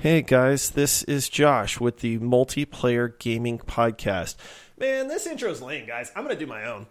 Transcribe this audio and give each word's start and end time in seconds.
Hey 0.00 0.22
guys, 0.22 0.70
this 0.70 1.02
is 1.02 1.28
Josh 1.28 1.80
with 1.80 1.98
the 1.98 2.20
Multiplayer 2.20 3.18
Gaming 3.18 3.58
Podcast. 3.58 4.36
Man, 4.78 5.08
this 5.08 5.26
intro's 5.26 5.60
lame, 5.60 5.88
guys. 5.88 6.12
I'm 6.14 6.22
gonna 6.22 6.36
do 6.36 6.46
my 6.46 6.66
own. 6.66 6.86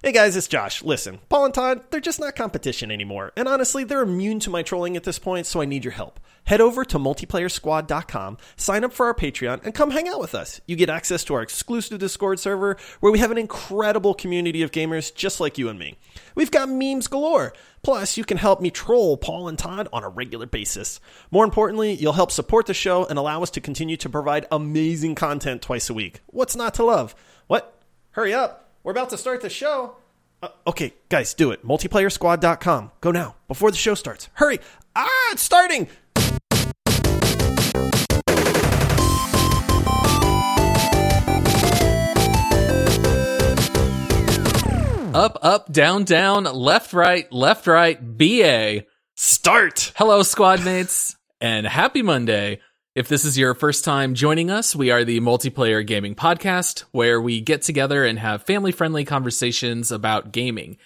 Hey 0.00 0.12
guys, 0.12 0.36
it's 0.36 0.46
Josh. 0.46 0.84
Listen, 0.84 1.18
Paul 1.28 1.46
and 1.46 1.54
Todd, 1.54 1.82
they're 1.90 1.98
just 1.98 2.20
not 2.20 2.36
competition 2.36 2.92
anymore. 2.92 3.32
And 3.36 3.48
honestly, 3.48 3.82
they're 3.82 4.00
immune 4.00 4.38
to 4.40 4.48
my 4.48 4.62
trolling 4.62 4.96
at 4.96 5.02
this 5.02 5.18
point, 5.18 5.44
so 5.44 5.60
I 5.60 5.64
need 5.64 5.84
your 5.84 5.92
help. 5.92 6.20
Head 6.44 6.60
over 6.60 6.84
to 6.84 7.00
multiplayersquad.com, 7.00 8.38
sign 8.54 8.84
up 8.84 8.92
for 8.92 9.06
our 9.06 9.14
Patreon, 9.14 9.64
and 9.64 9.74
come 9.74 9.90
hang 9.90 10.06
out 10.06 10.20
with 10.20 10.36
us. 10.36 10.60
You 10.66 10.76
get 10.76 10.88
access 10.88 11.24
to 11.24 11.34
our 11.34 11.42
exclusive 11.42 11.98
Discord 11.98 12.38
server 12.38 12.76
where 13.00 13.10
we 13.10 13.18
have 13.18 13.32
an 13.32 13.38
incredible 13.38 14.14
community 14.14 14.62
of 14.62 14.70
gamers 14.70 15.12
just 15.12 15.40
like 15.40 15.58
you 15.58 15.68
and 15.68 15.80
me. 15.80 15.98
We've 16.36 16.52
got 16.52 16.68
memes 16.68 17.08
galore. 17.08 17.52
Plus, 17.82 18.16
you 18.16 18.22
can 18.22 18.36
help 18.36 18.60
me 18.60 18.70
troll 18.70 19.16
Paul 19.16 19.48
and 19.48 19.58
Todd 19.58 19.88
on 19.92 20.04
a 20.04 20.08
regular 20.08 20.46
basis. 20.46 21.00
More 21.32 21.44
importantly, 21.44 21.94
you'll 21.94 22.12
help 22.12 22.30
support 22.30 22.66
the 22.66 22.72
show 22.72 23.04
and 23.04 23.18
allow 23.18 23.42
us 23.42 23.50
to 23.50 23.60
continue 23.60 23.96
to 23.96 24.08
provide 24.08 24.46
amazing 24.52 25.16
content 25.16 25.60
twice 25.60 25.90
a 25.90 25.94
week. 25.94 26.20
What's 26.28 26.54
not 26.54 26.74
to 26.74 26.84
love? 26.84 27.16
What? 27.48 27.82
Hurry 28.12 28.32
up. 28.32 28.67
We're 28.88 28.92
about 28.92 29.10
to 29.10 29.18
start 29.18 29.42
the 29.42 29.50
show. 29.50 29.96
Uh, 30.42 30.48
okay, 30.66 30.94
guys, 31.10 31.34
do 31.34 31.50
it. 31.50 31.62
Multiplayersquad.com. 31.62 32.92
Go 33.02 33.10
now, 33.10 33.34
before 33.46 33.70
the 33.70 33.76
show 33.76 33.92
starts. 33.92 34.30
Hurry. 34.32 34.60
Ah, 34.96 35.32
it's 35.32 35.42
starting. 35.42 35.88
Up, 45.14 45.38
up, 45.42 45.70
down, 45.70 46.04
down, 46.04 46.44
left, 46.44 46.94
right, 46.94 47.30
left, 47.30 47.66
right, 47.66 48.16
BA. 48.16 48.84
Start. 49.16 49.92
Hello, 49.96 50.22
squad 50.22 50.64
mates, 50.64 51.14
and 51.42 51.66
happy 51.66 52.00
Monday. 52.00 52.60
If 52.98 53.06
this 53.06 53.24
is 53.24 53.38
your 53.38 53.54
first 53.54 53.84
time 53.84 54.14
joining 54.14 54.50
us, 54.50 54.74
we 54.74 54.90
are 54.90 55.04
the 55.04 55.20
multiplayer 55.20 55.86
gaming 55.86 56.16
podcast 56.16 56.80
where 56.90 57.20
we 57.20 57.40
get 57.40 57.62
together 57.62 58.04
and 58.04 58.18
have 58.18 58.42
family 58.42 58.72
friendly 58.72 59.04
conversations 59.04 59.92
about 59.92 60.32
gaming. 60.32 60.78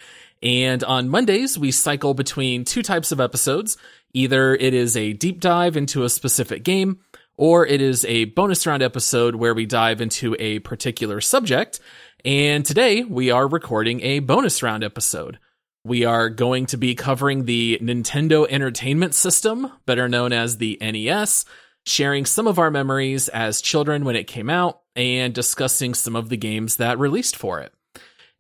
And 0.43 0.85
on 0.85 1.09
Mondays, 1.09 1.59
we 1.59 1.71
cycle 1.71 2.13
between 2.13 2.67
two 2.67 2.83
types 2.83 3.13
of 3.13 3.21
episodes. 3.21 3.79
Either 4.13 4.55
it 4.55 4.75
is 4.75 4.95
a 4.95 5.15
deep 5.15 5.41
dive 5.41 5.75
into 5.75 6.05
a 6.05 6.11
specific 6.11 6.65
game, 6.65 6.99
or 7.39 7.67
it 7.67 7.81
is 7.81 8.05
a 8.05 8.27
bonus 8.27 8.67
round 8.67 8.83
episode 8.83 9.35
where 9.35 9.55
we 9.55 9.65
dive 9.65 10.03
into 10.03 10.37
a 10.39 10.59
particular 10.59 11.19
subject. 11.23 11.81
And 12.27 12.63
today 12.63 13.05
we 13.05 13.31
are 13.31 13.49
recording 13.49 14.03
a 14.03 14.19
bonus 14.19 14.63
round 14.63 14.85
episode. 14.85 15.39
We 15.83 16.05
are 16.05 16.29
going 16.29 16.67
to 16.67 16.77
be 16.77 16.95
covering 16.95 17.47
the 17.47 17.79
Nintendo 17.83 18.47
Entertainment 18.51 19.15
System, 19.15 19.73
better 19.87 20.11
known 20.11 20.35
as 20.35 20.59
the 20.59 20.77
NES, 20.79 21.47
sharing 21.85 22.27
some 22.27 22.47
of 22.47 22.59
our 22.59 22.71
memories 22.71 23.29
as 23.29 23.61
children 23.61 24.05
when 24.05 24.17
it 24.17 24.27
came 24.27 24.51
out, 24.51 24.81
and 24.95 25.35
discussing 25.35 25.95
some 25.95 26.15
of 26.15 26.29
the 26.29 26.37
games 26.37 26.77
that 26.77 26.99
released 26.99 27.37
for 27.37 27.61
it. 27.61 27.73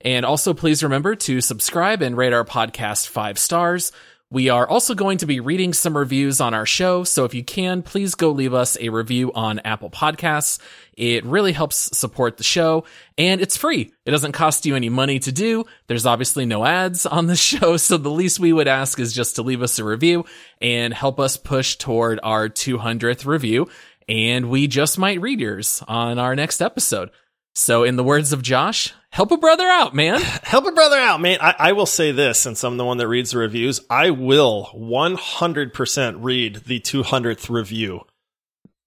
And 0.02 0.26
also, 0.26 0.52
please 0.52 0.82
remember 0.82 1.14
to 1.14 1.40
subscribe 1.40 2.02
and 2.02 2.16
rate 2.16 2.32
our 2.32 2.44
podcast 2.44 3.08
five 3.08 3.38
stars. 3.38 3.92
We 4.32 4.48
are 4.48 4.66
also 4.66 4.94
going 4.94 5.18
to 5.18 5.26
be 5.26 5.40
reading 5.40 5.74
some 5.74 5.94
reviews 5.94 6.40
on 6.40 6.54
our 6.54 6.64
show, 6.64 7.04
so 7.04 7.26
if 7.26 7.34
you 7.34 7.44
can, 7.44 7.82
please 7.82 8.14
go 8.14 8.30
leave 8.30 8.54
us 8.54 8.78
a 8.80 8.88
review 8.88 9.30
on 9.34 9.58
Apple 9.58 9.90
Podcasts. 9.90 10.58
It 10.94 11.26
really 11.26 11.52
helps 11.52 11.94
support 11.94 12.38
the 12.38 12.42
show, 12.42 12.84
and 13.18 13.42
it's 13.42 13.58
free. 13.58 13.92
It 14.06 14.10
doesn't 14.10 14.32
cost 14.32 14.64
you 14.64 14.74
any 14.74 14.88
money 14.88 15.18
to 15.18 15.32
do. 15.32 15.66
There's 15.86 16.06
obviously 16.06 16.46
no 16.46 16.64
ads 16.64 17.04
on 17.04 17.26
the 17.26 17.36
show, 17.50 17.76
so 17.76 17.98
the 17.98 18.08
least 18.08 18.40
we 18.40 18.54
would 18.54 18.68
ask 18.68 18.98
is 18.98 19.12
just 19.12 19.36
to 19.36 19.42
leave 19.42 19.60
us 19.60 19.78
a 19.78 19.84
review 19.84 20.24
and 20.62 20.94
help 20.94 21.20
us 21.20 21.36
push 21.36 21.76
toward 21.76 22.18
our 22.22 22.48
200th 22.48 23.26
review, 23.26 23.68
and 24.08 24.48
we 24.48 24.66
just 24.66 24.98
might 24.98 25.20
read 25.20 25.40
yours 25.40 25.82
on 25.86 26.18
our 26.18 26.34
next 26.34 26.62
episode. 26.62 27.10
So, 27.54 27.84
in 27.84 27.96
the 27.96 28.04
words 28.04 28.32
of 28.32 28.40
Josh, 28.42 28.94
help 29.10 29.30
a 29.30 29.36
brother 29.36 29.66
out, 29.66 29.94
man. 29.94 30.20
Help 30.42 30.64
a 30.66 30.72
brother 30.72 30.96
out, 30.96 31.20
man. 31.20 31.38
I, 31.40 31.54
I 31.58 31.72
will 31.72 31.84
say 31.86 32.10
this, 32.12 32.38
since 32.38 32.64
I'm 32.64 32.78
the 32.78 32.84
one 32.84 32.96
that 32.98 33.08
reads 33.08 33.32
the 33.32 33.38
reviews, 33.38 33.80
I 33.90 34.08
will 34.10 34.70
100% 34.74 36.16
read 36.20 36.56
the 36.66 36.80
200th 36.80 37.50
review, 37.50 38.00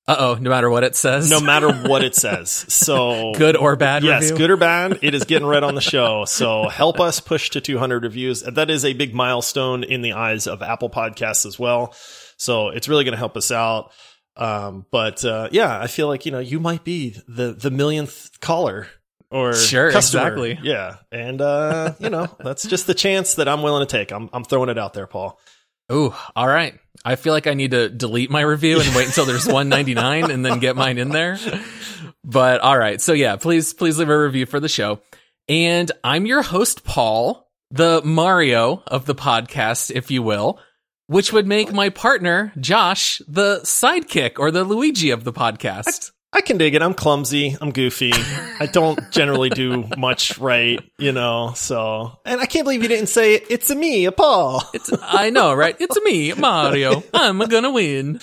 Uh 0.07 0.15
oh, 0.17 0.33
no 0.41 0.49
matter 0.49 0.69
what 0.69 0.83
it 0.83 0.95
says. 0.95 1.29
no 1.29 1.39
matter 1.39 1.71
what 1.71 2.03
it 2.03 2.15
says. 2.25 2.49
So 2.51 3.33
good 3.35 3.55
or 3.55 3.75
bad 3.75 4.03
Yes, 4.03 4.23
review. 4.23 4.37
good 4.37 4.49
or 4.51 4.57
bad, 4.57 4.99
it 5.03 5.13
is 5.13 5.25
getting 5.25 5.47
read 5.47 5.63
on 5.63 5.75
the 5.75 5.81
show. 5.95 6.25
So 6.25 6.67
help 6.67 6.99
us 6.99 7.19
push 7.19 7.51
to 7.51 7.61
200 7.61 8.03
reviews. 8.03 8.41
That 8.41 8.69
is 8.71 8.83
a 8.83 8.93
big 8.93 9.13
milestone 9.13 9.83
in 9.83 10.01
the 10.01 10.13
eyes 10.13 10.47
of 10.47 10.61
Apple 10.63 10.89
Podcasts 10.89 11.45
as 11.45 11.59
well. 11.59 11.93
So 12.37 12.69
it's 12.69 12.89
really 12.89 13.03
going 13.03 13.13
to 13.13 13.17
help 13.19 13.37
us 13.37 13.51
out. 13.51 13.91
Um, 14.37 14.85
but 14.91 15.23
uh, 15.23 15.49
yeah, 15.51 15.79
I 15.79 15.87
feel 15.87 16.07
like 16.07 16.25
you 16.25 16.31
know 16.31 16.39
you 16.39 16.59
might 16.59 16.83
be 16.83 17.15
the 17.27 17.53
the 17.53 17.71
millionth 17.71 18.39
caller 18.41 18.87
or 19.31 19.53
Sure, 19.53 19.91
customer. 19.91 20.23
exactly. 20.27 20.59
Yeah, 20.61 20.97
and 21.11 21.41
uh, 21.41 21.93
you 21.99 22.09
know 22.09 22.27
that's 22.39 22.67
just 22.67 22.87
the 22.87 22.93
chance 22.93 23.35
that 23.35 23.47
I'm 23.47 23.61
willing 23.61 23.85
to 23.85 23.91
take. 23.91 24.11
I'm 24.11 24.29
I'm 24.33 24.43
throwing 24.43 24.69
it 24.69 24.77
out 24.77 24.93
there, 24.93 25.07
Paul. 25.07 25.39
Ooh, 25.91 26.13
all 26.35 26.47
right. 26.47 26.77
I 27.03 27.15
feel 27.15 27.31
like 27.33 27.45
I 27.45 27.53
need 27.53 27.71
to 27.71 27.89
delete 27.89 28.31
my 28.31 28.41
review 28.41 28.79
and 28.81 28.95
wait 28.95 29.05
until 29.05 29.25
there's 29.25 29.45
199 29.45 30.31
and 30.31 30.43
then 30.43 30.57
get 30.59 30.75
mine 30.75 30.97
in 30.97 31.09
there. 31.09 31.37
But 32.23 32.61
all 32.61 32.75
right. 32.75 32.99
So 32.99 33.13
yeah, 33.13 33.35
please, 33.35 33.73
please 33.73 33.99
leave 33.99 34.09
a 34.09 34.17
review 34.19 34.47
for 34.47 34.59
the 34.59 34.67
show. 34.69 35.01
And 35.47 35.91
I'm 36.03 36.25
your 36.25 36.41
host, 36.41 36.83
Paul, 36.83 37.47
the 37.69 38.01
Mario 38.03 38.81
of 38.87 39.05
the 39.05 39.13
podcast, 39.13 39.91
if 39.91 40.09
you 40.09 40.23
will, 40.23 40.59
which 41.07 41.31
would 41.31 41.47
make 41.47 41.71
my 41.71 41.89
partner, 41.89 42.51
Josh, 42.59 43.21
the 43.27 43.59
sidekick 43.61 44.39
or 44.39 44.51
the 44.51 44.63
Luigi 44.63 45.11
of 45.11 45.23
the 45.23 45.33
podcast. 45.33 46.11
I 46.35 46.41
can 46.41 46.57
dig 46.57 46.75
it. 46.75 46.81
I'm 46.81 46.93
clumsy. 46.93 47.55
I'm 47.61 47.71
goofy. 47.71 48.11
I 48.59 48.67
don't 48.69 48.99
generally 49.09 49.49
do 49.49 49.87
much 49.97 50.37
right, 50.37 50.81
you 50.99 51.13
know. 51.13 51.53
So, 51.55 52.11
and 52.25 52.41
I 52.41 52.45
can't 52.45 52.65
believe 52.65 52.83
you 52.83 52.89
didn't 52.89 53.07
say 53.07 53.35
it's 53.35 53.69
a 53.69 53.75
me, 53.75 54.03
a 54.03 54.11
Paul. 54.11 54.61
It's, 54.73 54.91
I 55.01 55.29
know, 55.29 55.53
right? 55.53 55.77
It's 55.79 55.95
a 55.95 56.01
me, 56.03 56.33
Mario. 56.33 57.03
I'm 57.13 57.39
gonna 57.39 57.71
win. 57.71 58.19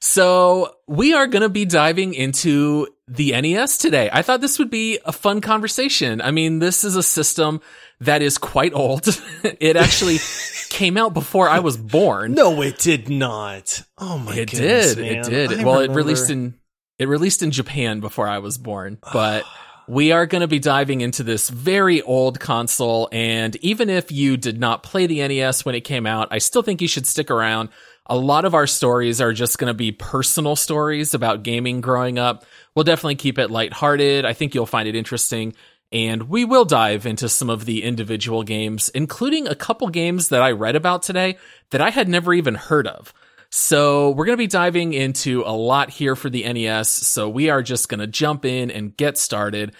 So 0.00 0.74
we 0.88 1.14
are 1.14 1.28
gonna 1.28 1.48
be 1.48 1.64
diving 1.64 2.14
into 2.14 2.88
the 3.06 3.40
NES 3.40 3.78
today. 3.78 4.10
I 4.12 4.22
thought 4.22 4.40
this 4.40 4.58
would 4.58 4.70
be 4.70 4.98
a 5.04 5.12
fun 5.12 5.40
conversation. 5.40 6.20
I 6.20 6.32
mean, 6.32 6.58
this 6.58 6.82
is 6.82 6.96
a 6.96 7.02
system 7.02 7.60
that 8.02 8.22
is 8.22 8.38
quite 8.38 8.74
old. 8.74 9.06
it 9.44 9.76
actually 9.76 10.18
came 10.68 10.96
out 10.96 11.14
before 11.14 11.48
I 11.48 11.60
was 11.60 11.76
born. 11.76 12.32
No, 12.32 12.62
it 12.62 12.78
did 12.78 13.08
not. 13.08 13.82
Oh 13.98 14.18
my 14.18 14.32
god. 14.32 14.38
it 14.38 14.50
goodness, 14.50 14.94
did. 14.94 15.02
man. 15.02 15.18
It 15.18 15.30
did. 15.30 15.60
I 15.60 15.64
well, 15.64 15.80
it 15.80 15.90
released 15.90 16.30
in 16.30 16.54
it 16.98 17.08
released 17.08 17.42
in 17.42 17.50
Japan 17.50 18.00
before 18.00 18.28
I 18.28 18.38
was 18.38 18.58
born, 18.58 18.98
but 19.12 19.44
we 19.88 20.12
are 20.12 20.26
going 20.26 20.42
to 20.42 20.48
be 20.48 20.58
diving 20.58 21.00
into 21.00 21.22
this 21.22 21.50
very 21.50 22.02
old 22.02 22.38
console 22.38 23.08
and 23.10 23.56
even 23.56 23.90
if 23.90 24.12
you 24.12 24.36
did 24.36 24.58
not 24.58 24.82
play 24.82 25.06
the 25.06 25.26
NES 25.26 25.64
when 25.64 25.74
it 25.74 25.80
came 25.80 26.06
out, 26.06 26.28
I 26.30 26.38
still 26.38 26.62
think 26.62 26.80
you 26.80 26.88
should 26.88 27.06
stick 27.06 27.30
around. 27.30 27.68
A 28.06 28.16
lot 28.16 28.44
of 28.44 28.54
our 28.54 28.66
stories 28.66 29.20
are 29.20 29.32
just 29.32 29.58
going 29.58 29.70
to 29.70 29.74
be 29.74 29.92
personal 29.92 30.56
stories 30.56 31.14
about 31.14 31.42
gaming 31.42 31.80
growing 31.80 32.18
up. 32.18 32.44
We'll 32.74 32.84
definitely 32.84 33.14
keep 33.16 33.38
it 33.38 33.50
lighthearted. 33.50 34.24
I 34.24 34.32
think 34.32 34.54
you'll 34.54 34.66
find 34.66 34.88
it 34.88 34.96
interesting. 34.96 35.54
And 35.92 36.28
we 36.28 36.44
will 36.44 36.64
dive 36.64 37.04
into 37.04 37.28
some 37.28 37.50
of 37.50 37.66
the 37.66 37.82
individual 37.82 38.42
games, 38.42 38.88
including 38.90 39.46
a 39.46 39.54
couple 39.54 39.88
games 39.88 40.28
that 40.28 40.40
I 40.40 40.52
read 40.52 40.74
about 40.74 41.02
today 41.02 41.36
that 41.70 41.82
I 41.82 41.90
had 41.90 42.08
never 42.08 42.32
even 42.32 42.54
heard 42.54 42.86
of. 42.86 43.12
So 43.50 44.10
we're 44.10 44.24
going 44.24 44.38
to 44.38 44.42
be 44.42 44.46
diving 44.46 44.94
into 44.94 45.42
a 45.44 45.52
lot 45.52 45.90
here 45.90 46.16
for 46.16 46.30
the 46.30 46.50
NES. 46.50 46.88
So 46.88 47.28
we 47.28 47.50
are 47.50 47.62
just 47.62 47.90
going 47.90 48.00
to 48.00 48.06
jump 48.06 48.46
in 48.46 48.70
and 48.70 48.96
get 48.96 49.18
started. 49.18 49.74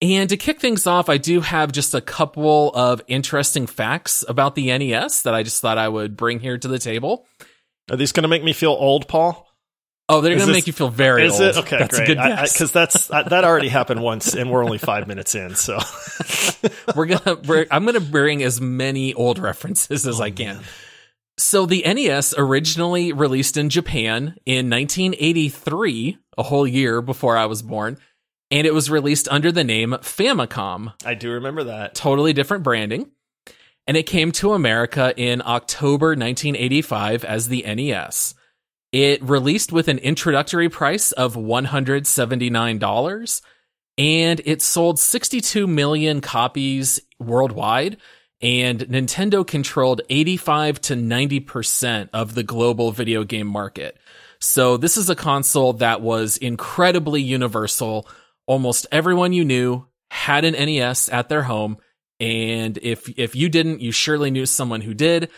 And 0.00 0.30
to 0.30 0.38
kick 0.38 0.60
things 0.60 0.86
off, 0.86 1.10
I 1.10 1.18
do 1.18 1.42
have 1.42 1.72
just 1.72 1.94
a 1.94 2.00
couple 2.00 2.70
of 2.74 3.02
interesting 3.06 3.66
facts 3.66 4.24
about 4.26 4.54
the 4.54 4.66
NES 4.76 5.22
that 5.22 5.34
I 5.34 5.42
just 5.42 5.60
thought 5.60 5.76
I 5.76 5.88
would 5.88 6.16
bring 6.16 6.40
here 6.40 6.56
to 6.56 6.68
the 6.68 6.78
table. 6.78 7.26
Are 7.90 7.96
these 7.96 8.12
going 8.12 8.22
to 8.22 8.28
make 8.28 8.44
me 8.44 8.54
feel 8.54 8.72
old, 8.72 9.08
Paul? 9.08 9.45
Oh, 10.08 10.20
they're 10.20 10.36
going 10.36 10.46
to 10.46 10.52
make 10.52 10.68
you 10.68 10.72
feel 10.72 10.88
very 10.88 11.26
Is 11.26 11.32
old. 11.32 11.42
it 11.42 11.56
okay? 11.58 11.78
That's 11.78 11.96
great. 11.98 12.16
Because 12.16 12.70
that's 12.70 13.10
I, 13.10 13.24
that 13.24 13.44
already 13.44 13.68
happened 13.68 14.02
once, 14.02 14.34
and 14.34 14.50
we're 14.50 14.64
only 14.64 14.78
five 14.78 15.08
minutes 15.08 15.34
in. 15.34 15.56
So 15.56 15.78
we're 16.94 17.06
gonna 17.06 17.40
we're, 17.46 17.66
I'm 17.70 17.84
gonna 17.84 18.00
bring 18.00 18.42
as 18.42 18.60
many 18.60 19.14
old 19.14 19.38
references 19.38 20.06
as 20.06 20.20
oh, 20.20 20.24
I 20.24 20.30
can. 20.30 20.60
So 21.38 21.66
the 21.66 21.82
NES 21.82 22.34
originally 22.38 23.12
released 23.12 23.56
in 23.56 23.68
Japan 23.68 24.36
in 24.46 24.70
1983, 24.70 26.18
a 26.38 26.42
whole 26.42 26.66
year 26.66 27.02
before 27.02 27.36
I 27.36 27.46
was 27.46 27.60
born, 27.62 27.98
and 28.50 28.66
it 28.66 28.72
was 28.72 28.90
released 28.90 29.28
under 29.28 29.50
the 29.50 29.64
name 29.64 29.90
Famicom, 30.00 30.94
I 31.04 31.14
do 31.14 31.32
remember 31.32 31.64
that. 31.64 31.94
totally 31.94 32.32
different 32.32 32.62
branding. 32.62 33.10
And 33.88 33.96
it 33.96 34.04
came 34.04 34.32
to 34.32 34.52
America 34.52 35.14
in 35.16 35.42
October 35.44 36.08
1985 36.08 37.24
as 37.24 37.48
the 37.48 37.62
NES. 37.62 38.34
It 38.92 39.22
released 39.22 39.72
with 39.72 39.88
an 39.88 39.98
introductory 39.98 40.68
price 40.68 41.12
of 41.12 41.34
$179 41.34 43.42
and 43.98 44.40
it 44.44 44.62
sold 44.62 44.98
62 44.98 45.66
million 45.66 46.20
copies 46.20 47.00
worldwide 47.18 47.96
and 48.42 48.80
Nintendo 48.80 49.46
controlled 49.46 50.02
85 50.10 50.80
to 50.82 50.94
90% 50.94 52.10
of 52.12 52.34
the 52.34 52.42
global 52.42 52.92
video 52.92 53.24
game 53.24 53.46
market. 53.46 53.96
So 54.38 54.76
this 54.76 54.96
is 54.96 55.08
a 55.08 55.16
console 55.16 55.74
that 55.74 56.02
was 56.02 56.36
incredibly 56.36 57.22
universal. 57.22 58.06
Almost 58.46 58.86
everyone 58.92 59.32
you 59.32 59.44
knew 59.44 59.86
had 60.10 60.44
an 60.44 60.52
NES 60.52 61.08
at 61.08 61.28
their 61.28 61.44
home. 61.44 61.78
And 62.20 62.78
if, 62.78 63.08
if 63.18 63.34
you 63.34 63.48
didn't, 63.48 63.80
you 63.80 63.92
surely 63.92 64.30
knew 64.30 64.46
someone 64.46 64.82
who 64.82 64.94
did. 64.94 65.30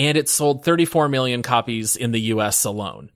And 0.00 0.16
it 0.16 0.30
sold 0.30 0.64
34 0.64 1.10
million 1.10 1.42
copies 1.42 1.94
in 1.94 2.10
the 2.10 2.20
US 2.32 2.64
alone. 2.64 3.10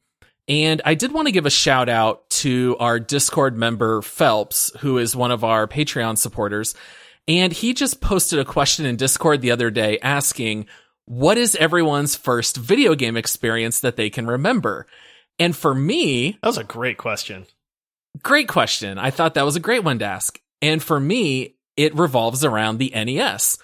And 0.47 0.83
I 0.85 0.95
did 0.95 1.13
want 1.13 1.29
to 1.29 1.33
give 1.33 1.47
a 1.47 1.51
shout 1.51 1.89
out 1.89 2.29
to 2.29 2.77
our 2.79 3.01
Discord 3.01 3.57
member, 3.57 4.03
Phelps, 4.03 4.71
who 4.81 4.99
is 4.99 5.17
one 5.17 5.31
of 5.31 5.45
our 5.45 5.67
Patreon 5.67 6.19
supporters. 6.19 6.75
And 7.27 7.55
he 7.55 7.73
just 7.73 8.03
posted 8.03 8.39
a 8.39 8.45
question 8.45 8.85
in 8.85 8.97
Discord 8.97 9.41
the 9.41 9.51
other 9.51 9.71
day 9.71 9.99
asking, 10.01 10.67
what 11.07 11.39
is 11.39 11.57
everyone's 11.57 12.17
first 12.17 12.59
video 12.59 12.95
game 12.95 13.17
experience 13.17 13.81
that 13.81 13.97
they 13.97 14.11
can 14.11 14.27
remember? 14.27 14.87
And 15.39 15.57
for 15.57 15.75
me, 15.75 16.33
that 16.43 16.49
was 16.49 16.59
a 16.59 16.65
great 16.65 16.99
question. 16.99 17.47
Great 18.23 18.47
question. 18.47 18.99
I 18.99 19.11
thought 19.11 19.33
that 19.35 19.47
was 19.47 19.57
a 19.57 19.61
great 19.61 19.85
one 19.85 20.01
to 20.01 20.05
ask. 20.05 20.39
And 20.61 20.83
for 20.83 21.01
me, 21.01 21.57
it 21.79 21.95
revolves 21.95 22.45
around 22.45 22.77
the 22.77 22.93
NES. 22.95 23.57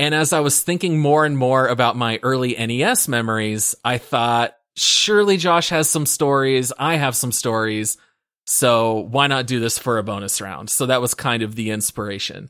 And 0.00 0.14
as 0.14 0.32
I 0.32 0.40
was 0.40 0.62
thinking 0.62 0.98
more 0.98 1.26
and 1.26 1.36
more 1.36 1.66
about 1.66 1.94
my 1.94 2.18
early 2.22 2.54
NES 2.54 3.06
memories, 3.06 3.74
I 3.84 3.98
thought, 3.98 4.56
surely 4.74 5.36
Josh 5.36 5.68
has 5.68 5.90
some 5.90 6.06
stories. 6.06 6.72
I 6.78 6.96
have 6.96 7.14
some 7.14 7.32
stories. 7.32 7.98
So 8.46 9.00
why 9.10 9.26
not 9.26 9.46
do 9.46 9.60
this 9.60 9.78
for 9.78 9.98
a 9.98 10.02
bonus 10.02 10.40
round? 10.40 10.70
So 10.70 10.86
that 10.86 11.02
was 11.02 11.12
kind 11.12 11.42
of 11.42 11.54
the 11.54 11.68
inspiration. 11.68 12.48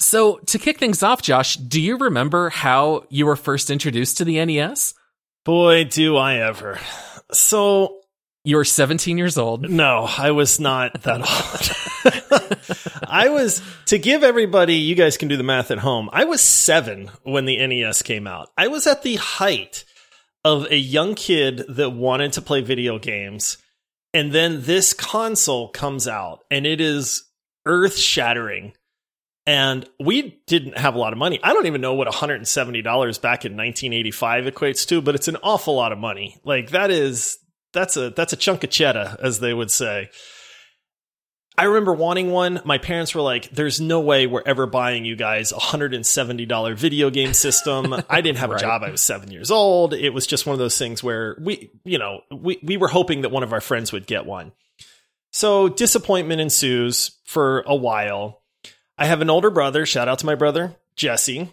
So 0.00 0.38
to 0.46 0.58
kick 0.58 0.78
things 0.78 1.02
off, 1.02 1.20
Josh, 1.20 1.56
do 1.56 1.78
you 1.78 1.98
remember 1.98 2.48
how 2.48 3.04
you 3.10 3.26
were 3.26 3.36
first 3.36 3.68
introduced 3.68 4.16
to 4.16 4.24
the 4.24 4.42
NES? 4.42 4.94
Boy, 5.44 5.84
do 5.84 6.16
I 6.16 6.36
ever. 6.36 6.78
So 7.32 8.00
you 8.44 8.56
were 8.56 8.64
17 8.64 9.18
years 9.18 9.36
old. 9.36 9.68
No, 9.68 10.08
I 10.16 10.30
was 10.30 10.58
not 10.58 11.02
that 11.02 11.20
old. 11.86 11.91
I 13.08 13.28
was, 13.30 13.62
to 13.86 13.98
give 13.98 14.22
everybody, 14.22 14.74
you 14.74 14.94
guys 14.94 15.16
can 15.16 15.28
do 15.28 15.36
the 15.36 15.42
math 15.42 15.70
at 15.70 15.78
home. 15.78 16.08
I 16.12 16.24
was 16.24 16.40
seven 16.40 17.10
when 17.22 17.44
the 17.44 17.64
NES 17.66 18.02
came 18.02 18.26
out. 18.26 18.50
I 18.56 18.68
was 18.68 18.86
at 18.86 19.02
the 19.02 19.16
height 19.16 19.84
of 20.44 20.66
a 20.70 20.76
young 20.76 21.14
kid 21.14 21.64
that 21.68 21.90
wanted 21.90 22.32
to 22.34 22.42
play 22.42 22.60
video 22.60 22.98
games. 22.98 23.58
And 24.14 24.32
then 24.32 24.62
this 24.62 24.92
console 24.92 25.68
comes 25.68 26.06
out 26.06 26.44
and 26.50 26.66
it 26.66 26.80
is 26.80 27.24
earth 27.64 27.96
shattering 27.96 28.74
and 29.46 29.88
we 29.98 30.40
didn't 30.46 30.78
have 30.78 30.94
a 30.94 30.98
lot 30.98 31.12
of 31.12 31.18
money. 31.18 31.40
I 31.42 31.52
don't 31.52 31.66
even 31.66 31.80
know 31.80 31.94
what 31.94 32.08
$170 32.08 32.82
back 33.20 33.44
in 33.44 33.52
1985 33.52 34.44
equates 34.44 34.86
to, 34.88 35.00
but 35.00 35.14
it's 35.14 35.28
an 35.28 35.36
awful 35.42 35.74
lot 35.74 35.92
of 35.92 35.98
money. 35.98 36.38
Like 36.44 36.70
that 36.70 36.90
is 36.90 37.38
that's 37.72 37.96
a 37.96 38.10
that's 38.10 38.32
a 38.32 38.36
chunk 38.36 38.64
of 38.64 38.70
cheddar 38.70 39.16
as 39.20 39.40
they 39.40 39.52
would 39.52 39.70
say. 39.70 40.10
I 41.56 41.64
remember 41.64 41.92
wanting 41.92 42.30
one. 42.30 42.62
My 42.64 42.78
parents 42.78 43.14
were 43.14 43.20
like, 43.20 43.50
"There's 43.50 43.80
no 43.80 44.00
way 44.00 44.26
we're 44.26 44.42
ever 44.44 44.66
buying 44.66 45.04
you 45.04 45.16
guys 45.16 45.52
a 45.52 45.58
hundred 45.58 45.92
and 45.92 46.06
seventy 46.06 46.46
dollar 46.46 46.74
video 46.74 47.10
game 47.10 47.34
system." 47.34 47.94
I 48.10 48.20
didn't 48.22 48.38
have 48.38 48.50
right. 48.50 48.60
a 48.60 48.64
job. 48.64 48.82
I 48.82 48.90
was 48.90 49.02
seven 49.02 49.30
years 49.30 49.50
old. 49.50 49.92
It 49.92 50.10
was 50.10 50.26
just 50.26 50.46
one 50.46 50.54
of 50.54 50.58
those 50.58 50.78
things 50.78 51.02
where 51.02 51.36
we, 51.40 51.70
you 51.84 51.98
know, 51.98 52.22
we 52.30 52.58
we 52.62 52.76
were 52.76 52.88
hoping 52.88 53.22
that 53.22 53.30
one 53.30 53.42
of 53.42 53.52
our 53.52 53.60
friends 53.60 53.92
would 53.92 54.06
get 54.06 54.24
one. 54.24 54.52
So 55.30 55.68
disappointment 55.68 56.40
ensues 56.40 57.18
for 57.24 57.60
a 57.66 57.74
while. 57.74 58.42
I 58.96 59.06
have 59.06 59.20
an 59.20 59.30
older 59.30 59.50
brother. 59.50 59.84
Shout 59.86 60.08
out 60.08 60.20
to 60.20 60.26
my 60.26 60.34
brother, 60.34 60.76
Jesse. 60.96 61.52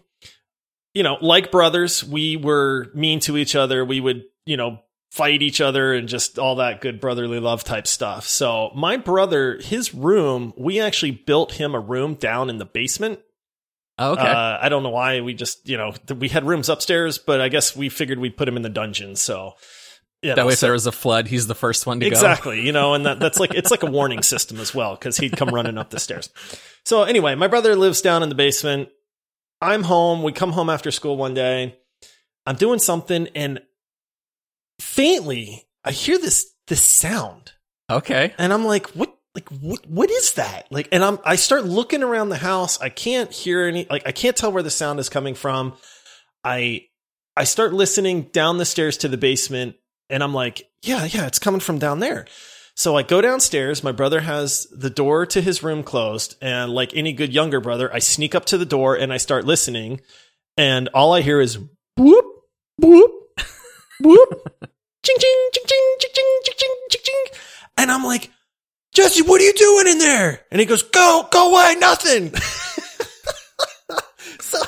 You 0.93 1.03
know, 1.03 1.17
like 1.21 1.51
brothers, 1.51 2.03
we 2.03 2.35
were 2.35 2.87
mean 2.93 3.19
to 3.21 3.37
each 3.37 3.55
other. 3.55 3.85
We 3.85 3.99
would, 3.99 4.23
you 4.45 4.57
know, 4.57 4.79
fight 5.09 5.41
each 5.41 5.59
other 5.59 5.93
and 5.93 6.07
just 6.07 6.37
all 6.37 6.55
that 6.55 6.81
good 6.81 6.99
brotherly 6.99 7.39
love 7.39 7.63
type 7.63 7.87
stuff. 7.87 8.27
So, 8.27 8.71
my 8.75 8.97
brother, 8.97 9.57
his 9.61 9.93
room, 9.93 10.53
we 10.57 10.79
actually 10.79 11.11
built 11.11 11.53
him 11.53 11.73
a 11.73 11.79
room 11.79 12.13
down 12.13 12.49
in 12.49 12.57
the 12.57 12.65
basement. 12.65 13.19
Oh, 13.97 14.13
okay. 14.13 14.27
Uh, 14.27 14.57
I 14.61 14.69
don't 14.69 14.83
know 14.83 14.91
why 14.91 15.21
we 15.21 15.33
just, 15.33 15.67
you 15.67 15.77
know, 15.77 15.93
we 16.17 16.29
had 16.29 16.45
rooms 16.45 16.69
upstairs, 16.69 17.17
but 17.17 17.41
I 17.41 17.49
guess 17.49 17.75
we 17.75 17.89
figured 17.89 18.19
we'd 18.19 18.37
put 18.37 18.47
him 18.47 18.55
in 18.55 18.61
the 18.61 18.69
dungeon. 18.69 19.15
So, 19.15 19.55
that 20.21 20.37
know, 20.37 20.47
way, 20.47 20.53
if 20.53 20.59
there 20.59 20.73
was 20.73 20.85
a 20.85 20.91
flood, 20.91 21.27
he's 21.27 21.47
the 21.47 21.55
first 21.55 21.85
one 21.85 21.99
to 22.01 22.05
exactly, 22.05 22.21
go. 22.21 22.31
Exactly. 22.31 22.65
You 22.65 22.71
know, 22.71 22.93
and 22.93 23.05
that, 23.05 23.19
that's 23.19 23.39
like 23.39 23.53
it's 23.53 23.71
like 23.71 23.83
a 23.83 23.89
warning 23.89 24.21
system 24.21 24.59
as 24.59 24.75
well 24.75 24.95
because 24.95 25.17
he'd 25.17 25.35
come 25.35 25.49
running 25.49 25.77
up 25.77 25.89
the 25.89 25.99
stairs. 25.99 26.29
So 26.85 27.03
anyway, 27.03 27.35
my 27.35 27.47
brother 27.47 27.75
lives 27.75 28.01
down 28.01 28.21
in 28.21 28.29
the 28.29 28.35
basement. 28.35 28.89
I'm 29.61 29.83
home. 29.83 30.23
We 30.23 30.33
come 30.33 30.51
home 30.51 30.69
after 30.69 30.91
school 30.91 31.17
one 31.17 31.33
day. 31.33 31.77
I'm 32.45 32.55
doing 32.55 32.79
something, 32.79 33.27
and 33.35 33.61
faintly, 34.79 35.65
I 35.83 35.91
hear 35.91 36.17
this 36.17 36.53
this 36.67 36.81
sound. 36.81 37.53
Okay, 37.89 38.33
and 38.37 38.53
I'm 38.53 38.65
like, 38.65 38.87
what? 38.91 39.15
Like 39.35 39.49
what? 39.49 39.85
What 39.87 40.09
is 40.09 40.33
that? 40.33 40.71
Like, 40.71 40.89
and 40.91 41.03
I'm 41.03 41.19
I 41.23 41.35
start 41.35 41.65
looking 41.65 42.03
around 42.03 42.29
the 42.29 42.37
house. 42.37 42.79
I 42.81 42.89
can't 42.89 43.31
hear 43.31 43.67
any. 43.67 43.85
Like, 43.89 44.07
I 44.07 44.11
can't 44.11 44.35
tell 44.35 44.51
where 44.51 44.63
the 44.63 44.71
sound 44.71 44.99
is 44.99 45.09
coming 45.09 45.35
from. 45.35 45.73
I 46.43 46.85
I 47.35 47.43
start 47.45 47.73
listening 47.73 48.23
down 48.23 48.57
the 48.57 48.65
stairs 48.65 48.97
to 48.97 49.07
the 49.07 49.17
basement 49.17 49.75
and 50.09 50.23
I'm 50.23 50.33
like, 50.33 50.69
yeah, 50.81 51.05
yeah, 51.05 51.27
it's 51.27 51.39
coming 51.39 51.61
from 51.61 51.79
down 51.79 51.99
there. 51.99 52.25
So 52.75 52.97
I 52.97 53.03
go 53.03 53.21
downstairs. 53.21 53.83
My 53.83 53.91
brother 53.91 54.21
has 54.21 54.67
the 54.71 54.89
door 54.89 55.25
to 55.27 55.41
his 55.41 55.63
room 55.63 55.83
closed. 55.83 56.35
And 56.41 56.71
like 56.71 56.95
any 56.95 57.13
good 57.13 57.33
younger 57.33 57.59
brother, 57.59 57.93
I 57.93 57.99
sneak 57.99 58.35
up 58.35 58.45
to 58.45 58.57
the 58.57 58.65
door 58.65 58.95
and 58.95 59.13
I 59.13 59.17
start 59.17 59.45
listening. 59.45 60.01
And 60.57 60.89
all 60.89 61.13
I 61.13 61.21
hear 61.21 61.39
is 61.39 61.57
boop, 61.97 62.23
boop, 62.81 63.09
boop, 64.01 64.41
ching, 65.17 65.49
ching, 65.53 65.53
ching, 65.53 65.95
ching, 65.99 66.01
ching, 66.13 66.39
ching, 66.43 66.55
ching, 66.57 66.75
ching, 66.89 67.01
ching. 67.03 67.25
And 67.77 67.91
I'm 67.91 68.03
like, 68.03 68.31
Jesse, 68.93 69.23
what 69.23 69.41
are 69.41 69.43
you 69.43 69.53
doing 69.53 69.87
in 69.87 69.99
there? 69.99 70.41
And 70.51 70.59
he 70.59 70.65
goes, 70.65 70.83
go, 70.83 71.27
go 71.31 71.51
away, 71.51 71.75
nothing. 71.79 72.33
so 74.39 74.59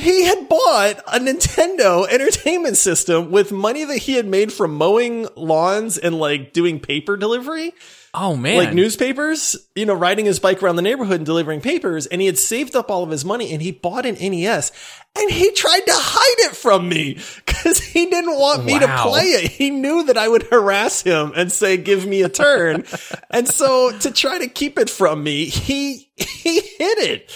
he 0.00 0.24
had 0.24 0.48
bought 0.48 1.00
a 1.06 1.18
Nintendo 1.18 2.08
entertainment 2.08 2.76
system 2.76 3.30
with 3.30 3.52
money 3.52 3.84
that 3.84 3.98
he 3.98 4.14
had 4.14 4.26
made 4.26 4.52
from 4.52 4.74
mowing 4.74 5.28
lawns 5.36 5.98
and 5.98 6.18
like 6.18 6.52
doing 6.52 6.80
paper 6.80 7.16
delivery. 7.16 7.74
Oh 8.20 8.36
man. 8.36 8.56
Like 8.56 8.74
newspapers, 8.74 9.56
you 9.76 9.86
know, 9.86 9.94
riding 9.94 10.24
his 10.24 10.40
bike 10.40 10.60
around 10.60 10.74
the 10.74 10.82
neighborhood 10.82 11.18
and 11.18 11.26
delivering 11.26 11.60
papers. 11.60 12.06
And 12.06 12.20
he 12.20 12.26
had 12.26 12.36
saved 12.36 12.74
up 12.74 12.90
all 12.90 13.04
of 13.04 13.10
his 13.10 13.24
money 13.24 13.52
and 13.52 13.62
he 13.62 13.70
bought 13.70 14.04
an 14.06 14.16
NES 14.16 14.72
and 15.16 15.30
he 15.30 15.52
tried 15.52 15.86
to 15.86 15.92
hide 15.94 16.50
it 16.50 16.56
from 16.56 16.88
me 16.88 17.20
because 17.46 17.78
he 17.78 18.06
didn't 18.06 18.36
want 18.36 18.64
me 18.64 18.72
wow. 18.72 18.80
to 18.80 19.08
play 19.08 19.22
it. 19.22 19.52
He 19.52 19.70
knew 19.70 20.04
that 20.04 20.18
I 20.18 20.26
would 20.26 20.42
harass 20.44 21.02
him 21.02 21.32
and 21.36 21.52
say, 21.52 21.76
give 21.76 22.06
me 22.06 22.22
a 22.22 22.28
turn. 22.28 22.84
and 23.30 23.46
so 23.46 23.96
to 23.98 24.10
try 24.10 24.38
to 24.38 24.48
keep 24.48 24.78
it 24.78 24.90
from 24.90 25.22
me, 25.22 25.44
he, 25.44 26.10
he 26.16 26.60
hid 26.60 26.98
it. 26.98 27.32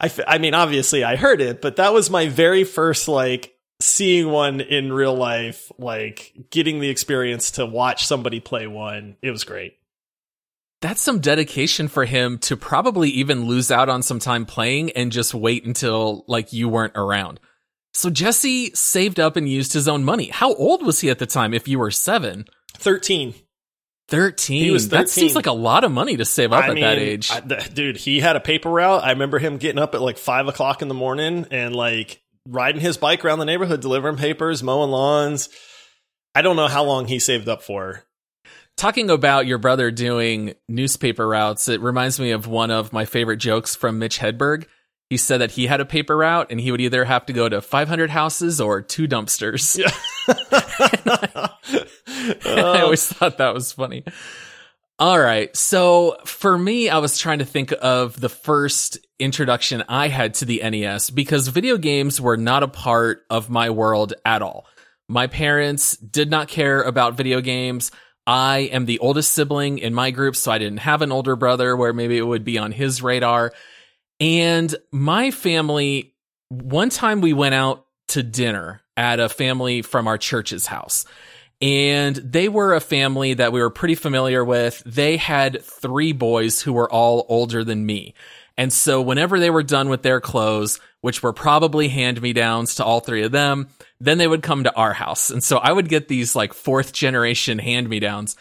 I, 0.00 0.10
I 0.26 0.38
mean, 0.38 0.54
obviously 0.54 1.04
I 1.04 1.14
heard 1.14 1.40
it, 1.40 1.60
but 1.60 1.76
that 1.76 1.92
was 1.92 2.10
my 2.10 2.28
very 2.28 2.64
first 2.64 3.06
like 3.06 3.54
seeing 3.80 4.30
one 4.30 4.60
in 4.60 4.92
real 4.92 5.14
life, 5.14 5.70
like 5.78 6.32
getting 6.50 6.80
the 6.80 6.88
experience 6.88 7.52
to 7.52 7.66
watch 7.66 8.06
somebody 8.06 8.40
play 8.40 8.66
one. 8.66 9.16
It 9.22 9.30
was 9.30 9.44
great. 9.44 9.77
That's 10.80 11.00
some 11.00 11.20
dedication 11.20 11.88
for 11.88 12.04
him 12.04 12.38
to 12.38 12.56
probably 12.56 13.10
even 13.10 13.46
lose 13.46 13.70
out 13.70 13.88
on 13.88 14.02
some 14.02 14.20
time 14.20 14.46
playing 14.46 14.92
and 14.92 15.10
just 15.10 15.34
wait 15.34 15.64
until 15.66 16.24
like 16.28 16.52
you 16.52 16.68
weren't 16.68 16.96
around. 16.96 17.40
So 17.92 18.10
Jesse 18.10 18.70
saved 18.74 19.18
up 19.18 19.36
and 19.36 19.48
used 19.48 19.72
his 19.72 19.88
own 19.88 20.04
money. 20.04 20.28
How 20.28 20.54
old 20.54 20.86
was 20.86 21.00
he 21.00 21.10
at 21.10 21.18
the 21.18 21.26
time 21.26 21.52
if 21.52 21.66
you 21.66 21.80
were 21.80 21.90
7? 21.90 22.44
13. 22.76 23.34
13. 24.08 24.64
He 24.64 24.70
was 24.70 24.86
13. 24.86 24.98
That 24.98 25.08
seems 25.08 25.34
like 25.34 25.46
a 25.46 25.52
lot 25.52 25.82
of 25.82 25.90
money 25.90 26.16
to 26.16 26.24
save 26.24 26.52
up 26.52 26.64
I 26.64 26.68
at 26.68 26.74
mean, 26.74 26.84
that 26.84 26.98
age. 26.98 27.30
I, 27.30 27.40
dude, 27.40 27.96
he 27.96 28.20
had 28.20 28.36
a 28.36 28.40
paper 28.40 28.70
route. 28.70 29.02
I 29.02 29.10
remember 29.10 29.38
him 29.38 29.58
getting 29.58 29.80
up 29.80 29.94
at 29.94 30.00
like 30.00 30.16
five 30.16 30.46
o'clock 30.46 30.80
in 30.80 30.88
the 30.88 30.94
morning 30.94 31.46
and 31.50 31.74
like 31.74 32.22
riding 32.46 32.80
his 32.80 32.96
bike 32.96 33.24
around 33.24 33.40
the 33.40 33.44
neighborhood, 33.44 33.80
delivering 33.80 34.16
papers, 34.16 34.62
mowing 34.62 34.90
lawns. 34.90 35.48
I 36.34 36.42
don't 36.42 36.56
know 36.56 36.68
how 36.68 36.84
long 36.84 37.06
he 37.06 37.18
saved 37.18 37.48
up 37.48 37.62
for. 37.62 38.04
Talking 38.78 39.10
about 39.10 39.46
your 39.46 39.58
brother 39.58 39.90
doing 39.90 40.54
newspaper 40.68 41.28
routes, 41.28 41.68
it 41.68 41.82
reminds 41.82 42.18
me 42.18 42.30
of 42.30 42.46
one 42.46 42.70
of 42.70 42.94
my 42.94 43.04
favorite 43.04 43.36
jokes 43.36 43.76
from 43.76 43.98
Mitch 43.98 44.18
Hedberg 44.18 44.66
he 45.10 45.16
said 45.16 45.40
that 45.40 45.52
he 45.52 45.66
had 45.66 45.80
a 45.80 45.86
paper 45.86 46.16
route 46.16 46.48
and 46.50 46.60
he 46.60 46.70
would 46.70 46.80
either 46.80 47.04
have 47.04 47.26
to 47.26 47.32
go 47.32 47.48
to 47.48 47.62
500 47.62 48.10
houses 48.10 48.60
or 48.60 48.82
two 48.82 49.08
dumpsters. 49.08 49.78
Yeah. 49.78 49.90
I, 52.44 52.74
I 52.76 52.82
always 52.82 53.06
thought 53.06 53.38
that 53.38 53.54
was 53.54 53.72
funny. 53.72 54.04
All 54.98 55.18
right. 55.18 55.56
So 55.56 56.18
for 56.26 56.58
me, 56.58 56.90
I 56.90 56.98
was 56.98 57.18
trying 57.18 57.38
to 57.38 57.44
think 57.44 57.72
of 57.80 58.20
the 58.20 58.28
first 58.28 58.98
introduction 59.18 59.82
I 59.88 60.08
had 60.08 60.34
to 60.34 60.44
the 60.44 60.60
NES 60.62 61.10
because 61.10 61.48
video 61.48 61.78
games 61.78 62.20
were 62.20 62.36
not 62.36 62.62
a 62.62 62.68
part 62.68 63.24
of 63.30 63.48
my 63.48 63.70
world 63.70 64.12
at 64.26 64.42
all. 64.42 64.66
My 65.08 65.26
parents 65.26 65.96
did 65.96 66.30
not 66.30 66.48
care 66.48 66.82
about 66.82 67.16
video 67.16 67.40
games. 67.40 67.90
I 68.28 68.58
am 68.72 68.84
the 68.84 68.98
oldest 68.98 69.32
sibling 69.32 69.78
in 69.78 69.94
my 69.94 70.10
group, 70.10 70.36
so 70.36 70.52
I 70.52 70.58
didn't 70.58 70.80
have 70.80 71.00
an 71.00 71.10
older 71.10 71.34
brother 71.34 71.74
where 71.74 71.94
maybe 71.94 72.18
it 72.18 72.26
would 72.26 72.44
be 72.44 72.58
on 72.58 72.72
his 72.72 73.02
radar. 73.02 73.54
And 74.20 74.74
my 74.92 75.30
family, 75.30 76.14
one 76.50 76.90
time 76.90 77.22
we 77.22 77.32
went 77.32 77.54
out 77.54 77.86
to 78.08 78.22
dinner 78.22 78.82
at 78.98 79.18
a 79.18 79.30
family 79.30 79.80
from 79.80 80.06
our 80.06 80.18
church's 80.18 80.66
house. 80.66 81.06
And 81.62 82.16
they 82.16 82.50
were 82.50 82.74
a 82.74 82.80
family 82.80 83.32
that 83.32 83.50
we 83.50 83.62
were 83.62 83.70
pretty 83.70 83.94
familiar 83.94 84.44
with. 84.44 84.82
They 84.84 85.16
had 85.16 85.62
three 85.64 86.12
boys 86.12 86.60
who 86.60 86.74
were 86.74 86.92
all 86.92 87.24
older 87.30 87.64
than 87.64 87.86
me. 87.86 88.12
And 88.58 88.72
so 88.72 89.00
whenever 89.00 89.38
they 89.38 89.50
were 89.50 89.62
done 89.62 89.88
with 89.88 90.02
their 90.02 90.20
clothes, 90.20 90.80
which 91.00 91.22
were 91.22 91.32
probably 91.32 91.88
hand 91.88 92.20
me 92.20 92.32
downs 92.32 92.74
to 92.74 92.84
all 92.84 92.98
three 92.98 93.22
of 93.22 93.30
them, 93.30 93.68
then 94.00 94.18
they 94.18 94.26
would 94.26 94.42
come 94.42 94.64
to 94.64 94.74
our 94.74 94.92
house. 94.92 95.30
And 95.30 95.42
so 95.42 95.58
I 95.58 95.70
would 95.70 95.88
get 95.88 96.08
these 96.08 96.34
like 96.34 96.52
fourth 96.52 96.92
generation 96.92 97.60
hand 97.60 97.88
me 97.88 98.00
downs. 98.00 98.36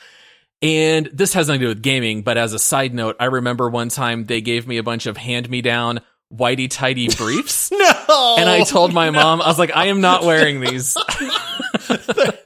And 0.64 1.08
this 1.14 1.34
has 1.34 1.48
nothing 1.48 1.60
to 1.62 1.66
do 1.68 1.70
with 1.70 1.84
gaming, 1.84 2.24
but 2.24 2.36
as 2.36 2.54
a 2.54 2.60
side 2.60 2.96
note, 2.96 3.16
I 3.20 3.26
remember 3.26 3.70
one 3.70 3.90
time 3.90 4.26
they 4.26 4.42
gave 4.42 4.68
me 4.68 4.78
a 4.78 4.84
bunch 4.84 5.06
of 5.06 5.16
hand 5.16 5.48
me 5.52 5.62
down 5.62 6.00
whitey 6.34 6.68
tidy 6.68 7.10
briefs. 7.10 7.72
no. 7.72 8.36
And 8.40 8.50
I 8.50 8.64
told 8.64 8.94
my 8.94 9.10
mom, 9.12 9.40
I 9.40 9.48
was 9.48 9.60
like, 9.60 9.76
I 9.76 9.86
am 9.86 10.02
not 10.02 10.24
wearing 10.24 10.60
these. 10.60 10.98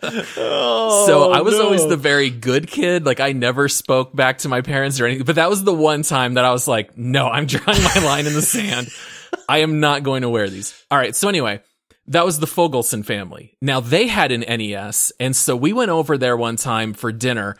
Oh, 0.04 1.06
so 1.06 1.32
I 1.32 1.40
oh, 1.40 1.44
was 1.44 1.56
no. 1.56 1.66
always 1.66 1.88
the 1.88 1.98
very 1.98 2.30
good 2.30 2.68
kid. 2.68 3.06
Like 3.06 3.20
I 3.20 3.34
never 3.34 3.70
spoke 3.70 4.16
back 4.16 4.40
to 4.40 4.50
my 4.50 4.62
parents 4.62 5.00
or 5.00 5.06
anything, 5.06 5.26
but 5.26 5.36
that 5.36 5.50
was 5.50 5.64
the 5.64 5.74
one 5.74 6.04
time 6.04 6.36
that 6.36 6.46
I 6.46 6.52
was 6.52 6.68
like, 6.68 6.98
no, 6.98 7.28
I'm 7.28 7.46
drawing 7.48 7.84
my 7.84 8.02
line 8.04 8.28
in 8.28 8.34
the 8.34 8.42
sand. 8.42 8.90
I 9.48 9.60
am 9.60 9.80
not 9.80 10.04
going 10.04 10.22
to 10.24 10.30
wear 10.30 10.50
these. 10.50 10.84
All 10.90 10.98
right. 10.98 11.16
So 11.16 11.30
anyway, 11.30 11.62
that 12.08 12.26
was 12.26 12.40
the 12.40 12.48
Fogelson 12.48 13.06
family. 13.06 13.58
Now 13.62 13.80
they 13.80 14.08
had 14.08 14.32
an 14.32 14.42
NES. 14.42 15.12
And 15.20 15.36
so 15.36 15.56
we 15.56 15.74
went 15.74 15.92
over 15.92 16.18
there 16.18 16.36
one 16.36 16.56
time 16.56 16.94
for 16.94 17.12
dinner. 17.12 17.56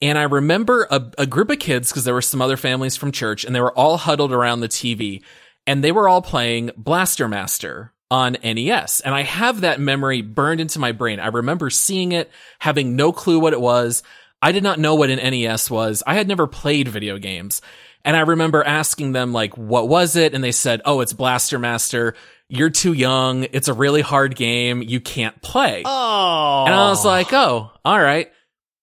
And 0.00 0.18
I 0.18 0.22
remember 0.22 0.86
a, 0.90 1.12
a 1.18 1.26
group 1.26 1.50
of 1.50 1.58
kids 1.58 1.90
because 1.90 2.04
there 2.04 2.14
were 2.14 2.22
some 2.22 2.42
other 2.42 2.56
families 2.56 2.96
from 2.96 3.12
church 3.12 3.44
and 3.44 3.54
they 3.54 3.60
were 3.60 3.76
all 3.76 3.98
huddled 3.98 4.32
around 4.32 4.60
the 4.60 4.68
TV 4.68 5.22
and 5.66 5.84
they 5.84 5.92
were 5.92 6.08
all 6.08 6.22
playing 6.22 6.70
Blaster 6.76 7.28
Master 7.28 7.91
on 8.12 8.36
NES. 8.44 9.00
And 9.00 9.14
I 9.14 9.22
have 9.22 9.62
that 9.62 9.80
memory 9.80 10.20
burned 10.20 10.60
into 10.60 10.78
my 10.78 10.92
brain. 10.92 11.18
I 11.18 11.28
remember 11.28 11.70
seeing 11.70 12.12
it, 12.12 12.30
having 12.58 12.94
no 12.94 13.10
clue 13.10 13.40
what 13.40 13.54
it 13.54 13.60
was. 13.60 14.02
I 14.42 14.52
did 14.52 14.62
not 14.62 14.78
know 14.78 14.96
what 14.96 15.08
an 15.08 15.16
NES 15.18 15.70
was. 15.70 16.02
I 16.06 16.14
had 16.14 16.28
never 16.28 16.46
played 16.46 16.88
video 16.88 17.16
games. 17.16 17.62
And 18.04 18.14
I 18.14 18.20
remember 18.20 18.62
asking 18.62 19.12
them, 19.12 19.32
like, 19.32 19.56
what 19.56 19.88
was 19.88 20.14
it? 20.14 20.34
And 20.34 20.44
they 20.44 20.52
said, 20.52 20.82
oh, 20.84 21.00
it's 21.00 21.14
Blaster 21.14 21.58
Master. 21.58 22.14
You're 22.48 22.68
too 22.68 22.92
young. 22.92 23.44
It's 23.44 23.68
a 23.68 23.72
really 23.72 24.02
hard 24.02 24.36
game. 24.36 24.82
You 24.82 25.00
can't 25.00 25.40
play. 25.40 25.82
Oh. 25.86 26.64
And 26.66 26.74
I 26.74 26.90
was 26.90 27.06
like, 27.06 27.32
oh, 27.32 27.70
all 27.82 27.98
right. 28.00 28.30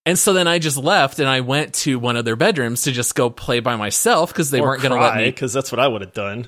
And 0.08 0.18
so 0.18 0.34
then 0.34 0.48
I 0.48 0.58
just 0.58 0.78
left 0.78 1.20
and 1.20 1.30
I 1.30 1.42
went 1.42 1.76
to 1.76 2.00
one 2.00 2.16
of 2.16 2.26
their 2.26 2.36
bedrooms 2.38 2.82
to 2.84 2.92
just 2.92 3.14
go 3.14 3.30
play 3.30 3.60
by 3.60 3.76
myself 3.76 4.34
because 4.34 4.50
they 4.50 4.60
weren't 4.60 4.82
going 4.82 4.96
to 4.96 5.00
let 5.00 5.18
me. 5.18 5.26
because 5.26 5.54
that's 5.54 5.72
what 5.72 5.80
I 5.80 5.88
would 5.88 6.02
have 6.02 6.14
done. 6.14 6.48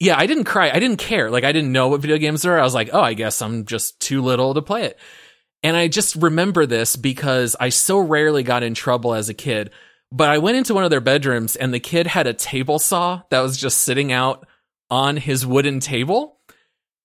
Yeah, 0.00 0.16
I 0.16 0.26
didn't 0.26 0.44
cry. 0.44 0.70
I 0.70 0.78
didn't 0.78 0.98
care. 0.98 1.30
Like 1.30 1.44
I 1.44 1.52
didn't 1.52 1.72
know 1.72 1.88
what 1.88 2.00
video 2.00 2.18
games 2.18 2.44
were. 2.44 2.58
I 2.58 2.62
was 2.62 2.74
like, 2.74 2.90
oh, 2.92 3.00
I 3.00 3.14
guess 3.14 3.42
I'm 3.42 3.64
just 3.64 4.00
too 4.00 4.22
little 4.22 4.54
to 4.54 4.62
play 4.62 4.84
it. 4.84 4.98
And 5.62 5.76
I 5.76 5.88
just 5.88 6.14
remember 6.16 6.66
this 6.66 6.96
because 6.96 7.56
I 7.58 7.70
so 7.70 7.98
rarely 7.98 8.42
got 8.42 8.62
in 8.62 8.74
trouble 8.74 9.14
as 9.14 9.28
a 9.28 9.34
kid. 9.34 9.70
But 10.10 10.30
I 10.30 10.38
went 10.38 10.56
into 10.56 10.72
one 10.72 10.84
of 10.84 10.90
their 10.90 11.00
bedrooms 11.00 11.56
and 11.56 11.74
the 11.74 11.80
kid 11.80 12.06
had 12.06 12.26
a 12.26 12.32
table 12.32 12.78
saw 12.78 13.22
that 13.30 13.40
was 13.40 13.56
just 13.56 13.78
sitting 13.78 14.12
out 14.12 14.46
on 14.90 15.16
his 15.16 15.44
wooden 15.44 15.80
table. 15.80 16.38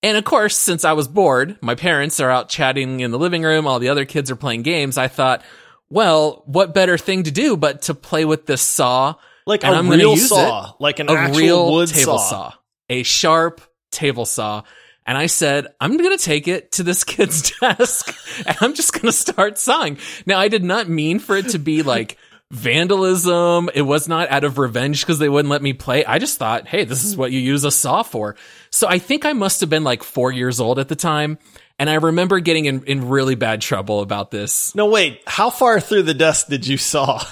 And 0.04 0.18
of 0.18 0.24
course, 0.24 0.56
since 0.56 0.86
I 0.86 0.94
was 0.94 1.08
bored, 1.08 1.58
my 1.62 1.76
parents 1.76 2.20
are 2.20 2.30
out 2.30 2.50
chatting 2.50 3.00
in 3.00 3.12
the 3.12 3.20
living 3.20 3.44
room, 3.44 3.68
all 3.68 3.80
the 3.80 3.90
other 3.90 4.06
kids 4.06 4.30
are 4.30 4.36
playing 4.36 4.62
games. 4.62 4.98
I 4.98 5.08
thought, 5.08 5.44
well, 5.90 6.44
what 6.46 6.74
better 6.74 6.98
thing 6.98 7.24
to 7.24 7.32
do 7.32 7.58
but 7.58 7.84
to 7.84 7.94
play 7.94 8.26
with 8.26 8.46
this 8.46 8.62
saw? 8.62 9.16
Like 9.46 9.64
a 9.64 9.84
real 9.84 10.16
saw, 10.16 10.74
like 10.80 11.00
an 11.00 11.10
a 11.10 11.14
actual 11.14 11.40
real 11.40 11.72
wood 11.72 11.90
table 11.90 12.18
saw. 12.20 12.52
saw. 12.52 12.54
A 12.90 13.04
sharp 13.04 13.62
table 13.92 14.26
saw. 14.26 14.64
And 15.06 15.18
I 15.18 15.26
said, 15.26 15.68
I'm 15.82 15.98
going 15.98 16.18
to 16.18 16.24
take 16.24 16.48
it 16.48 16.74
to 16.74 16.84
this 16.84 17.04
kid's 17.04 17.52
desk 17.60 18.16
and 18.46 18.58
I'm 18.62 18.74
just 18.74 18.94
going 18.94 19.06
to 19.06 19.12
start 19.12 19.58
sawing. 19.58 19.98
Now, 20.26 20.40
I 20.40 20.48
did 20.48 20.64
not 20.64 20.90
mean 20.90 21.20
for 21.20 21.36
it 21.36 21.50
to 21.50 21.60
be 21.60 21.84
like 21.84 22.18
vandalism. 22.52 23.70
It 23.74 23.82
was 23.82 24.08
not 24.08 24.30
out 24.30 24.44
of 24.44 24.58
revenge 24.58 25.02
because 25.02 25.20
they 25.20 25.30
wouldn't 25.30 25.52
let 25.52 25.62
me 25.62 25.74
play. 25.74 26.06
I 26.06 26.20
just 26.20 26.38
thought, 26.38 26.68
hey, 26.68 26.86
this 26.86 27.04
is 27.04 27.18
what 27.18 27.32
you 27.32 27.40
use 27.40 27.64
a 27.64 27.72
saw 27.72 28.04
for. 28.04 28.36
So 28.70 28.88
I 28.88 29.00
think 29.00 29.26
I 29.26 29.34
must 29.34 29.62
have 29.62 29.70
been 29.70 29.84
like 29.84 30.04
four 30.04 30.32
years 30.32 30.60
old 30.60 30.80
at 30.80 30.88
the 30.88 30.96
time. 30.96 31.38
And 31.80 31.90
I 31.90 31.96
remember 31.96 32.40
getting 32.40 32.66
in, 32.66 32.84
in 32.84 33.10
really 33.10 33.34
bad 33.34 33.60
trouble 33.60 34.02
about 34.02 34.30
this. 34.30 34.76
No, 34.76 34.86
wait. 34.86 35.22
How 35.26 35.50
far 35.50 35.80
through 35.80 36.04
the 36.04 36.14
desk 36.14 36.48
did 36.48 36.68
you 36.68 36.78
saw? 36.78 37.24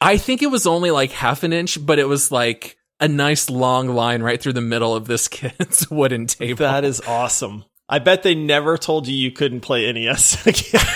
I 0.00 0.16
think 0.16 0.42
it 0.42 0.50
was 0.50 0.66
only 0.66 0.92
like 0.92 1.10
half 1.10 1.42
an 1.42 1.52
inch, 1.52 1.84
but 1.84 1.98
it 1.98 2.06
was 2.06 2.30
like 2.30 2.78
a 3.02 3.08
nice 3.08 3.50
long 3.50 3.88
line 3.88 4.22
right 4.22 4.40
through 4.40 4.54
the 4.54 4.60
middle 4.60 4.94
of 4.94 5.06
this 5.06 5.28
kid's 5.28 5.90
wooden 5.90 6.26
table. 6.26 6.56
That 6.58 6.84
is 6.84 7.00
awesome. 7.02 7.64
I 7.88 7.98
bet 7.98 8.22
they 8.22 8.34
never 8.34 8.78
told 8.78 9.06
you 9.06 9.14
you 9.14 9.32
couldn't 9.32 9.60
play 9.60 9.92
NES 9.92 10.46
again. 10.46 10.86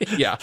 yeah. 0.18 0.36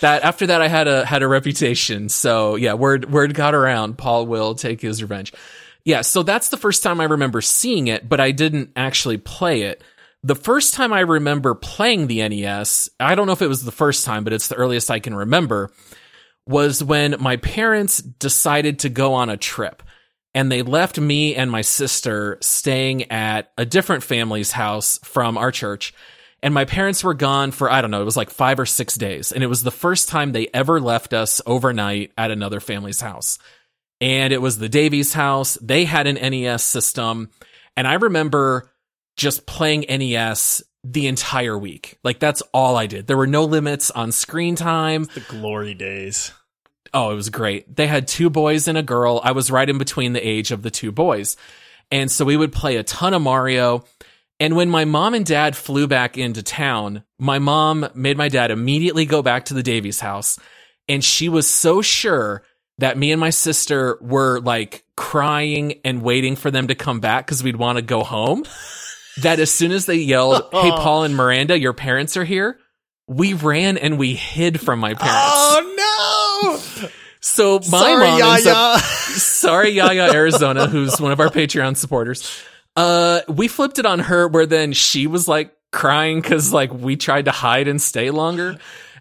That 0.00 0.24
after 0.24 0.46
that 0.46 0.60
I 0.60 0.66
had 0.66 0.88
a 0.88 1.04
had 1.04 1.22
a 1.22 1.28
reputation. 1.28 2.08
So 2.08 2.56
yeah, 2.56 2.74
word 2.74 3.12
word 3.12 3.34
got 3.34 3.54
around. 3.54 3.98
Paul 3.98 4.26
will 4.26 4.56
take 4.56 4.80
his 4.80 5.02
revenge. 5.02 5.32
Yeah, 5.84 6.00
so 6.00 6.22
that's 6.22 6.48
the 6.48 6.56
first 6.56 6.82
time 6.82 7.00
I 7.00 7.04
remember 7.04 7.40
seeing 7.40 7.86
it, 7.86 8.08
but 8.08 8.20
I 8.20 8.30
didn't 8.32 8.72
actually 8.76 9.18
play 9.18 9.62
it. 9.62 9.82
The 10.22 10.34
first 10.34 10.74
time 10.74 10.92
I 10.92 11.00
remember 11.00 11.54
playing 11.54 12.08
the 12.08 12.28
NES, 12.28 12.90
I 12.98 13.14
don't 13.14 13.26
know 13.26 13.32
if 13.32 13.40
it 13.40 13.46
was 13.46 13.64
the 13.64 13.72
first 13.72 14.04
time, 14.04 14.24
but 14.24 14.32
it's 14.32 14.48
the 14.48 14.56
earliest 14.56 14.90
I 14.90 14.98
can 14.98 15.14
remember, 15.14 15.70
was 16.48 16.82
when 16.82 17.14
my 17.20 17.36
parents 17.36 17.98
decided 17.98 18.80
to 18.80 18.88
go 18.88 19.14
on 19.14 19.28
a 19.28 19.36
trip. 19.36 19.82
And 20.34 20.50
they 20.50 20.62
left 20.62 20.98
me 20.98 21.34
and 21.34 21.50
my 21.50 21.60
sister 21.60 22.38
staying 22.40 23.10
at 23.10 23.52
a 23.58 23.66
different 23.66 24.02
family's 24.02 24.52
house 24.52 24.98
from 25.04 25.36
our 25.36 25.52
church. 25.52 25.92
And 26.42 26.54
my 26.54 26.64
parents 26.64 27.04
were 27.04 27.14
gone 27.14 27.50
for, 27.50 27.70
I 27.70 27.80
don't 27.80 27.90
know, 27.90 28.00
it 28.00 28.06
was 28.06 28.16
like 28.16 28.30
five 28.30 28.58
or 28.58 28.66
six 28.66 28.94
days. 28.94 29.32
And 29.32 29.42
it 29.42 29.48
was 29.48 29.62
the 29.62 29.70
first 29.70 30.08
time 30.08 30.32
they 30.32 30.48
ever 30.54 30.80
left 30.80 31.12
us 31.12 31.42
overnight 31.46 32.12
at 32.16 32.30
another 32.30 32.60
family's 32.60 33.00
house. 33.00 33.38
And 34.00 34.32
it 34.32 34.40
was 34.40 34.58
the 34.58 34.68
Davies 34.68 35.12
house. 35.12 35.58
They 35.60 35.84
had 35.84 36.06
an 36.06 36.14
NES 36.14 36.62
system. 36.62 37.30
And 37.76 37.86
I 37.86 37.94
remember 37.94 38.70
just 39.16 39.46
playing 39.46 39.84
NES 39.88 40.62
the 40.84 41.08
entire 41.08 41.58
week. 41.58 41.98
Like 42.04 42.20
that's 42.20 42.42
all 42.54 42.76
I 42.76 42.86
did. 42.86 43.06
There 43.06 43.16
were 43.16 43.26
no 43.26 43.44
limits 43.44 43.90
on 43.90 44.12
screen 44.12 44.54
time. 44.54 45.04
the 45.14 45.24
glory 45.28 45.74
days. 45.74 46.32
Oh, 46.94 47.10
it 47.10 47.14
was 47.14 47.30
great. 47.30 47.76
They 47.76 47.86
had 47.86 48.08
two 48.08 48.30
boys 48.30 48.68
and 48.68 48.78
a 48.78 48.82
girl. 48.82 49.20
I 49.22 49.32
was 49.32 49.50
right 49.50 49.68
in 49.68 49.78
between 49.78 50.12
the 50.12 50.26
age 50.26 50.50
of 50.50 50.62
the 50.62 50.70
two 50.70 50.92
boys. 50.92 51.36
And 51.90 52.10
so 52.10 52.24
we 52.24 52.36
would 52.36 52.52
play 52.52 52.76
a 52.76 52.82
ton 52.82 53.14
of 53.14 53.22
Mario. 53.22 53.84
And 54.40 54.56
when 54.56 54.70
my 54.70 54.84
mom 54.84 55.14
and 55.14 55.26
dad 55.26 55.56
flew 55.56 55.86
back 55.86 56.16
into 56.16 56.42
town, 56.42 57.02
my 57.18 57.38
mom 57.38 57.88
made 57.94 58.16
my 58.16 58.28
dad 58.28 58.50
immediately 58.50 59.04
go 59.06 59.22
back 59.22 59.46
to 59.46 59.54
the 59.54 59.62
Davies 59.62 60.00
house. 60.00 60.38
And 60.88 61.04
she 61.04 61.28
was 61.28 61.48
so 61.48 61.82
sure 61.82 62.42
that 62.78 62.96
me 62.96 63.12
and 63.12 63.20
my 63.20 63.30
sister 63.30 63.98
were 64.00 64.40
like 64.40 64.84
crying 64.96 65.80
and 65.84 66.02
waiting 66.02 66.36
for 66.36 66.50
them 66.50 66.68
to 66.68 66.74
come 66.74 67.00
back 67.00 67.26
because 67.26 67.42
we'd 67.42 67.56
want 67.56 67.76
to 67.76 67.82
go 67.82 68.02
home. 68.02 68.44
that 69.22 69.40
as 69.40 69.50
soon 69.50 69.72
as 69.72 69.86
they 69.86 69.96
yelled, 69.96 70.42
Hey, 70.52 70.70
Paul 70.70 71.04
and 71.04 71.16
Miranda, 71.16 71.58
your 71.58 71.72
parents 71.72 72.16
are 72.16 72.24
here, 72.24 72.58
we 73.08 73.32
ran 73.32 73.78
and 73.78 73.98
we 73.98 74.14
hid 74.14 74.60
from 74.60 74.78
my 74.78 74.94
parents. 74.94 75.32
Oh 75.34 75.74
no! 75.76 76.17
So 77.20 77.54
my 77.58 77.60
Sorry, 77.80 77.96
mom 77.96 78.22
ends 78.22 78.44
Yaya. 78.46 78.56
up, 78.56 78.80
sorry, 78.82 79.70
Yaya 79.70 80.12
Arizona, 80.12 80.66
who's 80.66 81.00
one 81.00 81.12
of 81.12 81.20
our 81.20 81.28
Patreon 81.28 81.76
supporters. 81.76 82.42
Uh, 82.76 83.22
we 83.28 83.48
flipped 83.48 83.78
it 83.78 83.86
on 83.86 83.98
her 83.98 84.28
where 84.28 84.46
then 84.46 84.72
she 84.72 85.06
was 85.06 85.26
like 85.26 85.52
crying 85.72 86.20
because 86.20 86.52
like 86.52 86.72
we 86.72 86.96
tried 86.96 87.24
to 87.24 87.30
hide 87.32 87.68
and 87.68 87.82
stay 87.82 88.10
longer. 88.10 88.56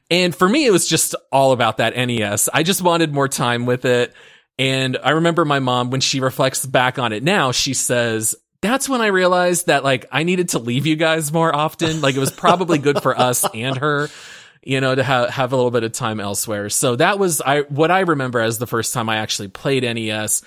And 0.10 0.36
for 0.36 0.48
me, 0.48 0.66
it 0.66 0.72
was 0.72 0.88
just 0.88 1.16
all 1.32 1.52
about 1.52 1.78
that 1.78 1.96
NES. 1.96 2.50
I 2.54 2.64
just 2.64 2.82
wanted 2.82 3.14
more 3.14 3.28
time 3.28 3.66
with 3.66 3.86
it. 3.86 4.14
And 4.58 4.98
I 5.04 5.12
remember 5.12 5.46
my 5.46 5.60
mom, 5.60 5.92
when 5.92 6.02
she 6.02 6.20
reflects 6.20 6.66
back 6.66 6.98
on 6.98 7.14
it 7.14 7.22
now, 7.24 7.52
she 7.52 7.74
says, 7.74 8.36
that's 8.62 8.90
when 8.90 9.02
I 9.02 9.08
realized 9.08 9.68
that 9.68 9.84
like 9.84 10.08
I 10.12 10.24
needed 10.24 10.50
to 10.50 10.60
leave 10.60 10.88
you 10.88 10.96
guys 10.96 11.32
more 11.32 11.54
often. 11.56 12.02
Like 12.02 12.16
it 12.16 12.20
was 12.20 12.32
probably 12.32 12.80
good 12.80 13.04
for 13.04 13.18
us 13.18 13.46
and 13.54 13.78
her, 13.78 14.10
you 14.68 14.82
know, 14.82 14.94
to 14.94 15.02
have 15.02 15.30
have 15.30 15.54
a 15.54 15.56
little 15.56 15.72
bit 15.72 15.86
of 15.86 15.94
time 15.94 16.20
elsewhere. 16.20 16.68
So 16.68 16.98
that 16.98 17.18
was 17.18 17.40
I 17.40 17.62
what 17.62 17.90
I 17.90 18.02
remember 18.02 18.42
as 18.42 18.60
the 18.60 18.68
first 18.68 18.94
time 18.94 19.08
I 19.08 19.18
actually 19.18 19.48
played 19.48 19.84
NES. 19.84 20.42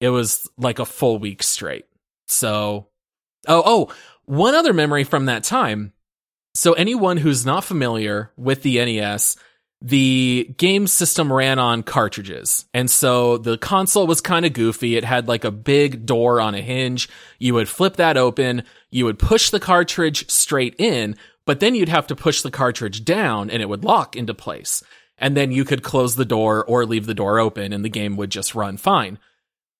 It 0.00 0.08
was 0.08 0.50
like 0.58 0.80
a 0.80 0.84
full 0.84 1.18
week 1.18 1.44
straight. 1.44 1.84
So 2.26 2.88
oh 3.46 3.62
oh, 3.64 3.94
one 4.24 4.56
other 4.56 4.72
memory 4.72 5.04
from 5.04 5.26
that 5.26 5.44
time. 5.44 5.92
So 6.56 6.72
anyone 6.72 7.16
who's 7.16 7.46
not 7.46 7.62
familiar 7.62 8.32
with 8.36 8.62
the 8.62 8.84
NES, 8.84 9.36
the 9.80 10.52
game 10.58 10.88
system 10.88 11.32
ran 11.32 11.60
on 11.60 11.84
cartridges. 11.84 12.66
And 12.74 12.90
so 12.90 13.38
the 13.38 13.56
console 13.56 14.08
was 14.08 14.20
kind 14.20 14.44
of 14.44 14.52
goofy. 14.52 14.96
It 14.96 15.04
had 15.04 15.28
like 15.28 15.44
a 15.44 15.52
big 15.52 16.06
door 16.06 16.40
on 16.40 16.56
a 16.56 16.60
hinge. 16.60 17.08
You 17.38 17.54
would 17.54 17.68
flip 17.68 17.96
that 17.96 18.16
open. 18.16 18.64
You 18.90 19.04
would 19.04 19.20
push 19.20 19.50
the 19.50 19.60
cartridge 19.60 20.28
straight 20.28 20.74
in, 20.78 21.16
but 21.46 21.60
then 21.60 21.74
you'd 21.74 21.88
have 21.88 22.06
to 22.08 22.16
push 22.16 22.42
the 22.42 22.50
cartridge 22.50 23.04
down 23.04 23.50
and 23.50 23.62
it 23.62 23.68
would 23.68 23.84
lock 23.84 24.16
into 24.16 24.34
place. 24.34 24.82
And 25.18 25.36
then 25.36 25.52
you 25.52 25.64
could 25.64 25.82
close 25.82 26.16
the 26.16 26.24
door 26.24 26.64
or 26.64 26.86
leave 26.86 27.06
the 27.06 27.14
door 27.14 27.38
open 27.38 27.72
and 27.72 27.84
the 27.84 27.90
game 27.90 28.16
would 28.16 28.30
just 28.30 28.54
run 28.54 28.76
fine. 28.76 29.18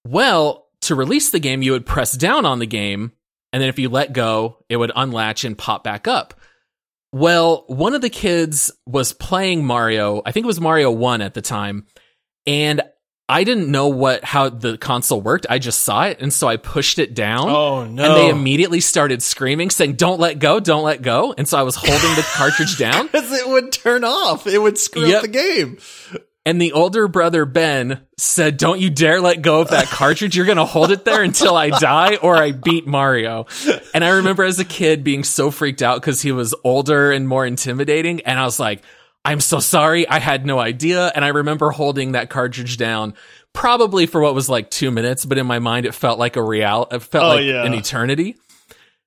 Well, 0.06 0.68
to 0.82 0.94
release 0.94 1.30
the 1.30 1.40
game, 1.40 1.62
you 1.62 1.72
would 1.72 1.86
press 1.86 2.12
down 2.12 2.44
on 2.44 2.58
the 2.58 2.66
game. 2.66 3.12
And 3.52 3.60
then 3.60 3.68
if 3.68 3.78
you 3.78 3.88
let 3.88 4.12
go, 4.12 4.64
it 4.68 4.76
would 4.76 4.92
unlatch 4.94 5.44
and 5.44 5.56
pop 5.56 5.82
back 5.82 6.06
up. 6.06 6.34
Well, 7.12 7.64
one 7.66 7.94
of 7.94 8.02
the 8.02 8.10
kids 8.10 8.70
was 8.86 9.12
playing 9.12 9.64
Mario. 9.64 10.22
I 10.24 10.32
think 10.32 10.44
it 10.44 10.46
was 10.46 10.60
Mario 10.60 10.90
1 10.90 11.22
at 11.22 11.34
the 11.34 11.42
time. 11.42 11.86
And 12.46 12.82
I 13.30 13.44
didn't 13.44 13.70
know 13.70 13.88
what 13.88 14.24
how 14.24 14.48
the 14.50 14.76
console 14.76 15.20
worked. 15.22 15.46
I 15.48 15.58
just 15.58 15.80
saw 15.82 16.04
it 16.04 16.18
and 16.20 16.32
so 16.32 16.48
I 16.48 16.56
pushed 16.56 16.98
it 16.98 17.14
down. 17.14 17.48
Oh 17.48 17.84
no. 17.86 18.04
And 18.04 18.14
they 18.16 18.28
immediately 18.28 18.80
started 18.80 19.22
screaming 19.22 19.70
saying 19.70 19.94
don't 19.94 20.20
let 20.20 20.38
go, 20.38 20.60
don't 20.60 20.82
let 20.82 21.00
go. 21.02 21.32
And 21.38 21.48
so 21.48 21.58
I 21.58 21.62
was 21.62 21.76
holding 21.76 22.14
the 22.16 22.26
cartridge 22.34 22.76
down 22.86 23.06
Because 23.06 23.32
it 23.32 23.48
would 23.48 23.72
turn 23.72 24.04
off. 24.04 24.46
It 24.46 24.58
would 24.58 24.76
screw 24.78 25.06
Yep. 25.06 25.16
up 25.16 25.22
the 25.22 25.28
game. 25.28 25.78
and 26.44 26.60
the 26.60 26.72
older 26.72 27.06
brother 27.06 27.44
Ben 27.44 28.00
said 28.18 28.56
don't 28.56 28.80
you 28.80 28.90
dare 28.90 29.20
let 29.20 29.42
go 29.42 29.60
of 29.60 29.70
that 29.70 29.86
cartridge. 29.86 30.36
You're 30.36 30.46
going 30.46 30.58
to 30.58 30.64
hold 30.64 30.90
it 30.90 31.04
there 31.04 31.22
until 31.22 31.54
I 31.56 31.70
die 31.70 32.16
or 32.16 32.36
I 32.36 32.52
beat 32.52 32.86
Mario. 32.86 33.46
And 33.94 34.04
I 34.04 34.16
remember 34.16 34.42
as 34.44 34.58
a 34.58 34.64
kid 34.64 35.04
being 35.04 35.22
so 35.24 35.50
freaked 35.50 35.82
out 35.82 36.02
cuz 36.02 36.20
he 36.22 36.32
was 36.32 36.54
older 36.64 37.12
and 37.12 37.28
more 37.28 37.46
intimidating 37.46 38.22
and 38.22 38.38
I 38.38 38.44
was 38.44 38.58
like 38.58 38.82
I'm 39.24 39.40
so 39.40 39.60
sorry. 39.60 40.08
I 40.08 40.18
had 40.18 40.46
no 40.46 40.58
idea. 40.58 41.12
And 41.14 41.24
I 41.24 41.28
remember 41.28 41.70
holding 41.70 42.12
that 42.12 42.30
cartridge 42.30 42.76
down 42.76 43.14
probably 43.52 44.06
for 44.06 44.20
what 44.20 44.34
was 44.34 44.48
like 44.48 44.70
two 44.70 44.90
minutes, 44.90 45.24
but 45.26 45.36
in 45.38 45.46
my 45.46 45.58
mind, 45.58 45.84
it 45.86 45.94
felt 45.94 46.18
like 46.18 46.36
a 46.36 46.42
real, 46.42 46.86
it 46.90 47.00
felt 47.02 47.24
Oh, 47.24 47.28
like 47.36 47.44
yeah. 47.44 47.64
an 47.64 47.74
eternity. 47.74 48.36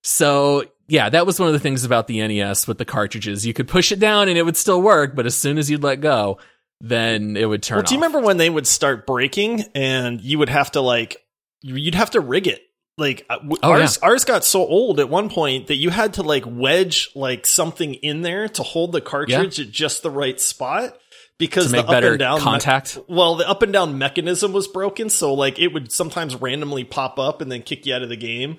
So 0.04 0.66
yeah, 0.88 1.10
that 1.10 1.26
was 1.26 1.40
one 1.40 1.48
of 1.48 1.54
the 1.54 1.60
things 1.60 1.84
about 1.86 2.08
the 2.08 2.26
NES 2.28 2.68
with 2.68 2.78
the 2.78 2.86
cartridges. 2.86 3.46
You 3.46 3.54
could 3.54 3.68
push 3.68 3.92
it 3.92 4.00
down 4.00 4.28
and 4.30 4.38
it 4.38 4.44
would 4.44 4.58
still 4.58 4.82
work, 4.82 5.16
but 5.16 5.26
as 5.26 5.36
soon 5.36 5.58
as 5.58 5.70
you'd 5.70 5.84
let 5.84 6.02
go, 6.02 6.40
then 6.82 7.38
it 7.38 7.46
would 7.46 7.64
turn 7.64 7.78
Well, 7.78 7.84
do 7.84 7.96
you 7.96 8.00
off. 8.02 8.04
remember 8.08 8.26
when 8.28 8.38
they 8.38 8.50
would 8.50 8.68
start 8.68 9.08
breaking 9.08 9.64
and 9.74 10.20
you 10.22 10.38
would 10.40 10.50
have 10.50 10.72
to 10.72 10.82
like 10.82 11.18
you'd 11.62 11.96
have 11.96 12.12
to 12.12 12.20
rig 12.20 12.48
it? 12.48 12.62
Like 12.98 13.26
uh, 13.30 13.40
Oh, 13.64 13.72
ours, 13.72 13.98
ours 14.00 14.24
got 14.26 14.46
so 14.46 14.60
old 14.66 15.00
at 15.00 15.10
one 15.10 15.30
point 15.30 15.68
that 15.68 15.76
you 15.76 15.90
had 15.90 16.16
to 16.16 16.24
like 16.24 16.44
wedge 16.46 17.10
like 17.16 17.46
something 17.48 17.96
in 17.96 18.22
there 18.22 18.48
to 18.50 18.64
hold 18.64 18.92
the 18.92 19.02
cartridge 19.02 19.60
at 19.60 19.72
just 19.72 20.04
the 20.04 20.12
right 20.12 20.40
spot 20.40 20.96
because 21.40 21.72
the 21.72 21.80
up 21.80 22.04
and 22.04 22.20
down 22.20 22.38
me- 22.38 22.44
contact? 22.44 23.00
well, 23.08 23.36
the 23.36 23.50
up 23.50 23.64
and 23.64 23.74
down 23.74 23.98
mechanism 23.98 24.54
was 24.54 24.68
broken, 24.68 25.10
so 25.10 25.34
like 25.34 25.58
it 25.58 25.70
would 25.74 25.92
sometimes 25.92 26.36
randomly 26.36 26.84
pop 26.84 27.18
up 27.18 27.42
and 27.42 27.52
then 27.52 27.64
kick 27.64 27.86
you 27.86 27.96
out 27.96 28.04
of 28.04 28.10
the 28.10 28.16
game. 28.16 28.58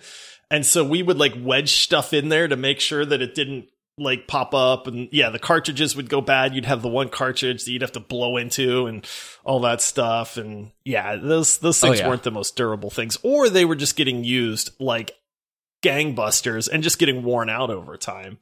And 0.51 0.67
so 0.67 0.85
we 0.85 1.03
would 1.03 1.19
like 1.19 1.35
wedge 1.39 1.73
stuff 1.73 2.13
in 2.13 2.29
there 2.29 2.47
to 2.49 2.57
make 2.57 2.81
sure 2.81 3.05
that 3.05 3.23
it 3.23 3.35
didn't 3.35 3.67
like 3.97 4.27
pop 4.27 4.55
up 4.55 4.87
and 4.89 5.09
yeah, 5.13 5.31
the 5.31 5.39
cartridges 5.39 5.95
would 5.95 6.09
go 6.09 6.21
bad. 6.21 6.55
You'd 6.55 6.65
have 6.65 6.83
the 6.83 6.89
one 6.89 7.09
cartridge 7.09 7.65
that 7.65 7.71
you'd 7.71 7.83
have 7.83 7.93
to 7.93 8.01
blow 8.01 8.37
into 8.37 8.87
and 8.87 9.07
all 9.45 9.61
that 9.61 9.81
stuff. 9.81 10.37
And 10.37 10.73
yeah, 10.85 11.17
those 11.17 11.59
those 11.59 11.83
Oh, 11.83 11.87
things 11.89 12.01
yeah. 12.01 12.09
weren't 12.09 12.25
the 12.25 12.31
most 12.33 12.57
durable 12.57 12.91
things. 12.91 13.17
Or 13.23 13.49
they 13.49 13.65
were 13.65 13.77
just 13.77 13.95
getting 13.97 14.25
used 14.25 14.71
like 14.81 15.13
gangbusters 15.85 16.69
and 16.69 16.83
just 16.83 16.99
getting 16.99 17.23
worn 17.23 17.51
out 17.51 17.71
over 17.71 17.97
time. 17.97 18.39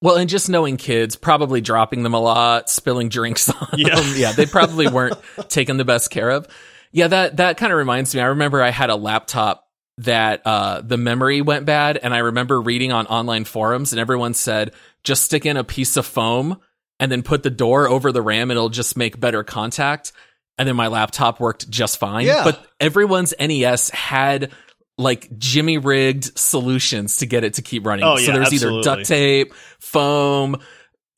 Well, 0.00 0.16
and 0.16 0.28
just 0.28 0.48
knowing 0.48 0.76
kids, 0.76 1.16
probably 1.16 1.60
dropping 1.60 2.02
them 2.04 2.14
a 2.14 2.20
lot, 2.20 2.70
spilling 2.70 3.08
drinks 3.08 3.48
on 3.60 3.68
Yeah. 3.76 3.96
them. 3.96 4.12
Yeah, 4.16 4.32
they 4.32 4.46
probably 4.46 4.88
weren't 4.88 5.16
taken 5.48 5.76
the 5.76 5.84
best 5.84 6.10
care 6.10 6.30
of. 6.30 6.46
Yeah, 6.92 7.08
that 7.08 7.36
that 7.36 7.56
kind 7.56 7.72
of 7.72 7.78
reminds 7.78 8.14
me. 8.14 8.20
I 8.20 8.26
remember 8.26 8.62
I 8.62 8.70
had 8.70 8.90
a 8.90 8.96
laptop 8.96 9.64
that 9.98 10.42
uh, 10.44 10.80
the 10.80 10.96
memory 10.96 11.42
went 11.42 11.66
bad, 11.66 11.98
and 11.98 12.14
I 12.14 12.18
remember 12.18 12.60
reading 12.60 12.92
on 12.92 13.06
online 13.06 13.44
forums, 13.44 13.92
and 13.92 14.00
everyone 14.00 14.34
said 14.34 14.72
just 15.04 15.24
stick 15.24 15.46
in 15.46 15.56
a 15.56 15.64
piece 15.64 15.96
of 15.96 16.06
foam 16.06 16.58
and 17.00 17.10
then 17.10 17.22
put 17.22 17.42
the 17.42 17.50
door 17.50 17.88
over 17.88 18.12
the 18.12 18.22
RAM, 18.22 18.50
it'll 18.50 18.68
just 18.68 18.96
make 18.96 19.18
better 19.18 19.44
contact. 19.44 20.12
And 20.56 20.68
then 20.68 20.74
my 20.74 20.88
laptop 20.88 21.38
worked 21.38 21.70
just 21.70 21.98
fine. 21.98 22.26
Yeah. 22.26 22.42
But 22.44 22.66
everyone's 22.80 23.32
NES 23.38 23.90
had 23.90 24.50
like 24.96 25.38
jimmy 25.38 25.78
rigged 25.78 26.36
solutions 26.36 27.18
to 27.18 27.26
get 27.26 27.44
it 27.44 27.54
to 27.54 27.62
keep 27.62 27.86
running. 27.86 28.04
Oh, 28.04 28.18
yeah, 28.18 28.26
so 28.26 28.32
there's 28.32 28.52
either 28.52 28.82
duct 28.82 29.04
tape, 29.06 29.54
foam, 29.78 30.56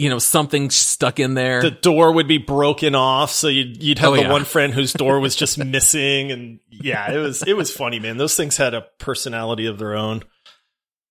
you 0.00 0.08
know, 0.08 0.18
something 0.18 0.70
stuck 0.70 1.20
in 1.20 1.34
there. 1.34 1.60
the 1.60 1.70
door 1.70 2.12
would 2.12 2.26
be 2.26 2.38
broken 2.38 2.94
off, 2.94 3.30
so 3.30 3.48
you'd 3.48 3.82
you'd 3.82 3.98
have 3.98 4.10
Oh, 4.10 4.16
the 4.16 4.22
yeah. 4.22 4.32
one 4.32 4.44
friend 4.46 4.72
whose 4.72 4.92
door 4.94 5.20
was 5.20 5.36
just 5.36 5.58
missing, 5.64 6.32
and 6.32 6.58
yeah, 6.70 7.12
it 7.12 7.18
was 7.18 7.42
it 7.42 7.54
was 7.56 7.70
funny, 7.70 7.98
man. 8.00 8.16
Those 8.16 8.34
things 8.34 8.56
had 8.56 8.72
a 8.72 8.86
personality 8.98 9.66
of 9.66 9.78
their 9.78 9.94
own. 9.94 10.22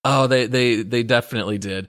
oh, 0.03 0.25
they 0.27 0.47
they 0.47 0.81
they 0.81 1.03
definitely 1.03 1.57
did. 1.59 1.87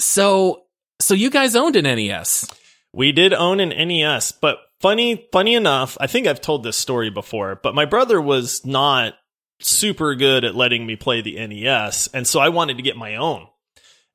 So 0.00 0.64
so 1.00 1.14
you 1.14 1.30
guys 1.30 1.56
owned 1.56 1.76
an 1.76 1.84
NES. 1.84 2.50
We 2.92 3.12
did 3.12 3.32
own 3.32 3.60
an 3.60 3.68
NES, 3.70 4.32
but 4.32 4.58
funny 4.80 5.28
funny 5.32 5.54
enough, 5.54 5.96
I 6.00 6.06
think 6.06 6.26
I've 6.26 6.40
told 6.40 6.62
this 6.64 6.76
story 6.76 7.10
before, 7.10 7.60
but 7.62 7.74
my 7.74 7.84
brother 7.84 8.20
was 8.20 8.64
not 8.66 9.14
super 9.60 10.14
good 10.14 10.44
at 10.44 10.54
letting 10.54 10.84
me 10.86 10.96
play 10.96 11.20
the 11.20 11.36
NES, 11.46 12.08
and 12.08 12.26
so 12.26 12.40
I 12.40 12.48
wanted 12.48 12.76
to 12.78 12.82
get 12.82 12.96
my 12.96 13.16
own. 13.16 13.46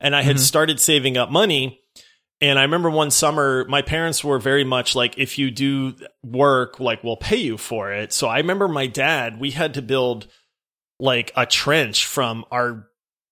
And 0.02 0.16
I 0.16 0.22
had 0.22 0.36
Mhm. 0.36 0.40
started 0.40 0.80
saving 0.80 1.18
up 1.18 1.30
money. 1.30 1.79
And 2.40 2.58
I 2.58 2.62
remember 2.62 2.88
one 2.88 3.10
summer, 3.10 3.66
my 3.68 3.82
parents 3.82 4.24
were 4.24 4.38
very 4.38 4.64
much 4.64 4.94
like, 4.94 5.18
if 5.18 5.38
you 5.38 5.50
do 5.50 5.94
work, 6.24 6.80
like, 6.80 7.04
we'll 7.04 7.16
pay 7.16 7.36
you 7.36 7.58
for 7.58 7.92
it. 7.92 8.12
So 8.12 8.28
I 8.28 8.38
remember 8.38 8.66
my 8.66 8.86
dad, 8.86 9.38
we 9.38 9.50
had 9.50 9.74
to 9.74 9.82
build 9.82 10.26
like 10.98 11.32
a 11.36 11.44
trench 11.44 12.06
from 12.06 12.44
our, 12.50 12.86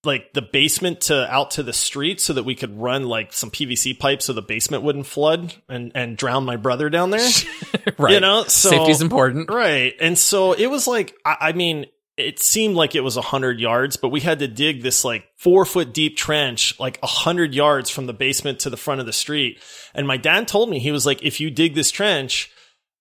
like 0.04 0.32
the 0.34 0.42
basement 0.42 1.02
to 1.02 1.30
out 1.32 1.52
to 1.52 1.62
the 1.62 1.72
street 1.72 2.20
so 2.20 2.34
that 2.34 2.44
we 2.44 2.54
could 2.54 2.78
run 2.78 3.04
like 3.04 3.32
some 3.32 3.50
PVC 3.50 3.98
pipes 3.98 4.26
so 4.26 4.32
the 4.32 4.42
basement 4.42 4.82
wouldn't 4.82 5.06
flood 5.06 5.54
and, 5.68 5.90
and 5.94 6.16
drown 6.16 6.44
my 6.44 6.56
brother 6.56 6.90
down 6.90 7.10
there. 7.10 7.28
right. 7.98 8.12
You 8.12 8.20
know, 8.20 8.44
so 8.44 8.70
Safety's 8.70 9.00
important. 9.00 9.50
Right. 9.50 9.94
And 10.00 10.18
so 10.18 10.52
it 10.52 10.66
was 10.66 10.86
like, 10.86 11.14
I, 11.24 11.36
I 11.40 11.52
mean, 11.52 11.86
it 12.18 12.40
seemed 12.40 12.74
like 12.74 12.94
it 12.94 13.00
was 13.04 13.16
a 13.16 13.22
hundred 13.22 13.61
yards, 13.61 13.96
but 13.96 14.09
we 14.09 14.20
had 14.20 14.40
to 14.40 14.48
dig 14.48 14.83
this 14.83 15.04
like 15.04 15.24
four 15.37 15.64
foot 15.64 15.94
deep 15.94 16.16
trench, 16.16 16.78
like 16.81 16.98
a 17.02 17.07
hundred 17.07 17.54
yards 17.54 17.90
from 17.90 18.07
the 18.07 18.12
basement 18.12 18.61
to 18.61 18.70
the 18.70 18.76
front 18.76 19.00
of 19.00 19.07
the 19.07 19.12
street. 19.12 19.62
And 19.94 20.07
my 20.07 20.16
dad 20.16 20.48
told 20.48 20.68
me, 20.68 20.81
he 20.81 20.90
was 20.90 21.07
like, 21.07 21.22
if 21.22 21.40
you 21.40 21.50
dig 21.50 21.74
this 21.74 21.90
trench, 21.90 22.50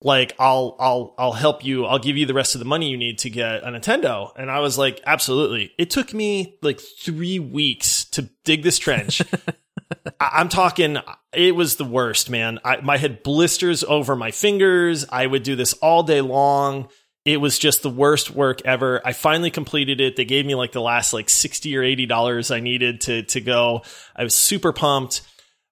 like 0.02 0.34
I'll, 0.38 0.76
I'll, 0.80 1.16
I'll 1.18 1.34
help 1.34 1.66
you. 1.66 1.86
I'll 1.86 2.00
give 2.00 2.16
you 2.16 2.28
the 2.28 2.36
rest 2.36 2.54
of 2.54 2.60
the 2.60 2.66
money 2.66 2.90
you 2.90 2.98
need 2.98 3.18
to 3.20 3.30
get 3.32 3.64
a 3.64 3.68
Nintendo. 3.68 4.32
And 4.36 4.52
I 4.52 4.60
was 4.60 4.78
like, 4.78 5.02
absolutely. 5.06 5.72
It 5.80 5.90
took 5.90 6.14
me 6.14 6.60
like 6.62 6.80
three 6.80 7.40
weeks 7.40 8.06
to 8.12 8.30
dig 8.46 8.62
this 8.62 8.78
trench. 8.78 9.22
I'm 10.20 10.50
talking, 10.50 10.98
it 11.34 11.56
was 11.56 11.78
the 11.78 11.86
worst, 11.86 12.30
man. 12.30 12.60
I, 12.64 12.78
I 12.88 12.98
had 12.98 13.24
blisters 13.24 13.84
over 13.84 14.16
my 14.16 14.32
fingers. 14.32 15.06
I 15.10 15.26
would 15.26 15.44
do 15.44 15.56
this 15.56 15.74
all 15.74 16.04
day 16.04 16.22
long. 16.22 16.90
It 17.28 17.42
was 17.42 17.60
just 17.60 17.84
the 17.84 17.90
worst 17.90 18.32
work 18.32 18.62
ever. 18.64 19.02
I 19.06 19.12
finally 19.12 19.52
completed 19.52 20.00
it. 20.00 20.16
They 20.16 20.24
gave 20.24 20.46
me 20.46 20.56
like 20.56 20.72
the 20.72 20.80
last 20.82 21.12
like 21.12 21.30
60 21.30 21.76
or 21.76 21.84
80 21.84 22.06
dollars 22.06 22.52
I 22.52 22.62
needed 22.62 23.02
to, 23.02 23.24
to 23.24 23.42
go. 23.42 23.82
I 24.16 24.24
was 24.24 24.34
super 24.34 24.72
pumped. 24.72 25.24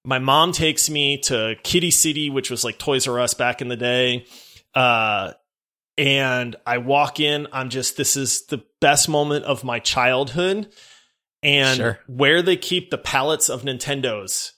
My 0.03 0.19
mom 0.19 0.51
takes 0.51 0.89
me 0.89 1.17
to 1.19 1.55
Kiddie 1.63 1.91
City, 1.91 2.29
which 2.29 2.51
was 2.51 2.65
like 2.65 2.77
Toys 2.77 3.07
R 3.07 3.21
Us 3.21 3.33
back 3.35 3.61
in 3.61 3.69
the 3.69 3.77
day. 3.77 4.25
Uh, 4.73 5.31
and 5.97 6.57
I 6.67 6.79
walk 6.79 7.21
in. 7.21 7.47
I'm 7.53 7.69
just, 7.69 7.95
this 7.95 8.17
is 8.17 8.45
the 8.47 8.61
best 8.81 9.07
moment 9.07 9.45
of 9.45 9.63
my 9.63 9.79
childhood. 9.79 10.67
And 11.41 11.77
Sure. 11.77 11.99
where 12.07 12.41
they 12.41 12.57
keep 12.57 12.89
the 12.89 12.97
pallets 12.97 13.47
of 13.47 13.61
Nintendos 13.61 14.51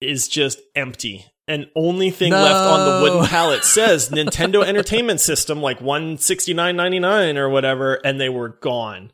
is 0.00 0.26
just 0.26 0.58
empty. 0.74 1.26
And 1.48 1.66
only 1.74 2.10
thing 2.10 2.30
No. 2.30 2.42
left 2.42 2.54
on 2.54 2.86
the 2.86 3.02
wooden 3.10 3.26
pallet 3.28 3.64
says 3.64 4.08
Nintendo 4.10 4.64
Entertainment 4.64 5.20
System, 5.20 5.60
like 5.62 5.80
one 5.80 6.18
sixty 6.18 6.52
nine 6.54 6.76
ninety 6.76 6.98
nine 7.00 7.36
or 7.38 7.48
whatever, 7.48 7.94
and 7.94 8.20
they 8.20 8.28
were 8.28 8.50
gone. 8.50 9.10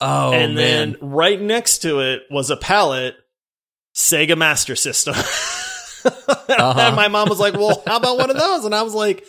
Oh 0.00 0.32
and 0.32 0.54
man. 0.56 0.92
then 0.92 0.96
right 1.00 1.40
next 1.40 1.78
to 1.78 2.00
it 2.00 2.22
was 2.30 2.50
a 2.50 2.56
pallet, 2.56 3.14
Sega 3.94 4.36
Master 4.36 4.74
System. 4.76 5.14
Uh-huh. 6.04 6.74
And 6.80 6.96
my 6.96 7.06
mom 7.08 7.28
was 7.28 7.38
like, 7.38 7.54
"Well, 7.54 7.82
how 7.86 7.96
about 7.96 8.18
one 8.18 8.28
of 8.28 8.36
those?" 8.38 8.64
And 8.64 8.74
I 8.74 8.82
was 8.82 8.92
like, 8.92 9.24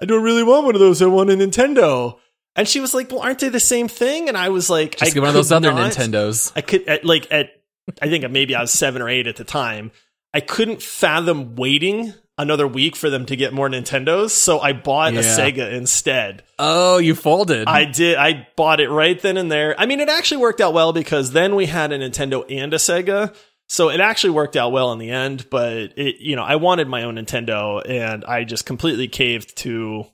"I 0.00 0.04
don't 0.04 0.22
really 0.22 0.42
want 0.42 0.66
one 0.66 0.74
of 0.74 0.80
those. 0.80 1.00
I 1.00 1.06
want 1.06 1.30
a 1.30 1.34
Nintendo." 1.34 2.18
And 2.56 2.66
she 2.68 2.80
was 2.80 2.92
like, 2.92 3.10
"Well, 3.10 3.20
aren't 3.20 3.38
they 3.38 3.48
the 3.48 3.60
same 3.60 3.86
thing?" 3.88 4.28
And 4.28 4.36
I 4.36 4.48
was 4.48 4.68
like, 4.68 4.96
Just 4.98 5.12
I 5.12 5.14
get 5.14 5.20
one 5.20 5.28
of 5.28 5.34
those 5.34 5.52
other 5.52 5.72
not- 5.72 5.92
Nintendos. 5.92 6.52
I 6.56 6.60
could 6.62 6.86
at, 6.88 7.04
like 7.04 7.28
at 7.30 7.50
I 8.02 8.08
think 8.08 8.28
maybe 8.30 8.54
I 8.56 8.60
was 8.60 8.72
seven 8.72 9.00
or 9.02 9.08
eight 9.08 9.26
at 9.28 9.36
the 9.36 9.44
time. 9.44 9.92
I 10.32 10.40
couldn't 10.40 10.82
fathom 10.82 11.56
waiting 11.56 12.14
another 12.38 12.66
week 12.66 12.96
for 12.96 13.10
them 13.10 13.26
to 13.26 13.36
get 13.36 13.52
more 13.52 13.68
Nintendos, 13.68 14.30
so 14.30 14.60
I 14.60 14.72
bought 14.72 15.12
a 15.14 15.18
Sega 15.18 15.72
instead. 15.72 16.42
Oh, 16.58 16.98
you 16.98 17.14
folded. 17.14 17.68
I 17.68 17.84
did. 17.84 18.16
I 18.16 18.46
bought 18.56 18.80
it 18.80 18.88
right 18.88 19.20
then 19.20 19.36
and 19.36 19.52
there. 19.52 19.74
I 19.78 19.86
mean, 19.86 20.00
it 20.00 20.08
actually 20.08 20.38
worked 20.38 20.60
out 20.60 20.72
well 20.72 20.92
because 20.92 21.32
then 21.32 21.54
we 21.54 21.66
had 21.66 21.92
a 21.92 21.98
Nintendo 21.98 22.44
and 22.50 22.72
a 22.72 22.78
Sega. 22.78 23.34
So 23.68 23.90
it 23.90 24.00
actually 24.00 24.30
worked 24.30 24.56
out 24.56 24.72
well 24.72 24.90
in 24.92 24.98
the 24.98 25.10
end, 25.10 25.48
but 25.50 25.96
it, 25.98 26.16
you 26.20 26.34
know, 26.34 26.42
I 26.42 26.56
wanted 26.56 26.88
my 26.88 27.04
own 27.04 27.16
Nintendo 27.16 27.80
and 27.88 28.24
I 28.24 28.42
just 28.44 28.66
completely 28.66 29.06
caved 29.06 29.58
to 29.58 30.04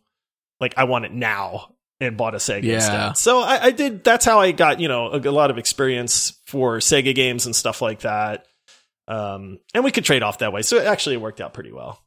like, 0.61 0.74
I 0.76 0.85
want 0.85 1.05
it 1.07 1.12
now 1.12 1.74
and 2.00 2.16
bought 2.18 2.35
a 2.35 2.38
Sega 2.38 2.64
Yeah. 2.64 2.74
instead. 2.74 3.16
So 3.16 3.40
I, 3.40 3.64
I 3.66 3.70
did, 3.70 4.05
that's 4.05 4.24
how 4.26 4.40
I 4.40 4.52
got, 4.52 4.81
you 4.81 4.88
know, 4.88 5.07
a, 5.11 5.20
a 5.20 5.31
lot 5.31 5.50
of 5.50 5.57
experience 5.57 6.38
for 6.46 6.79
Sega 6.79 7.14
games 7.14 7.46
and 7.46 7.57
stuff 7.57 7.81
like 7.81 8.00
that. 8.00 8.46
Um, 9.09 9.59
and 9.75 9.85
we 9.85 9.92
could 9.92 10.05
trade 10.05 10.23
off 10.23 10.38
that 10.38 10.53
way. 10.53 10.62
So 10.62 10.77
it 10.77 10.87
actually 10.87 11.16
worked 11.16 11.40
out 11.40 11.55
pretty 11.55 11.73
well. 11.73 12.03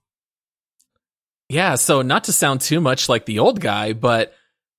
Yeah, 1.47 1.75
so 1.75 2.01
not 2.01 2.25
to 2.25 2.33
sound 2.33 2.61
too 2.61 2.79
much 2.79 3.09
like 3.09 3.25
the 3.25 3.39
old 3.39 3.59
guy, 3.59 3.93
but 3.93 4.33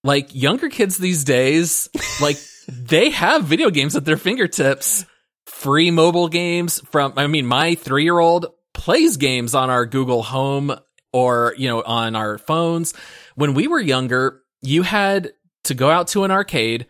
like 0.05 0.35
younger 0.35 0.69
kids 0.69 0.99
these 0.99 1.25
days, 1.25 1.89
like 2.21 2.39
they 2.69 3.11
have 3.11 3.45
video 3.45 3.71
games 3.71 3.97
at 3.97 4.05
their 4.05 4.17
fingertips 4.17 5.05
free 5.47 5.91
mobile 5.91 6.29
games 6.29 6.81
from, 6.91 7.15
I 7.17 7.27
mean, 7.27 7.47
my 7.47 7.75
three 7.75 8.05
year 8.05 8.19
old 8.19 8.47
plays 8.73 9.17
games 9.17 9.55
on 9.55 9.69
our 9.69 9.85
Google 9.85 10.23
Home 10.23 10.73
or, 11.13 11.55
you 11.59 11.69
know, 11.69 11.83
on 11.83 12.15
our 12.15 12.39
phones. 12.39 12.95
When 13.35 13.55
we 13.55 13.67
were 13.67 13.81
younger, 13.81 14.43
you 14.63 14.83
had 14.83 15.33
to 15.65 15.75
go 15.75 15.91
out 15.91 16.09
to 16.09 16.25
an 16.25 16.31
arcade 16.31 16.87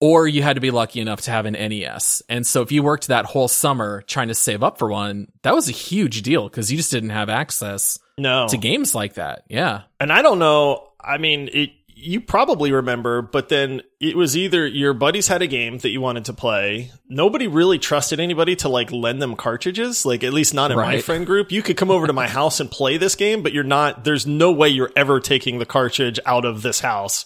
or 0.00 0.28
you 0.28 0.42
had 0.42 0.54
to 0.54 0.60
be 0.60 0.70
lucky 0.70 1.00
enough 1.00 1.22
to 1.22 1.30
have 1.30 1.46
an 1.46 1.54
NES. 1.54 2.22
And 2.28 2.46
so 2.46 2.62
if 2.62 2.70
you 2.70 2.82
worked 2.82 3.08
that 3.08 3.24
whole 3.24 3.48
summer 3.48 4.02
trying 4.02 4.28
to 4.28 4.34
save 4.34 4.62
up 4.62 4.78
for 4.78 4.88
one, 4.88 5.28
that 5.42 5.54
was 5.54 5.68
a 5.68 5.72
huge 5.72 6.22
deal 6.22 6.48
because 6.48 6.70
you 6.70 6.76
just 6.76 6.90
didn't 6.90 7.10
have 7.10 7.28
access 7.28 7.98
no. 8.18 8.46
to 8.48 8.56
games 8.56 8.94
like 8.94 9.14
that. 9.14 9.44
Yeah. 9.48 9.82
And 9.98 10.12
I 10.12 10.22
don't 10.22 10.38
know. 10.38 10.90
I 11.00 11.18
mean, 11.18 11.48
it, 11.52 11.70
you 11.98 12.20
probably 12.20 12.72
remember, 12.72 13.22
but 13.22 13.48
then 13.48 13.80
it 14.00 14.16
was 14.16 14.36
either 14.36 14.66
your 14.66 14.92
buddies 14.92 15.28
had 15.28 15.40
a 15.40 15.46
game 15.46 15.78
that 15.78 15.88
you 15.88 16.02
wanted 16.02 16.26
to 16.26 16.34
play. 16.34 16.92
Nobody 17.08 17.46
really 17.46 17.78
trusted 17.78 18.20
anybody 18.20 18.54
to 18.56 18.68
like 18.68 18.92
lend 18.92 19.22
them 19.22 19.34
cartridges, 19.34 20.04
like 20.04 20.22
at 20.22 20.34
least 20.34 20.52
not 20.52 20.70
in 20.70 20.76
right. 20.76 20.96
my 20.96 21.00
friend 21.00 21.24
group. 21.24 21.50
You 21.50 21.62
could 21.62 21.78
come 21.78 21.90
over 21.90 22.06
to 22.06 22.12
my 22.12 22.28
house 22.28 22.60
and 22.60 22.70
play 22.70 22.98
this 22.98 23.14
game, 23.14 23.42
but 23.42 23.54
you're 23.54 23.64
not, 23.64 24.04
there's 24.04 24.26
no 24.26 24.52
way 24.52 24.68
you're 24.68 24.92
ever 24.94 25.20
taking 25.20 25.58
the 25.58 25.64
cartridge 25.64 26.20
out 26.26 26.44
of 26.44 26.60
this 26.60 26.80
house 26.80 27.24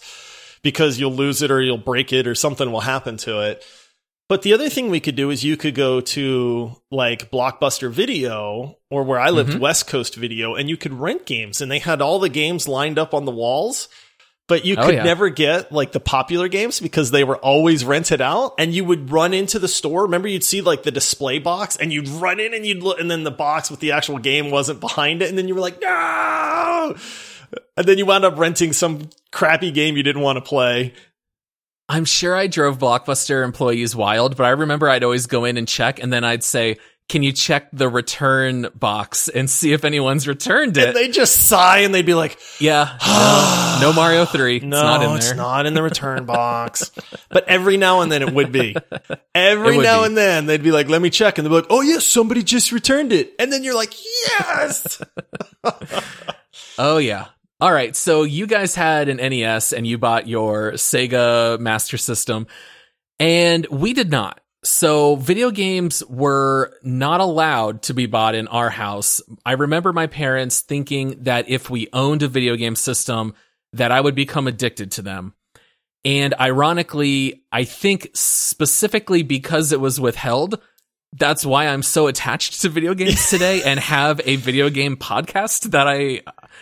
because 0.63 0.99
you'll 0.99 1.13
lose 1.13 1.41
it 1.41 1.51
or 1.51 1.61
you'll 1.61 1.77
break 1.77 2.13
it 2.13 2.27
or 2.27 2.35
something 2.35 2.71
will 2.71 2.81
happen 2.81 3.17
to 3.17 3.41
it. 3.41 3.63
But 4.29 4.43
the 4.43 4.53
other 4.53 4.69
thing 4.69 4.89
we 4.89 5.01
could 5.01 5.15
do 5.15 5.29
is 5.29 5.43
you 5.43 5.57
could 5.57 5.75
go 5.75 5.99
to 5.99 6.75
like 6.89 7.29
Blockbuster 7.31 7.91
Video 7.91 8.77
or 8.89 9.03
where 9.03 9.19
I 9.19 9.29
lived, 9.29 9.51
mm-hmm. 9.51 9.59
West 9.59 9.87
Coast 9.87 10.15
Video, 10.15 10.55
and 10.55 10.69
you 10.69 10.77
could 10.77 10.93
rent 10.93 11.25
games 11.25 11.59
and 11.59 11.69
they 11.69 11.79
had 11.79 12.01
all 12.01 12.19
the 12.19 12.29
games 12.29 12.67
lined 12.67 12.97
up 12.97 13.13
on 13.13 13.25
the 13.25 13.31
walls 13.31 13.89
but 14.51 14.65
you 14.65 14.75
oh, 14.77 14.83
could 14.83 14.95
yeah. 14.95 15.03
never 15.03 15.29
get 15.29 15.71
like 15.71 15.93
the 15.93 15.99
popular 16.01 16.49
games 16.49 16.81
because 16.81 17.09
they 17.09 17.23
were 17.23 17.37
always 17.37 17.85
rented 17.85 18.19
out 18.19 18.53
and 18.59 18.73
you 18.73 18.83
would 18.83 19.09
run 19.09 19.33
into 19.33 19.59
the 19.59 19.67
store 19.69 20.03
remember 20.03 20.27
you'd 20.27 20.43
see 20.43 20.59
like 20.59 20.83
the 20.83 20.91
display 20.91 21.39
box 21.39 21.77
and 21.77 21.93
you'd 21.93 22.09
run 22.09 22.37
in 22.37 22.53
and 22.53 22.65
you'd 22.65 22.83
look 22.83 22.99
and 22.99 23.09
then 23.09 23.23
the 23.23 23.31
box 23.31 23.71
with 23.71 23.79
the 23.79 23.93
actual 23.93 24.17
game 24.19 24.51
wasn't 24.51 24.77
behind 24.81 25.21
it 25.21 25.29
and 25.29 25.37
then 25.37 25.47
you 25.47 25.55
were 25.55 25.61
like 25.61 25.79
no 25.81 26.93
and 27.77 27.85
then 27.85 27.97
you 27.97 28.05
wound 28.05 28.25
up 28.25 28.37
renting 28.37 28.73
some 28.73 29.09
crappy 29.31 29.71
game 29.71 29.97
you 29.97 30.03
didn't 30.03 30.21
want 30.21 30.37
to 30.37 30.41
play 30.41 30.93
I'm 31.89 32.05
sure 32.05 32.33
I 32.33 32.47
drove 32.47 32.77
Blockbuster 32.77 33.43
employees 33.43 33.93
wild, 33.93 34.37
but 34.37 34.45
I 34.45 34.51
remember 34.51 34.87
I'd 34.87 35.03
always 35.03 35.27
go 35.27 35.43
in 35.43 35.57
and 35.57 35.67
check 35.67 36.01
and 36.01 36.13
then 36.13 36.23
I'd 36.23 36.41
say, 36.41 36.77
can 37.11 37.23
you 37.23 37.33
check 37.33 37.67
the 37.73 37.89
return 37.89 38.67
box 38.73 39.27
and 39.27 39.49
see 39.49 39.73
if 39.73 39.83
anyone's 39.83 40.25
returned 40.25 40.77
it? 40.77 40.87
And 40.87 40.95
they 40.95 41.09
just 41.09 41.47
sigh 41.49 41.79
and 41.79 41.93
they'd 41.93 42.05
be 42.05 42.13
like, 42.13 42.39
Yeah, 42.59 42.97
no, 43.05 43.77
no 43.89 43.93
Mario 43.93 44.23
3. 44.23 44.59
No, 44.59 44.77
it's 44.77 44.83
not 44.83 45.03
in 45.03 45.09
there. 45.09 45.17
It's 45.17 45.35
not 45.35 45.65
in 45.65 45.73
the 45.73 45.83
return 45.83 46.25
box. 46.25 46.91
but 47.29 47.49
every 47.49 47.75
now 47.75 47.99
and 47.99 48.09
then 48.09 48.21
it 48.21 48.33
would 48.33 48.53
be. 48.53 48.77
Every 49.35 49.75
would 49.75 49.83
now 49.83 49.99
be. 50.01 50.05
and 50.05 50.17
then 50.17 50.45
they'd 50.45 50.63
be 50.63 50.71
like, 50.71 50.87
Let 50.87 51.01
me 51.01 51.09
check. 51.09 51.37
And 51.37 51.45
they'd 51.45 51.49
be 51.49 51.55
like, 51.55 51.67
Oh, 51.69 51.81
yes, 51.81 51.95
yeah, 51.95 51.99
somebody 51.99 52.43
just 52.43 52.71
returned 52.71 53.11
it. 53.11 53.33
And 53.39 53.51
then 53.51 53.65
you're 53.65 53.75
like, 53.75 53.93
Yes. 54.39 55.01
oh, 56.77 56.97
yeah. 56.97 57.25
All 57.61 57.71
right. 57.71 57.95
So 57.95 58.23
you 58.23 58.47
guys 58.47 58.73
had 58.73 59.07
an 59.07 59.17
NES 59.17 59.71
and 59.71 59.85
you 59.85 59.99
bought 59.99 60.27
your 60.27 60.71
Sega 60.71 61.59
Master 61.59 61.95
System, 61.95 62.47
and 63.19 63.67
we 63.67 63.93
did 63.93 64.09
not. 64.09 64.41
So 64.63 65.15
video 65.15 65.51
games 65.51 66.03
were 66.05 66.73
not 66.81 67.21
allowed 67.21 67.83
to 67.83 67.93
be 67.93 68.07
bought 68.07 68.33
in 68.33 68.47
our 68.47 68.71
house. 68.71 69.21
I 69.45 69.51
remember 69.53 69.93
my 69.93 70.07
parents 70.07 70.61
thinking 70.61 71.23
that 71.23 71.49
if 71.49 71.69
we 71.69 71.87
owned 71.93 72.23
a 72.23 72.27
video 72.27 72.55
game 72.55 72.75
system, 72.75 73.35
that 73.73 73.91
I 73.91 74.01
would 74.01 74.15
become 74.15 74.47
addicted 74.47 74.93
to 74.93 75.03
them. 75.03 75.35
And 76.03 76.33
ironically, 76.39 77.43
I 77.51 77.63
think 77.63 78.09
specifically 78.15 79.21
because 79.21 79.71
it 79.71 79.79
was 79.79 79.99
withheld, 79.99 80.59
that's 81.13 81.45
why 81.45 81.67
I'm 81.67 81.83
so 81.83 82.07
attached 82.07 82.61
to 82.61 82.69
video 82.69 82.93
games 82.93 83.29
today 83.29 83.63
and 83.63 83.79
have 83.79 84.21
a 84.23 84.37
video 84.37 84.69
game 84.69 84.95
podcast 84.95 85.71
that 85.71 85.87
I 85.87 86.21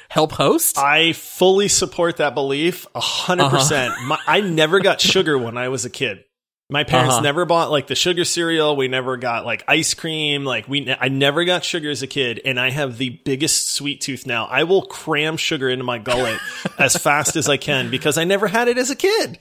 help 0.09 0.31
host. 0.31 0.77
I 0.77 1.13
fully 1.13 1.67
support 1.67 2.17
that 2.17 2.33
belief. 2.33 2.87
A 2.95 2.99
hundred 2.99 3.45
uh-huh. 3.45 3.57
percent. 3.57 3.93
I 4.27 4.41
never 4.41 4.79
got 4.79 5.01
sugar 5.01 5.37
when 5.37 5.57
I 5.57 5.69
was 5.69 5.85
a 5.85 5.89
kid. 5.89 6.23
My 6.71 6.83
parents 6.83 7.15
uh-huh. 7.15 7.23
never 7.23 7.45
bought 7.45 7.71
like 7.71 7.87
the 7.87 7.95
sugar 7.95 8.23
cereal. 8.25 8.75
We 8.75 8.87
never 8.87 9.17
got 9.17 9.43
like 9.43 9.63
ice 9.67 9.95
cream. 9.95 10.45
Like 10.45 10.67
we, 10.67 10.93
I 10.99 11.07
never 11.07 11.43
got 11.43 11.63
sugar 11.63 11.89
as 11.89 12.03
a 12.03 12.07
kid, 12.07 12.41
and 12.45 12.59
I 12.59 12.69
have 12.69 12.97
the 12.97 13.09
biggest 13.25 13.71
sweet 13.71 14.01
tooth 14.01 14.27
now. 14.27 14.45
I 14.45 14.63
will 14.63 14.83
cram 14.83 15.37
sugar 15.37 15.67
into 15.69 15.83
my 15.83 15.97
gullet 15.97 16.39
as 16.77 16.95
fast 16.95 17.35
as 17.35 17.49
I 17.49 17.57
can 17.57 17.89
because 17.89 18.19
I 18.19 18.23
never 18.23 18.47
had 18.47 18.67
it 18.67 18.77
as 18.77 18.91
a 18.91 18.95
kid. 18.95 19.39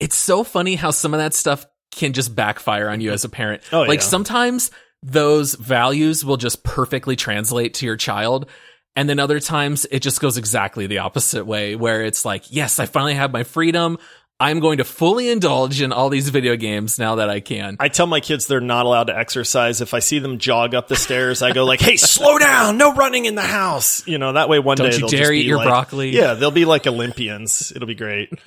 It's 0.00 0.16
so 0.16 0.42
funny 0.42 0.74
how 0.74 0.90
some 0.90 1.12
of 1.12 1.18
that 1.18 1.34
stuff 1.34 1.66
can 1.90 2.12
just 2.12 2.34
backfire 2.34 2.88
on 2.88 3.00
you 3.00 3.12
as 3.12 3.24
a 3.24 3.28
parent. 3.28 3.62
Oh, 3.72 3.82
like 3.82 4.00
yeah. 4.00 4.06
sometimes 4.06 4.70
those 5.02 5.54
values 5.54 6.24
will 6.24 6.36
just 6.36 6.62
perfectly 6.62 7.16
translate 7.16 7.74
to 7.74 7.86
your 7.86 7.96
child. 7.96 8.48
And 8.94 9.08
then 9.08 9.18
other 9.18 9.40
times 9.40 9.86
it 9.90 10.00
just 10.00 10.20
goes 10.20 10.38
exactly 10.38 10.86
the 10.86 10.98
opposite 10.98 11.44
way 11.44 11.76
where 11.76 12.02
it's 12.02 12.24
like, 12.24 12.44
yes, 12.50 12.78
I 12.78 12.86
finally 12.86 13.14
have 13.14 13.30
my 13.30 13.44
freedom. 13.44 13.98
I'm 14.38 14.60
going 14.60 14.78
to 14.78 14.84
fully 14.84 15.30
indulge 15.30 15.80
in 15.80 15.92
all 15.92 16.10
these 16.10 16.28
video 16.28 16.56
games 16.56 16.98
now 16.98 17.16
that 17.16 17.30
I 17.30 17.40
can. 17.40 17.76
I 17.80 17.88
tell 17.88 18.06
my 18.06 18.20
kids 18.20 18.46
they're 18.46 18.60
not 18.60 18.84
allowed 18.84 19.04
to 19.04 19.16
exercise. 19.16 19.80
If 19.80 19.94
I 19.94 20.00
see 20.00 20.18
them 20.18 20.38
jog 20.38 20.74
up 20.74 20.88
the 20.88 20.96
stairs, 20.96 21.40
I 21.40 21.52
go 21.52 21.64
like, 21.64 21.80
"Hey, 21.88 21.96
slow 21.96 22.38
down! 22.38 22.76
No 22.76 22.94
running 22.94 23.24
in 23.24 23.34
the 23.34 23.40
house." 23.40 24.06
You 24.06 24.18
know, 24.18 24.34
that 24.34 24.50
way 24.50 24.58
one 24.58 24.76
Don't 24.76 24.90
day 24.90 24.98
you 24.98 25.08
dare 25.08 25.32
eat 25.32 25.46
your 25.46 25.56
like, 25.56 25.68
broccoli. 25.68 26.10
Yeah, 26.10 26.34
they'll 26.34 26.50
be 26.50 26.66
like 26.66 26.86
Olympians. 26.86 27.72
It'll 27.74 27.88
be 27.88 27.94
great. 27.94 28.30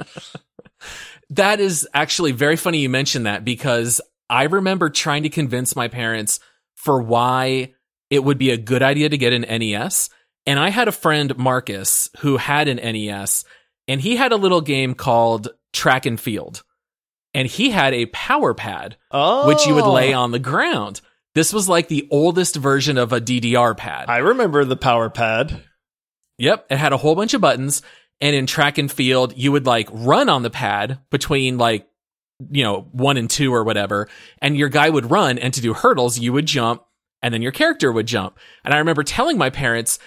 that 1.31 1.59
is 1.59 1.87
actually 1.93 2.31
very 2.31 2.55
funny 2.55 2.79
you 2.79 2.89
mentioned 2.89 3.25
that 3.25 3.45
because 3.45 4.01
I 4.29 4.43
remember 4.43 4.89
trying 4.89 5.23
to 5.23 5.29
convince 5.29 5.75
my 5.75 5.87
parents 5.87 6.39
for 6.75 7.01
why 7.01 7.73
it 8.09 8.23
would 8.23 8.37
be 8.37 8.51
a 8.51 8.57
good 8.57 8.81
idea 8.81 9.09
to 9.09 9.17
get 9.17 9.33
an 9.33 9.41
NES. 9.41 10.09
And 10.45 10.59
I 10.59 10.69
had 10.69 10.87
a 10.87 10.93
friend, 10.93 11.37
Marcus, 11.37 12.09
who 12.19 12.37
had 12.37 12.67
an 12.67 12.77
NES 12.77 13.45
and 13.87 13.99
he 13.99 14.15
had 14.15 14.31
a 14.31 14.37
little 14.37 14.61
game 14.61 14.93
called 14.93 15.49
track 15.73 16.05
and 16.05 16.19
field. 16.19 16.63
And 17.33 17.47
he 17.47 17.69
had 17.69 17.93
a 17.93 18.07
power 18.07 18.53
pad, 18.53 18.97
oh. 19.11 19.47
which 19.47 19.65
you 19.65 19.75
would 19.75 19.83
oh. 19.83 19.93
lay 19.93 20.13
on 20.13 20.31
the 20.31 20.39
ground. 20.39 21.01
This 21.35 21.53
was 21.53 21.69
like 21.69 21.87
the 21.87 22.07
oldest 22.11 22.55
version 22.55 22.97
of 22.97 23.13
a 23.13 23.21
DDR 23.21 23.75
pad. 23.77 24.09
I 24.09 24.17
remember 24.17 24.65
the 24.65 24.77
power 24.77 25.09
pad. 25.09 25.63
Yep. 26.37 26.67
It 26.69 26.77
had 26.77 26.93
a 26.93 26.97
whole 26.97 27.15
bunch 27.15 27.33
of 27.33 27.41
buttons. 27.41 27.81
And 28.21 28.35
in 28.35 28.45
track 28.45 28.77
and 28.77 28.91
field, 28.91 29.33
you 29.37 29.51
would 29.51 29.65
like 29.65 29.87
run 29.91 30.29
on 30.29 30.43
the 30.43 30.49
pad 30.49 30.99
between 31.09 31.57
like, 31.57 31.87
you 32.49 32.63
know, 32.63 32.87
one 32.91 33.17
and 33.17 33.29
two 33.29 33.53
or 33.53 33.63
whatever. 33.63 34.07
And 34.41 34.57
your 34.57 34.69
guy 34.69 34.89
would 34.89 35.09
run. 35.09 35.37
And 35.37 35.53
to 35.53 35.61
do 35.61 35.73
hurdles, 35.73 36.19
you 36.19 36.33
would 36.33 36.45
jump 36.45 36.83
and 37.21 37.33
then 37.33 37.41
your 37.41 37.51
character 37.51 37.91
would 37.91 38.07
jump. 38.07 38.37
And 38.63 38.73
I 38.73 38.77
remember 38.77 39.03
telling 39.03 39.37
my 39.37 39.49
parents, 39.49 39.99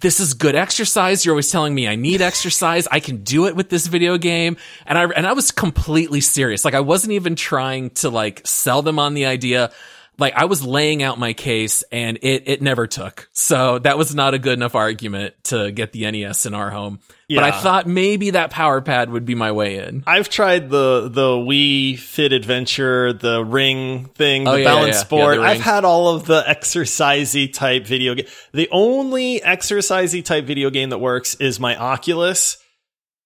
this 0.00 0.20
is 0.20 0.34
good 0.34 0.54
exercise. 0.54 1.24
You're 1.24 1.34
always 1.34 1.50
telling 1.50 1.74
me 1.74 1.86
I 1.86 1.96
need 1.96 2.22
exercise. 2.22 2.88
I 2.90 3.00
can 3.00 3.22
do 3.22 3.46
it 3.46 3.54
with 3.54 3.68
this 3.68 3.86
video 3.86 4.16
game. 4.18 4.56
And 4.86 4.98
I, 4.98 5.04
and 5.04 5.26
I 5.26 5.32
was 5.34 5.50
completely 5.50 6.20
serious. 6.20 6.64
Like 6.64 6.74
I 6.74 6.80
wasn't 6.80 7.12
even 7.12 7.36
trying 7.36 7.90
to 7.90 8.10
like 8.10 8.46
sell 8.46 8.82
them 8.82 8.98
on 8.98 9.14
the 9.14 9.26
idea 9.26 9.72
like 10.18 10.34
I 10.34 10.44
was 10.44 10.64
laying 10.64 11.02
out 11.02 11.18
my 11.18 11.32
case 11.32 11.82
and 11.90 12.18
it 12.22 12.44
it 12.46 12.62
never 12.62 12.86
took. 12.86 13.28
So 13.32 13.78
that 13.80 13.98
was 13.98 14.14
not 14.14 14.34
a 14.34 14.38
good 14.38 14.52
enough 14.52 14.74
argument 14.74 15.34
to 15.44 15.72
get 15.72 15.92
the 15.92 16.10
NES 16.10 16.46
in 16.46 16.54
our 16.54 16.70
home. 16.70 17.00
Yeah. 17.28 17.40
But 17.40 17.52
I 17.52 17.60
thought 17.60 17.86
maybe 17.86 18.30
that 18.30 18.50
power 18.50 18.80
pad 18.82 19.10
would 19.10 19.24
be 19.24 19.34
my 19.34 19.52
way 19.52 19.78
in. 19.78 20.04
I've 20.06 20.28
tried 20.28 20.68
the 20.68 21.08
the 21.08 21.28
Wii 21.28 21.98
Fit 21.98 22.32
Adventure, 22.32 23.12
the 23.12 23.44
Ring 23.44 24.06
thing, 24.14 24.44
the 24.44 24.50
oh, 24.50 24.56
yeah, 24.56 24.64
Balance 24.64 24.96
yeah, 24.96 25.00
Sport. 25.00 25.38
yeah, 25.38 25.44
I've 25.44 25.60
had 25.60 25.84
all 25.84 26.14
of 26.14 26.26
the 26.26 26.42
exercisey 26.42 27.52
type 27.52 27.86
video 27.86 28.14
game. 28.14 28.26
The 28.52 28.68
only 28.70 29.40
exercisey 29.40 30.24
type 30.24 30.44
video 30.44 30.70
game 30.70 30.90
that 30.90 30.98
works 30.98 31.34
is 31.36 31.58
my 31.58 31.76
Oculus 31.76 32.61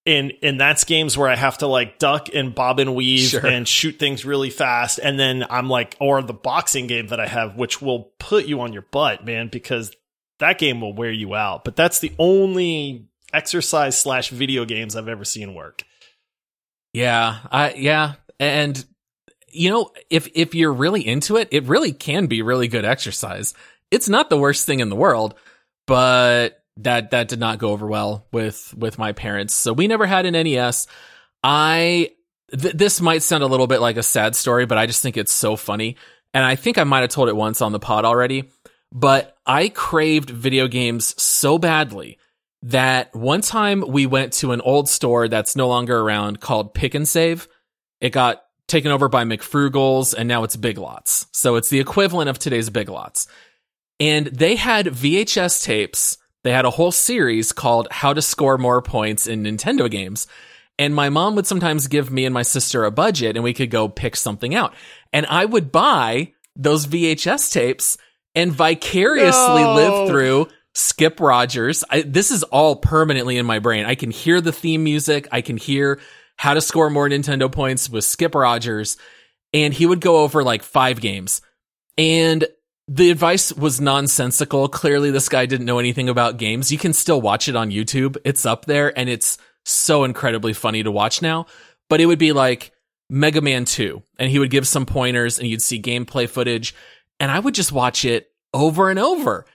and 0.07 0.33
and 0.42 0.61
that's 0.61 0.85
games 0.85 1.19
where 1.19 1.29
I 1.29 1.37
have 1.37 1.59
to 1.59 1.66
like 1.66 1.99
duck 1.99 2.29
and 2.33 2.55
bob 2.55 2.79
and 2.79 2.95
weave 2.95 3.29
sure. 3.29 3.45
and 3.47 3.66
shoot 3.66 3.99
things 3.99 4.25
really 4.25 4.51
fast, 4.51 4.99
and 5.03 5.19
then 5.19 5.45
I'm 5.51 5.69
like, 5.69 5.97
or 6.01 6.23
the 6.23 6.33
boxing 6.33 6.87
game 6.87 7.09
that 7.09 7.21
I 7.21 7.27
have, 7.27 7.57
which 7.57 7.83
will 7.83 8.12
put 8.19 8.47
you 8.47 8.61
on 8.61 8.73
your 8.73 8.83
butt, 8.83 9.25
man, 9.25 9.49
because 9.49 9.95
that 10.38 10.59
game 10.59 10.81
will 10.81 10.95
wear 10.95 11.11
you 11.11 11.35
out. 11.35 11.64
But 11.64 11.77
that's 11.77 11.99
the 11.99 12.12
only 12.19 13.09
exercise 13.33 13.99
slash 13.99 14.31
video 14.31 14.64
games 14.64 14.97
I've 14.97 15.09
ever 15.09 15.25
seen 15.25 15.55
work. 15.55 15.85
Yeah, 16.92 17.38
I 17.51 17.75
yeah, 17.75 18.14
and 18.38 18.83
you 19.49 19.71
know, 19.71 19.90
if 20.09 20.29
if 20.35 20.55
you're 20.55 20.73
really 20.73 21.07
into 21.07 21.37
it, 21.37 21.49
it 21.51 21.64
really 21.64 21.92
can 21.92 22.27
be 22.27 22.42
really 22.42 22.69
good 22.69 22.85
exercise. 22.85 23.55
It's 23.90 24.09
not 24.09 24.31
the 24.31 24.38
worst 24.38 24.66
thing 24.66 24.81
in 24.81 24.88
the 24.88 24.97
world, 24.97 25.35
but 25.87 26.62
that 26.79 27.11
that 27.11 27.29
did 27.29 27.41
not 27.41 27.59
go 27.59 27.71
over 27.71 27.87
well 27.87 28.27
with 28.33 28.75
with 28.77 28.99
my 28.99 29.12
parents. 29.12 29.55
So 29.55 29.73
we 29.73 29.87
never 29.87 30.07
had 30.07 30.27
an 30.27 30.33
NES. 30.33 30.87
I 31.43 32.11
th- 32.51 32.75
this 32.75 33.01
might 33.01 33.23
sound 33.23 33.43
a 33.43 33.47
little 33.47 33.67
bit 33.67 33.81
like 33.81 33.97
a 33.97 34.03
sad 34.03 34.37
story, 34.37 34.67
but 34.67 34.79
I 34.79 34.87
just 34.87 35.03
think 35.03 35.17
it's 35.17 35.33
so 35.33 35.57
funny. 35.57 35.97
And 36.35 36.45
I 36.45 36.57
think 36.57 36.79
I 36.79 36.85
might 36.85 37.01
have 37.01 37.11
told 37.11 37.29
it 37.29 37.37
once 37.37 37.62
on 37.62 37.73
the 37.73 37.79
pod 37.79 38.05
already, 38.05 38.51
but 38.93 39.37
I 39.47 39.69
craved 39.69 40.31
video 40.31 40.69
games 40.69 41.21
so 41.21 41.59
badly 41.59 42.19
that 42.62 43.15
one 43.15 43.41
time 43.41 43.85
we 43.87 44.07
went 44.07 44.33
to 44.35 44.53
an 44.53 44.61
old 44.61 44.89
store 44.89 45.29
that's 45.29 45.57
no 45.57 45.69
longer 45.69 45.99
around 45.99 46.41
called 46.41 46.75
Pick 46.75 46.95
and 46.95 47.07
Save. 47.07 47.49
It 48.01 48.11
got 48.11 48.43
taken 48.67 48.91
over 48.91 49.09
by 49.09 49.25
MacFrugal's, 49.25 50.15
and 50.15 50.29
now 50.29 50.43
it's 50.45 50.57
Big 50.57 50.79
Lots. 50.79 51.27
So 51.33 51.57
it's 51.57 51.69
the 51.69 51.81
equivalent 51.81 52.29
of 52.29 52.39
today's 52.39 52.71
Big 52.71 52.89
Lots. 52.89 53.29
And 54.01 54.27
they 54.27 54.57
had 54.57 54.87
VHS 54.87 55.65
tapes. 55.65 56.19
They 56.46 56.52
had 56.52 56.64
a 56.64 56.70
whole 56.70 56.92
series 56.92 57.50
called 57.50 57.88
How 57.90 58.12
to 58.12 58.22
Score 58.22 58.56
More 58.56 58.80
Points 58.80 59.26
in 59.26 59.42
Nintendo 59.42 59.90
Games. 59.90 60.28
And 60.78 60.94
my 60.94 61.09
mom 61.09 61.35
would 61.35 61.46
sometimes 61.48 61.88
give 61.88 62.12
me 62.12 62.24
and 62.24 62.32
my 62.32 62.42
sister 62.42 62.85
a 62.85 62.92
budget 62.92 63.37
and 63.37 63.42
we 63.42 63.52
could 63.52 63.68
go 63.68 63.88
pick 63.88 64.14
something 64.14 64.54
out. 64.54 64.72
And 65.12 65.26
I 65.26 65.44
would 65.44 65.72
buy 65.72 66.35
those 66.54 66.87
VHS 66.87 67.52
tapes 67.52 67.98
and 68.37 68.52
vicariously 68.52 69.64
No. 69.64 69.74
live 69.74 70.09
through 70.09 70.46
Skip 70.72 71.18
Rogers. 71.18 71.82
I, 71.90 72.02
this 72.02 72.30
is 72.30 72.44
all 72.44 72.76
permanently 72.76 73.38
in 73.38 73.46
my 73.46 73.59
brain. 73.59 73.85
I 73.85 73.96
can 73.96 74.12
hear 74.12 74.40
the 74.40 74.52
theme 74.52 74.85
music. 74.85 75.26
I 75.32 75.40
can 75.40 75.56
hear 75.56 75.98
how 76.37 76.54
to 76.54 76.61
score 76.61 76.90
more 76.90 77.09
Nintendo 77.09 77.50
points 77.50 77.90
with 77.90 78.04
Skip 78.04 78.37
Rogers. 78.37 78.98
And 79.52 79.74
he 79.74 79.85
would 79.85 80.00
go 80.00 80.18
over 80.18 80.44
like 80.44 80.62
five 80.62 81.00
games. 81.00 81.42
And 81.98 82.46
the 82.88 83.11
advice 83.11 83.53
was 83.53 83.81
nonsensical. 83.81 84.68
Clearly, 84.68 85.11
this 85.11 85.29
guy 85.29 85.46
didn't 85.46 85.66
know 85.66 85.79
anything 85.79 86.09
about 86.09 86.37
games. 86.37 86.70
You 86.70 86.79
can 86.79 86.92
still 86.92 87.20
watch 87.20 87.49
it 87.49 87.57
on 87.57 87.70
YouTube. 87.70 88.16
It's 88.25 88.46
up 88.46 88.66
there 88.66 88.96
and 88.96 89.09
it's 89.09 89.38
so 89.64 90.05
incredibly 90.05 90.53
funny 90.53 90.83
to 90.83 90.92
watch 90.92 91.20
now. 91.20 91.46
But 91.88 92.01
it 92.01 92.07
would 92.07 92.18
be 92.18 92.33
like 92.33 92.72
Mega 93.09 93.40
Man 93.40 93.64
2, 93.64 94.03
and 94.18 94.31
he 94.31 94.38
would 94.38 94.51
give 94.51 94.66
some 94.66 94.87
pointers 94.87 95.38
and 95.38 95.49
you'd 95.49 95.62
see 95.62 95.81
gameplay 95.81 96.29
footage. 96.29 96.75
And 97.18 97.31
I 97.31 97.38
would 97.38 97.55
just 97.55 97.72
watch 97.72 98.05
it 98.05 98.31
over 98.53 98.90
and 98.90 98.99
over. 98.99 99.46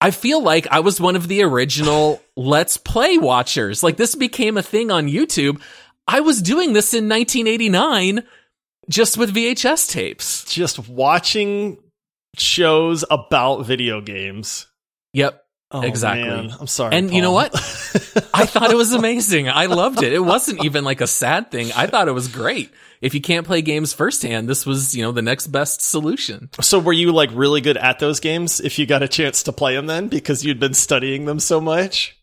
I 0.00 0.10
feel 0.10 0.42
like 0.42 0.66
I 0.70 0.80
was 0.80 1.00
one 1.00 1.16
of 1.16 1.28
the 1.28 1.42
original 1.42 2.22
Let's 2.36 2.76
Play 2.76 3.16
watchers. 3.16 3.82
Like 3.82 3.96
this 3.96 4.14
became 4.14 4.58
a 4.58 4.62
thing 4.62 4.90
on 4.90 5.08
YouTube. 5.08 5.60
I 6.06 6.20
was 6.20 6.42
doing 6.42 6.74
this 6.74 6.92
in 6.92 7.08
1989 7.08 8.24
just 8.90 9.16
with 9.16 9.34
VHS 9.34 9.90
tapes. 9.90 10.44
Just 10.44 10.88
watching 10.88 11.78
shows 12.40 13.04
about 13.10 13.64
video 13.66 14.00
games. 14.00 14.66
Yep. 15.12 15.40
Oh, 15.70 15.80
Exactly. 15.82 16.24
man. 16.28 16.50
I'm 16.60 16.66
sorry. 16.68 16.94
And 16.94 17.12
you 17.12 17.20
know 17.20 17.32
what? 17.32 17.52
I 18.34 18.46
thought 18.46 18.70
it 18.70 18.76
was 18.76 18.92
amazing. 18.92 19.48
I 19.48 19.66
loved 19.66 20.02
it. 20.02 20.12
It 20.12 20.20
wasn't 20.20 20.64
even 20.64 20.84
like 20.84 21.00
a 21.00 21.06
sad 21.06 21.50
thing. 21.50 21.72
I 21.74 21.86
thought 21.88 22.06
it 22.06 22.12
was 22.12 22.28
great. 22.28 22.70
If 23.00 23.12
you 23.12 23.20
can't 23.20 23.44
play 23.46 23.60
games 23.60 23.92
firsthand, 23.92 24.48
this 24.48 24.64
was, 24.64 24.94
you 24.94 25.02
know, 25.02 25.10
the 25.10 25.20
next 25.22 25.48
best 25.48 25.82
solution. 25.82 26.48
so 26.60 26.78
were 26.78 26.92
you 26.92 27.10
like 27.12 27.30
really 27.32 27.60
good 27.60 27.76
at 27.76 27.98
those 27.98 28.20
games 28.20 28.60
if 28.60 28.78
you 28.78 28.86
got 28.86 29.02
a 29.02 29.08
chance 29.08 29.42
to 29.44 29.52
play 29.52 29.74
them 29.74 29.86
then 29.86 30.06
because 30.08 30.44
you'd 30.44 30.60
been 30.60 30.74
studying 30.74 31.24
them 31.24 31.40
so 31.40 31.60
much? 31.60 32.16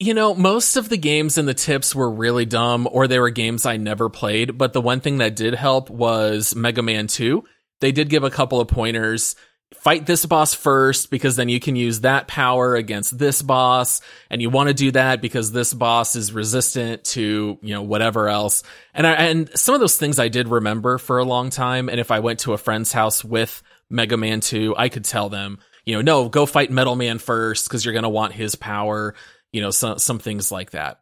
You 0.00 0.14
know, 0.14 0.34
most 0.34 0.76
of 0.76 0.88
the 0.88 0.96
games 0.98 1.38
and 1.38 1.48
the 1.48 1.54
tips 1.54 1.94
were 1.94 2.10
really 2.10 2.46
dumb 2.46 2.88
or 2.90 3.06
they 3.06 3.18
were 3.20 3.30
games 3.30 3.64
I 3.64 3.76
never 3.76 4.08
played, 4.08 4.58
but 4.58 4.72
the 4.72 4.80
one 4.80 5.00
thing 5.00 5.18
that 5.18 5.36
did 5.36 5.54
help 5.54 5.88
was 5.88 6.54
Mega 6.54 6.82
Man 6.82 7.06
2. 7.06 7.44
They 7.80 7.92
did 7.92 8.08
give 8.08 8.24
a 8.24 8.30
couple 8.30 8.60
of 8.60 8.66
pointers. 8.68 9.34
Fight 9.74 10.06
this 10.06 10.24
boss 10.26 10.54
first 10.54 11.10
because 11.10 11.36
then 11.36 11.48
you 11.48 11.60
can 11.60 11.76
use 11.76 12.00
that 12.00 12.26
power 12.26 12.74
against 12.74 13.18
this 13.18 13.42
boss 13.42 14.00
and 14.30 14.40
you 14.40 14.50
want 14.50 14.68
to 14.68 14.74
do 14.74 14.90
that 14.92 15.20
because 15.20 15.52
this 15.52 15.74
boss 15.74 16.16
is 16.16 16.32
resistant 16.32 17.04
to, 17.04 17.58
you 17.60 17.74
know, 17.74 17.82
whatever 17.82 18.28
else. 18.28 18.62
And 18.94 19.06
I, 19.06 19.12
and 19.12 19.50
some 19.58 19.74
of 19.74 19.80
those 19.80 19.98
things 19.98 20.18
I 20.18 20.28
did 20.28 20.48
remember 20.48 20.98
for 20.98 21.18
a 21.18 21.24
long 21.24 21.50
time 21.50 21.88
and 21.88 22.00
if 22.00 22.10
I 22.10 22.20
went 22.20 22.40
to 22.40 22.54
a 22.54 22.58
friend's 22.58 22.92
house 22.92 23.24
with 23.24 23.62
Mega 23.90 24.16
Man 24.16 24.40
2, 24.40 24.74
I 24.76 24.88
could 24.88 25.04
tell 25.04 25.28
them, 25.28 25.58
you 25.84 25.94
know, 25.94 26.02
no, 26.02 26.28
go 26.28 26.46
fight 26.46 26.70
Metal 26.70 26.96
Man 26.96 27.18
first 27.18 27.68
because 27.68 27.84
you're 27.84 27.94
going 27.94 28.02
to 28.02 28.08
want 28.08 28.32
his 28.32 28.54
power 28.54 29.14
you 29.52 29.60
know, 29.60 29.70
some, 29.70 29.98
some 29.98 30.18
things 30.18 30.52
like 30.52 30.72
that. 30.72 31.00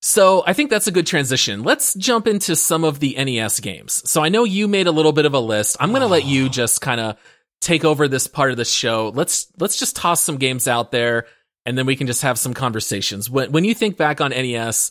So 0.00 0.44
I 0.46 0.52
think 0.52 0.70
that's 0.70 0.86
a 0.86 0.92
good 0.92 1.06
transition. 1.06 1.64
Let's 1.64 1.94
jump 1.94 2.28
into 2.28 2.54
some 2.54 2.84
of 2.84 3.00
the 3.00 3.16
NES 3.18 3.60
games. 3.60 4.08
So 4.08 4.22
I 4.22 4.28
know 4.28 4.44
you 4.44 4.68
made 4.68 4.86
a 4.86 4.92
little 4.92 5.12
bit 5.12 5.26
of 5.26 5.34
a 5.34 5.40
list. 5.40 5.76
I'm 5.80 5.90
going 5.90 6.02
to 6.02 6.06
let 6.06 6.24
you 6.24 6.46
ah. 6.46 6.50
just 6.50 6.80
kind 6.80 7.00
of 7.00 7.16
take 7.60 7.84
over 7.84 8.08
this 8.08 8.26
part 8.26 8.50
of 8.50 8.56
the 8.56 8.64
show. 8.64 9.10
Let's, 9.14 9.46
let's 9.58 9.78
just 9.78 9.96
toss 9.96 10.22
some 10.22 10.36
games 10.36 10.68
out 10.68 10.92
there 10.92 11.26
and 11.66 11.76
then 11.76 11.86
we 11.86 11.96
can 11.96 12.06
just 12.06 12.22
have 12.22 12.38
some 12.38 12.54
conversations. 12.54 13.28
When, 13.28 13.52
when 13.52 13.64
you 13.64 13.74
think 13.74 13.96
back 13.96 14.20
on 14.20 14.30
NES, 14.30 14.90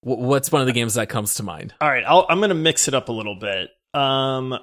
wh- 0.00 0.06
what's 0.18 0.50
one 0.50 0.60
of 0.60 0.66
the 0.66 0.72
games 0.72 0.94
that 0.94 1.08
comes 1.08 1.34
to 1.36 1.42
mind? 1.42 1.74
All 1.80 1.88
right, 1.88 2.04
I'll, 2.06 2.26
I'm 2.28 2.38
going 2.38 2.48
to 2.48 2.54
mix 2.54 2.88
it 2.88 2.94
up 2.94 3.08
a 3.08 3.12
little 3.12 3.36
bit. 3.36 3.70
Um, 3.94 4.58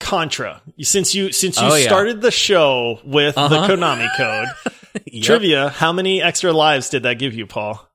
Contra. 0.00 0.60
Since 0.80 1.14
you 1.14 1.30
since 1.30 1.60
you 1.60 1.66
Oh, 1.68 1.74
yeah. 1.76 1.86
started 1.86 2.20
the 2.20 2.30
show 2.32 2.98
with 3.04 3.38
Uh-huh. 3.38 3.66
the 3.66 3.74
Konami 3.74 4.08
code 4.16 4.48
Yep. 5.06 5.24
trivia, 5.24 5.68
how 5.68 5.92
many 5.92 6.20
extra 6.20 6.52
lives 6.52 6.90
did 6.90 7.04
that 7.04 7.18
give 7.20 7.34
you, 7.34 7.46
Paul? 7.46 7.88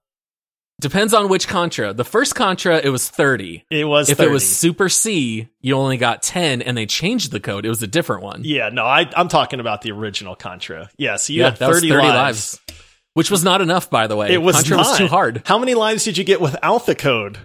Depends 0.80 1.12
on 1.14 1.28
which 1.28 1.48
Contra. 1.48 1.92
The 1.94 2.06
first 2.06 2.36
Contra, 2.36 2.78
it 2.78 2.90
was 2.90 3.10
30. 3.10 3.66
It 3.72 3.86
was 3.86 4.10
If 4.10 4.18
30. 4.18 4.30
it 4.30 4.32
was 4.34 4.58
Super 4.58 4.90
C, 4.90 5.48
you 5.60 5.76
only 5.76 5.98
got 5.98 6.22
10 6.22 6.62
and 6.62 6.78
they 6.78 6.86
changed 6.86 7.32
the 7.32 7.40
code. 7.40 7.66
It 7.66 7.70
was 7.70 7.82
a 7.82 7.88
different 7.88 8.22
one. 8.22 8.42
yeah, 8.44 8.70
no, 8.70 8.86
I, 8.86 9.10
I'm 9.16 9.28
talking 9.28 9.60
about 9.60 9.82
the 9.82 9.92
original 9.92 10.36
Contra. 10.36 10.90
Yeah, 10.98 11.16
so 11.16 11.34
you 11.34 11.40
Yeah, 11.42 11.50
had 11.50 11.58
30, 11.58 11.90
30 11.90 12.08
lives. 12.08 12.16
lives. 12.16 12.60
Which 13.16 13.32
was 13.32 13.44
not 13.44 13.62
enough, 13.62 13.90
by 13.90 14.06
the 14.06 14.16
way. 14.16 14.32
It 14.32 14.38
was 14.42 14.56
Contra 14.58 14.78
not. 14.78 14.86
was 14.90 14.98
too 15.00 15.08
hard. 15.08 15.42
How 15.46 15.58
many 15.58 15.74
lives 15.74 16.04
did 16.04 16.20
you 16.20 16.24
get 16.24 16.40
without 16.40 16.86
the 16.86 16.94
code? 16.94 17.40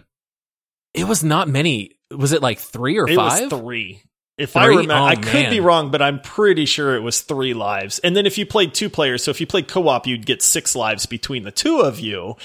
It 0.92 1.04
was 1.04 1.24
not 1.24 1.48
many. 1.48 1.92
Was 2.14 2.32
it 2.32 2.42
like 2.42 2.58
three 2.58 2.98
or 2.98 3.08
It 3.08 3.16
five? 3.16 3.50
was 3.50 3.60
three. 3.60 4.02
If 4.36 4.56
I 4.56 4.66
remember, 4.66 4.92
Oh, 4.94 5.04
I 5.04 5.14
could 5.14 5.32
man. 5.32 5.50
be 5.50 5.60
wrong, 5.60 5.90
but 5.90 6.02
I'm 6.02 6.20
pretty 6.20 6.66
sure 6.66 6.94
it 6.96 7.00
was 7.02 7.22
three 7.22 7.54
lives. 7.54 7.98
And 8.00 8.14
then 8.14 8.26
if 8.26 8.36
you 8.36 8.44
played 8.44 8.74
two 8.74 8.90
players, 8.90 9.24
so 9.24 9.30
if 9.30 9.40
you 9.40 9.46
played 9.46 9.68
co-op, 9.68 10.06
you'd 10.06 10.26
get 10.26 10.42
six 10.42 10.74
lives 10.76 11.06
between 11.06 11.44
the 11.44 11.50
two 11.50 11.80
of 11.80 11.98
you. 12.00 12.36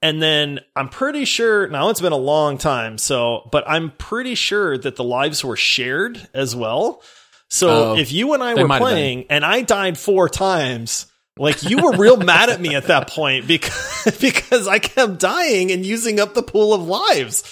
And 0.00 0.22
then 0.22 0.60
I'm 0.76 0.88
pretty 0.88 1.24
sure 1.24 1.66
now 1.68 1.88
it's 1.90 2.00
been 2.00 2.12
a 2.12 2.16
long 2.16 2.56
time, 2.58 2.98
so 2.98 3.48
but 3.50 3.64
I'm 3.66 3.90
pretty 3.90 4.34
sure 4.36 4.78
that 4.78 4.94
the 4.96 5.02
lives 5.04 5.44
were 5.44 5.56
shared 5.56 6.28
as 6.32 6.54
well. 6.54 7.02
So 7.48 7.68
Oh, 7.68 7.96
if 7.96 8.12
you 8.12 8.32
and 8.34 8.42
I 8.42 8.54
were 8.54 8.68
might 8.68 8.74
have 8.76 8.80
been. 8.82 8.88
playing 8.94 9.26
and 9.30 9.44
I 9.44 9.62
died 9.62 9.98
four 9.98 10.28
times, 10.28 11.06
like 11.36 11.62
you 11.68 11.78
were 11.82 11.96
real 11.96 12.16
mad 12.16 12.48
at 12.48 12.60
me 12.60 12.74
at 12.76 12.86
that 12.86 13.08
point 13.10 13.46
because 13.48 14.04
because 14.20 14.68
I 14.68 14.78
kept 14.78 15.18
dying 15.18 15.72
and 15.72 15.84
using 15.84 16.20
up 16.20 16.34
the 16.34 16.42
pool 16.44 16.72
of 16.74 16.86
lives. 16.86 17.42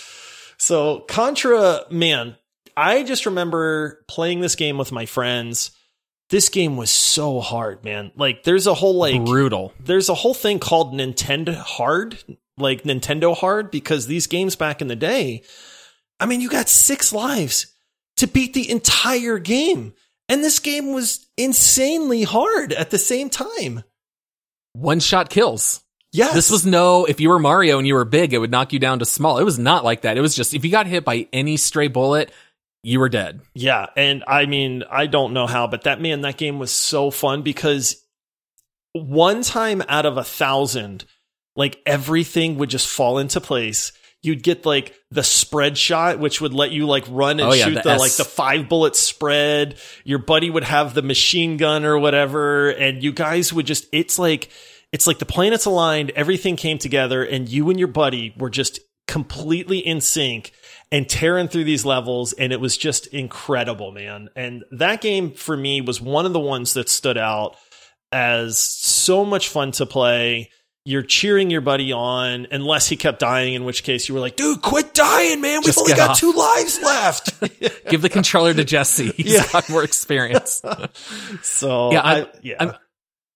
So 0.58 1.00
Contra, 1.00 1.80
man, 1.90 2.36
I 2.76 3.02
just 3.02 3.26
remember 3.26 4.04
playing 4.06 4.40
this 4.40 4.54
game 4.54 4.78
with 4.78 4.92
my 4.92 5.04
friends. 5.06 5.72
This 6.30 6.48
game 6.48 6.76
was 6.76 6.90
so 6.90 7.40
hard, 7.40 7.84
man. 7.84 8.10
Like 8.16 8.42
there's 8.42 8.66
a 8.66 8.74
whole 8.74 8.96
like 8.96 9.24
Brutal. 9.24 9.72
there's 9.78 10.08
a 10.08 10.14
whole 10.14 10.34
thing 10.34 10.58
called 10.58 10.92
Nintendo 10.92 11.54
Hard, 11.54 12.18
like 12.58 12.82
Nintendo 12.82 13.36
Hard, 13.36 13.70
because 13.70 14.06
these 14.06 14.26
games 14.26 14.56
back 14.56 14.80
in 14.80 14.88
the 14.88 14.96
day, 14.96 15.42
I 16.18 16.26
mean, 16.26 16.40
you 16.40 16.48
got 16.48 16.68
six 16.68 17.12
lives 17.12 17.72
to 18.16 18.26
beat 18.26 18.54
the 18.54 18.70
entire 18.70 19.38
game. 19.38 19.94
And 20.28 20.42
this 20.42 20.58
game 20.58 20.92
was 20.92 21.24
insanely 21.36 22.24
hard 22.24 22.72
at 22.72 22.90
the 22.90 22.98
same 22.98 23.30
time. 23.30 23.84
One 24.72 24.98
shot 24.98 25.30
kills. 25.30 25.82
Yes. 26.12 26.34
This 26.34 26.50
was 26.50 26.66
no, 26.66 27.04
if 27.04 27.20
you 27.20 27.28
were 27.28 27.38
Mario 27.38 27.78
and 27.78 27.86
you 27.86 27.94
were 27.94 28.04
big, 28.04 28.32
it 28.32 28.38
would 28.38 28.50
knock 28.50 28.72
you 28.72 28.78
down 28.78 28.98
to 28.98 29.04
small. 29.04 29.38
It 29.38 29.44
was 29.44 29.58
not 29.58 29.84
like 29.84 30.02
that. 30.02 30.16
It 30.16 30.22
was 30.22 30.34
just, 30.34 30.54
if 30.54 30.64
you 30.64 30.70
got 30.70 30.86
hit 30.86 31.04
by 31.04 31.28
any 31.32 31.56
stray 31.56 31.88
bullet, 31.88 32.32
you 32.86 33.00
were 33.00 33.08
dead. 33.08 33.40
Yeah, 33.52 33.86
and 33.96 34.22
I 34.28 34.46
mean, 34.46 34.84
I 34.88 35.06
don't 35.06 35.32
know 35.32 35.48
how, 35.48 35.66
but 35.66 35.82
that 35.82 36.00
man, 36.00 36.20
that 36.20 36.36
game 36.36 36.60
was 36.60 36.70
so 36.70 37.10
fun 37.10 37.42
because 37.42 38.00
one 38.92 39.42
time 39.42 39.82
out 39.88 40.06
of 40.06 40.16
a 40.16 40.22
thousand, 40.22 41.04
like 41.56 41.82
everything 41.84 42.58
would 42.58 42.70
just 42.70 42.86
fall 42.86 43.18
into 43.18 43.40
place. 43.40 43.90
You'd 44.22 44.44
get 44.44 44.64
like 44.64 44.94
the 45.10 45.24
spread 45.24 45.76
shot, 45.76 46.20
which 46.20 46.40
would 46.40 46.54
let 46.54 46.70
you 46.70 46.86
like 46.86 47.04
run 47.08 47.40
and 47.40 47.50
Oh, 47.50 47.54
yeah, 47.54 47.64
shoot 47.64 47.74
the 47.74 47.82
the, 47.82 47.96
like 47.96 48.12
the 48.12 48.24
five 48.24 48.68
bullet 48.68 48.94
spread. 48.94 49.80
Your 50.04 50.20
buddy 50.20 50.48
would 50.48 50.64
have 50.64 50.94
the 50.94 51.02
machine 51.02 51.56
gun 51.56 51.84
or 51.84 51.98
whatever, 51.98 52.70
and 52.70 53.02
you 53.02 53.12
guys 53.12 53.52
would 53.52 53.66
just 53.66 53.86
it's 53.90 54.16
like 54.16 54.48
it's 54.92 55.08
like 55.08 55.18
the 55.18 55.26
planets 55.26 55.64
aligned, 55.64 56.10
everything 56.10 56.54
came 56.54 56.78
together, 56.78 57.24
and 57.24 57.48
you 57.48 57.68
and 57.68 57.80
your 57.80 57.88
buddy 57.88 58.32
were 58.38 58.50
just 58.50 58.78
completely 59.08 59.78
in 59.78 60.00
sync 60.00 60.52
and 60.92 61.08
tearing 61.08 61.48
through 61.48 61.64
these 61.64 61.84
levels 61.84 62.32
and 62.32 62.52
it 62.52 62.60
was 62.60 62.76
just 62.76 63.06
incredible 63.08 63.90
man 63.92 64.28
and 64.36 64.64
that 64.70 65.00
game 65.00 65.32
for 65.32 65.56
me 65.56 65.80
was 65.80 66.00
one 66.00 66.26
of 66.26 66.32
the 66.32 66.40
ones 66.40 66.74
that 66.74 66.88
stood 66.88 67.18
out 67.18 67.56
as 68.12 68.58
so 68.58 69.24
much 69.24 69.48
fun 69.48 69.72
to 69.72 69.84
play 69.86 70.50
you're 70.84 71.02
cheering 71.02 71.50
your 71.50 71.60
buddy 71.60 71.92
on 71.92 72.46
unless 72.52 72.88
he 72.88 72.96
kept 72.96 73.18
dying 73.18 73.54
in 73.54 73.64
which 73.64 73.82
case 73.82 74.08
you 74.08 74.14
were 74.14 74.20
like 74.20 74.36
dude 74.36 74.62
quit 74.62 74.94
dying 74.94 75.40
man 75.40 75.56
we've 75.58 75.64
Just 75.66 75.78
only 75.78 75.94
got 75.94 76.10
off." 76.10 76.20
two 76.20 76.32
lives 76.32 76.80
left 76.80 77.40
Give 77.90 78.02
the 78.02 78.08
controller 78.08 78.52
to 78.54 78.64
Jesse. 78.64 79.10
He's 79.16 79.34
Yeah. 79.34 79.46
got 79.52 79.68
more 79.68 79.84
experience. 79.84 80.60
so 81.42 81.92
Yeah, 81.92 82.00
I, 82.00 82.14
I'm- 82.16 82.26
yeah 82.42 82.56
I'm- 82.60 82.74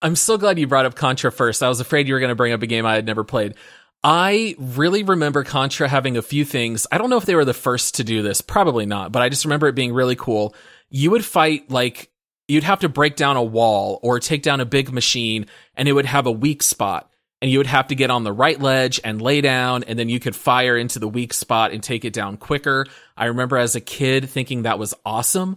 I'm 0.02 0.16
so 0.16 0.38
glad 0.38 0.58
you 0.58 0.66
brought 0.66 0.86
up 0.86 0.94
Contra 0.94 1.30
first. 1.30 1.62
I 1.62 1.68
was 1.68 1.80
afraid 1.80 2.08
you 2.08 2.14
were 2.14 2.20
going 2.20 2.30
to 2.30 2.34
bring 2.34 2.54
up 2.54 2.62
a 2.62 2.66
game 2.66 2.86
I 2.86 2.94
had 2.94 3.04
never 3.04 3.22
played. 3.22 3.54
I 4.02 4.54
really 4.58 5.02
remember 5.02 5.44
Contra 5.44 5.86
having 5.86 6.16
a 6.16 6.22
few 6.22 6.44
things. 6.44 6.86
I 6.90 6.96
don't 6.96 7.10
know 7.10 7.18
if 7.18 7.26
they 7.26 7.34
were 7.34 7.44
the 7.44 7.52
first 7.52 7.96
to 7.96 8.04
do 8.04 8.22
this, 8.22 8.40
probably 8.40 8.86
not, 8.86 9.12
but 9.12 9.20
I 9.20 9.28
just 9.28 9.44
remember 9.44 9.68
it 9.68 9.74
being 9.74 9.92
really 9.92 10.16
cool. 10.16 10.54
You 10.88 11.10
would 11.10 11.24
fight 11.24 11.70
like 11.70 12.10
you'd 12.48 12.64
have 12.64 12.80
to 12.80 12.88
break 12.88 13.14
down 13.16 13.36
a 13.36 13.42
wall 13.42 14.00
or 14.02 14.18
take 14.18 14.42
down 14.42 14.60
a 14.60 14.64
big 14.64 14.90
machine 14.90 15.46
and 15.74 15.86
it 15.86 15.92
would 15.92 16.06
have 16.06 16.26
a 16.26 16.32
weak 16.32 16.62
spot. 16.62 17.10
and 17.42 17.50
you 17.50 17.58
would 17.58 17.66
have 17.66 17.88
to 17.88 17.94
get 17.94 18.10
on 18.10 18.24
the 18.24 18.32
right 18.32 18.60
ledge 18.60 19.00
and 19.02 19.22
lay 19.22 19.40
down 19.40 19.82
and 19.84 19.98
then 19.98 20.08
you 20.08 20.20
could 20.20 20.36
fire 20.36 20.76
into 20.76 20.98
the 20.98 21.08
weak 21.08 21.32
spot 21.32 21.72
and 21.72 21.82
take 21.82 22.04
it 22.04 22.12
down 22.12 22.36
quicker. 22.36 22.86
I 23.16 23.26
remember 23.26 23.56
as 23.56 23.74
a 23.74 23.80
kid 23.80 24.28
thinking 24.28 24.62
that 24.62 24.78
was 24.78 24.94
awesome. 25.06 25.56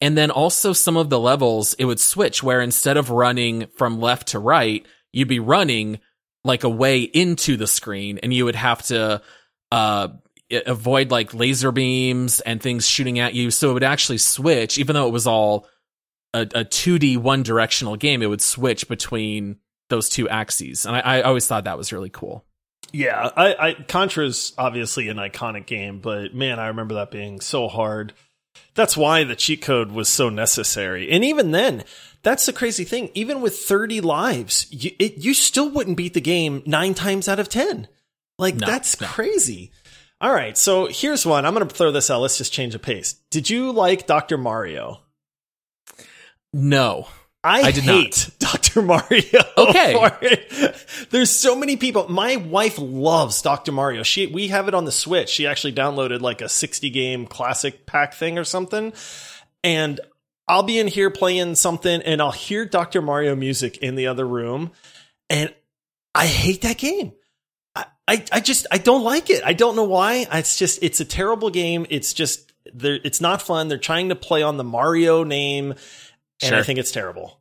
And 0.00 0.16
then 0.16 0.30
also 0.30 0.72
some 0.72 0.96
of 0.96 1.10
the 1.10 1.18
levels, 1.18 1.74
it 1.74 1.84
would 1.84 2.00
switch 2.00 2.42
where 2.42 2.60
instead 2.60 2.96
of 2.96 3.10
running 3.10 3.66
from 3.76 4.00
left 4.00 4.28
to 4.28 4.38
right, 4.38 4.86
you'd 5.12 5.28
be 5.28 5.40
running 5.40 5.98
like 6.44 6.64
a 6.64 6.68
way 6.68 7.02
into 7.02 7.56
the 7.56 7.66
screen 7.66 8.18
and 8.22 8.32
you 8.32 8.44
would 8.44 8.56
have 8.56 8.82
to, 8.84 9.22
uh, 9.72 10.08
avoid 10.66 11.10
like 11.10 11.34
laser 11.34 11.72
beams 11.72 12.40
and 12.40 12.62
things 12.62 12.86
shooting 12.86 13.18
at 13.18 13.34
you. 13.34 13.50
So 13.50 13.70
it 13.70 13.74
would 13.74 13.84
actually 13.84 14.18
switch, 14.18 14.78
even 14.78 14.94
though 14.94 15.06
it 15.06 15.12
was 15.12 15.26
all 15.26 15.68
a, 16.32 16.42
a 16.42 16.64
2D 16.64 17.18
one 17.18 17.42
directional 17.42 17.96
game, 17.96 18.22
it 18.22 18.26
would 18.26 18.40
switch 18.40 18.88
between 18.88 19.56
those 19.90 20.08
two 20.08 20.28
axes. 20.28 20.86
And 20.86 20.96
I, 20.96 21.00
I 21.00 21.22
always 21.22 21.46
thought 21.46 21.64
that 21.64 21.78
was 21.78 21.92
really 21.92 22.10
cool. 22.10 22.44
Yeah, 22.92 23.30
I, 23.36 23.54
I 23.54 23.74
Contra's 23.74 24.54
obviously 24.56 25.08
an 25.08 25.18
iconic 25.18 25.66
game, 25.66 26.00
but 26.00 26.34
man, 26.34 26.58
I 26.58 26.68
remember 26.68 26.94
that 26.94 27.10
being 27.10 27.40
so 27.40 27.68
hard. 27.68 28.14
That's 28.74 28.96
why 28.96 29.24
the 29.24 29.36
cheat 29.36 29.62
code 29.62 29.92
was 29.92 30.08
so 30.08 30.28
necessary. 30.28 31.10
And 31.10 31.24
even 31.24 31.50
then, 31.50 31.84
that's 32.22 32.46
the 32.46 32.52
crazy 32.52 32.84
thing. 32.84 33.10
Even 33.14 33.40
with 33.40 33.58
30 33.58 34.00
lives, 34.00 34.66
you, 34.70 34.92
it, 34.98 35.18
you 35.18 35.34
still 35.34 35.70
wouldn't 35.70 35.96
beat 35.96 36.14
the 36.14 36.20
game 36.20 36.62
nine 36.66 36.94
times 36.94 37.28
out 37.28 37.40
of 37.40 37.48
10. 37.48 37.88
Like, 38.38 38.56
no, 38.56 38.66
that's 38.66 39.00
no. 39.00 39.06
crazy. 39.06 39.72
All 40.20 40.32
right, 40.32 40.58
so 40.58 40.86
here's 40.86 41.24
one. 41.24 41.46
I'm 41.46 41.54
going 41.54 41.66
to 41.66 41.74
throw 41.74 41.92
this 41.92 42.10
out. 42.10 42.20
Let's 42.20 42.38
just 42.38 42.52
change 42.52 42.72
the 42.72 42.78
pace. 42.78 43.14
Did 43.30 43.48
you 43.48 43.72
like 43.72 44.06
Dr. 44.06 44.36
Mario? 44.36 45.00
No. 46.52 47.08
I, 47.48 47.60
I 47.62 47.70
did 47.72 47.84
hate 47.84 48.30
not. 48.40 48.52
Dr. 48.52 48.82
Mario. 48.82 49.22
Okay. 49.58 50.46
There's 51.10 51.30
so 51.30 51.56
many 51.56 51.76
people. 51.76 52.08
My 52.08 52.36
wife 52.36 52.78
loves 52.78 53.42
Dr. 53.42 53.72
Mario. 53.72 54.02
She 54.02 54.26
we 54.26 54.48
have 54.48 54.68
it 54.68 54.74
on 54.74 54.84
the 54.84 54.92
Switch. 54.92 55.28
She 55.30 55.46
actually 55.46 55.72
downloaded 55.72 56.20
like 56.20 56.42
a 56.42 56.48
60 56.48 56.90
game 56.90 57.26
classic 57.26 57.86
pack 57.86 58.14
thing 58.14 58.38
or 58.38 58.44
something. 58.44 58.92
And 59.64 60.00
I'll 60.46 60.62
be 60.62 60.78
in 60.78 60.86
here 60.86 61.10
playing 61.10 61.56
something 61.56 62.02
and 62.02 62.22
I'll 62.22 62.30
hear 62.30 62.64
Dr. 62.64 63.02
Mario 63.02 63.34
music 63.34 63.78
in 63.78 63.96
the 63.96 64.06
other 64.06 64.26
room 64.26 64.70
and 65.28 65.52
I 66.14 66.26
hate 66.26 66.62
that 66.62 66.78
game. 66.78 67.12
I, 67.74 67.86
I, 68.06 68.24
I 68.32 68.40
just 68.40 68.66
I 68.70 68.78
don't 68.78 69.04
like 69.04 69.30
it. 69.30 69.42
I 69.44 69.52
don't 69.52 69.76
know 69.76 69.84
why. 69.84 70.26
It's 70.32 70.58
just 70.58 70.82
it's 70.82 71.00
a 71.00 71.04
terrible 71.04 71.50
game. 71.50 71.86
It's 71.90 72.12
just 72.12 72.52
it's 72.64 73.20
not 73.20 73.42
fun. 73.42 73.68
They're 73.68 73.78
trying 73.78 74.10
to 74.10 74.16
play 74.16 74.42
on 74.42 74.56
the 74.56 74.64
Mario 74.64 75.24
name 75.24 75.72
and 76.42 76.50
sure. 76.50 76.58
I 76.58 76.62
think 76.62 76.78
it's 76.78 76.92
terrible. 76.92 77.37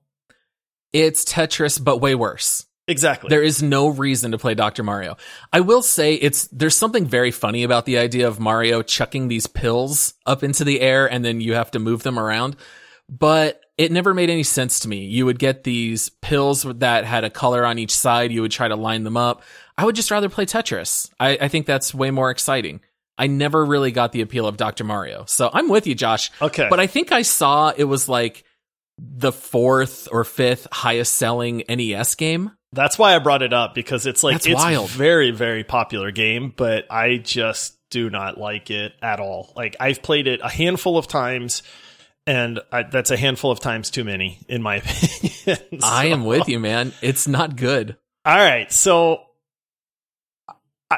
It's 0.93 1.25
Tetris, 1.25 1.83
but 1.83 1.97
way 1.97 2.15
worse. 2.15 2.65
Exactly. 2.87 3.29
There 3.29 3.43
is 3.43 3.61
no 3.61 3.89
reason 3.89 4.31
to 4.31 4.37
play 4.37 4.53
Dr. 4.53 4.81
Mario. 4.81 5.17
I 5.51 5.59
will 5.59 5.81
say 5.81 6.13
it's, 6.13 6.47
there's 6.47 6.77
something 6.77 7.05
very 7.05 7.31
funny 7.31 7.63
about 7.63 7.85
the 7.85 7.97
idea 7.97 8.27
of 8.27 8.39
Mario 8.39 8.81
chucking 8.81 9.27
these 9.27 9.45
pills 9.45 10.13
up 10.25 10.41
into 10.41 10.63
the 10.63 10.79
air 10.79 11.05
and 11.11 11.23
then 11.23 11.41
you 11.41 11.53
have 11.55 11.71
to 11.71 11.79
move 11.79 12.03
them 12.03 12.17
around. 12.17 12.55
But 13.09 13.61
it 13.77 13.91
never 13.91 14.13
made 14.13 14.29
any 14.29 14.43
sense 14.43 14.79
to 14.81 14.89
me. 14.89 15.05
You 15.05 15.25
would 15.25 15.37
get 15.37 15.63
these 15.63 16.09
pills 16.09 16.63
that 16.63 17.03
had 17.03 17.25
a 17.25 17.29
color 17.29 17.65
on 17.65 17.77
each 17.77 17.95
side. 17.95 18.31
You 18.31 18.41
would 18.41 18.51
try 18.51 18.69
to 18.69 18.75
line 18.75 19.03
them 19.03 19.17
up. 19.17 19.43
I 19.77 19.85
would 19.85 19.95
just 19.95 20.09
rather 20.09 20.29
play 20.29 20.45
Tetris. 20.45 21.11
I, 21.19 21.37
I 21.41 21.47
think 21.49 21.65
that's 21.65 21.93
way 21.93 22.09
more 22.09 22.31
exciting. 22.31 22.81
I 23.17 23.27
never 23.27 23.65
really 23.65 23.91
got 23.91 24.11
the 24.11 24.21
appeal 24.21 24.47
of 24.47 24.57
Dr. 24.57 24.83
Mario. 24.83 25.25
So 25.27 25.49
I'm 25.51 25.69
with 25.69 25.87
you, 25.87 25.95
Josh. 25.95 26.31
Okay. 26.41 26.67
But 26.69 26.79
I 26.79 26.87
think 26.87 27.11
I 27.11 27.23
saw 27.23 27.73
it 27.75 27.83
was 27.83 28.07
like 28.07 28.45
the 28.97 29.31
fourth 29.31 30.07
or 30.11 30.23
fifth 30.23 30.67
highest 30.71 31.13
selling 31.13 31.63
NES 31.69 32.15
game. 32.15 32.51
That's 32.73 32.97
why 32.99 33.15
I 33.15 33.19
brought 33.19 33.41
it 33.43 33.53
up 33.53 33.73
because 33.75 34.05
it's 34.05 34.23
like 34.23 34.35
That's 34.35 34.47
it's 34.47 34.55
wild. 34.55 34.89
very 34.89 35.31
very 35.31 35.63
popular 35.63 36.11
game, 36.11 36.53
but 36.55 36.85
I 36.91 37.17
just 37.17 37.77
do 37.89 38.09
not 38.09 38.37
like 38.37 38.69
it 38.69 38.93
at 39.01 39.19
all. 39.19 39.53
Like 39.55 39.75
I've 39.79 40.01
played 40.01 40.27
it 40.27 40.41
a 40.43 40.49
handful 40.49 40.97
of 40.97 41.07
times 41.07 41.63
and 42.25 42.59
I, 42.71 42.83
that's 42.83 43.09
a 43.11 43.15
handful 43.17 43.51
of 43.51 43.59
times 43.61 43.89
too 43.89 44.03
many 44.03 44.39
in 44.49 44.61
my 44.61 44.75
opinion. 44.83 45.79
so. 45.79 45.87
I 45.87 46.05
am 46.07 46.25
with 46.25 46.49
you, 46.49 46.59
man. 46.59 46.91
It's 47.01 47.27
not 47.27 47.55
good. 47.55 47.95
All 48.25 48.35
right, 48.35 48.69
so 48.71 49.21
I, 50.91 50.97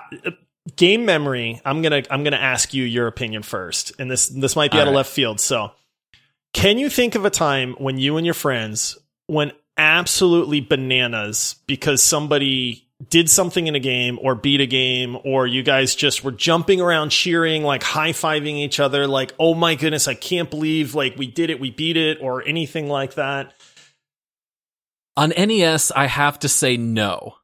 game 0.76 1.06
memory. 1.06 1.62
I'm 1.66 1.82
gonna 1.84 2.02
I'm 2.10 2.24
gonna 2.24 2.38
ask 2.38 2.74
you 2.74 2.84
your 2.84 3.06
opinion 3.08 3.44
first, 3.44 3.92
and 4.00 4.10
this 4.10 4.28
this 4.30 4.56
might 4.56 4.72
be 4.72 4.78
All 4.78 4.82
out 4.82 4.86
right. 4.86 4.90
of 4.92 4.96
left 4.96 5.12
field. 5.12 5.40
So 5.40 5.72
can 6.54 6.78
you 6.78 6.90
think 6.90 7.16
of 7.16 7.26
a 7.26 7.30
time 7.30 7.74
when 7.78 7.98
you 7.98 8.18
and 8.18 8.26
your 8.26 8.34
friends 8.34 8.98
went 9.28 9.54
absolutely 9.78 10.60
bananas 10.60 11.56
because 11.68 12.04
somebody 12.04 12.90
did 13.10 13.30
something 13.30 13.68
in 13.68 13.76
a 13.76 13.80
game 13.80 14.20
or 14.22 14.36
beat 14.36 14.60
a 14.60 14.66
game 14.66 15.18
or 15.24 15.48
you 15.48 15.64
guys 15.64 15.96
just 15.96 16.24
were 16.24 16.34
jumping 16.34 16.82
around 16.82 17.12
cheering 17.12 17.64
like 17.64 17.82
high-fiving 17.82 18.56
each 18.56 18.80
other 18.80 19.08
like 19.08 19.34
oh 19.40 19.54
my 19.54 19.76
goodness 19.76 20.08
I 20.08 20.16
can't 20.16 20.50
believe 20.50 20.96
like 20.96 21.16
we 21.16 21.28
did 21.28 21.50
it 21.50 21.62
we 21.62 21.72
beat 21.72 21.96
it 21.96 22.18
or 22.22 22.46
anything 22.46 22.90
like 22.90 23.14
that? 23.14 23.54
On 25.16 25.30
NES 25.30 25.92
I 25.92 26.08
have 26.08 26.40
to 26.40 26.50
say 26.50 26.76
no. 26.76 27.36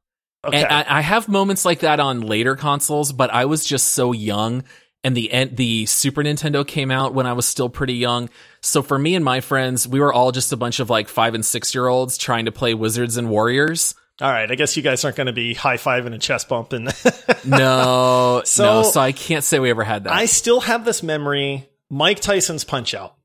Okay. 0.43 0.61
And 0.61 0.67
I, 0.67 0.97
I 0.97 1.01
have 1.01 1.27
moments 1.29 1.63
like 1.63 1.79
that 1.79 1.99
on 1.99 2.21
later 2.21 2.55
consoles, 2.55 3.11
but 3.13 3.33
I 3.33 3.45
was 3.45 3.65
just 3.65 3.87
so 3.91 4.11
young 4.11 4.63
and 5.05 5.15
the 5.15 5.29
the 5.53 5.85
Super 5.85 6.23
Nintendo 6.23 6.67
came 6.67 6.89
out 6.89 7.13
when 7.13 7.27
I 7.27 7.33
was 7.33 7.45
still 7.45 7.69
pretty 7.69 7.93
young. 7.93 8.29
So 8.65 8.81
for 8.81 8.97
me 8.97 9.13
and 9.13 9.23
my 9.23 9.41
friends, 9.41 9.87
we 9.87 9.99
were 9.99 10.11
all 10.11 10.31
just 10.31 10.51
a 10.51 10.57
bunch 10.57 10.79
of 10.79 10.89
like 10.89 11.07
five 11.07 11.35
and 11.35 11.45
six 11.45 11.75
year 11.75 11.87
olds 11.87 12.17
trying 12.17 12.45
to 12.45 12.51
play 12.51 12.73
Wizards 12.73 13.15
and 13.15 13.29
Warriors. 13.29 13.93
All 14.19 14.31
right, 14.31 14.49
I 14.49 14.55
guess 14.55 14.75
you 14.75 14.81
guys 14.81 15.03
aren't 15.03 15.17
going 15.17 15.27
to 15.27 15.33
be 15.33 15.53
high 15.53 15.77
fiving 15.77 16.13
and 16.13 16.21
chest 16.21 16.49
bumping. 16.49 16.85
no, 17.45 18.41
so, 18.43 18.63
no. 18.63 18.83
So 18.83 18.99
I 18.99 19.11
can't 19.11 19.43
say 19.43 19.59
we 19.59 19.69
ever 19.69 19.83
had 19.83 20.05
that. 20.05 20.13
I 20.13 20.25
still 20.25 20.61
have 20.61 20.83
this 20.83 21.03
memory. 21.03 21.69
Mike 21.91 22.21
Tyson's 22.21 22.63
Punch 22.63 22.95
Out. 22.95 23.15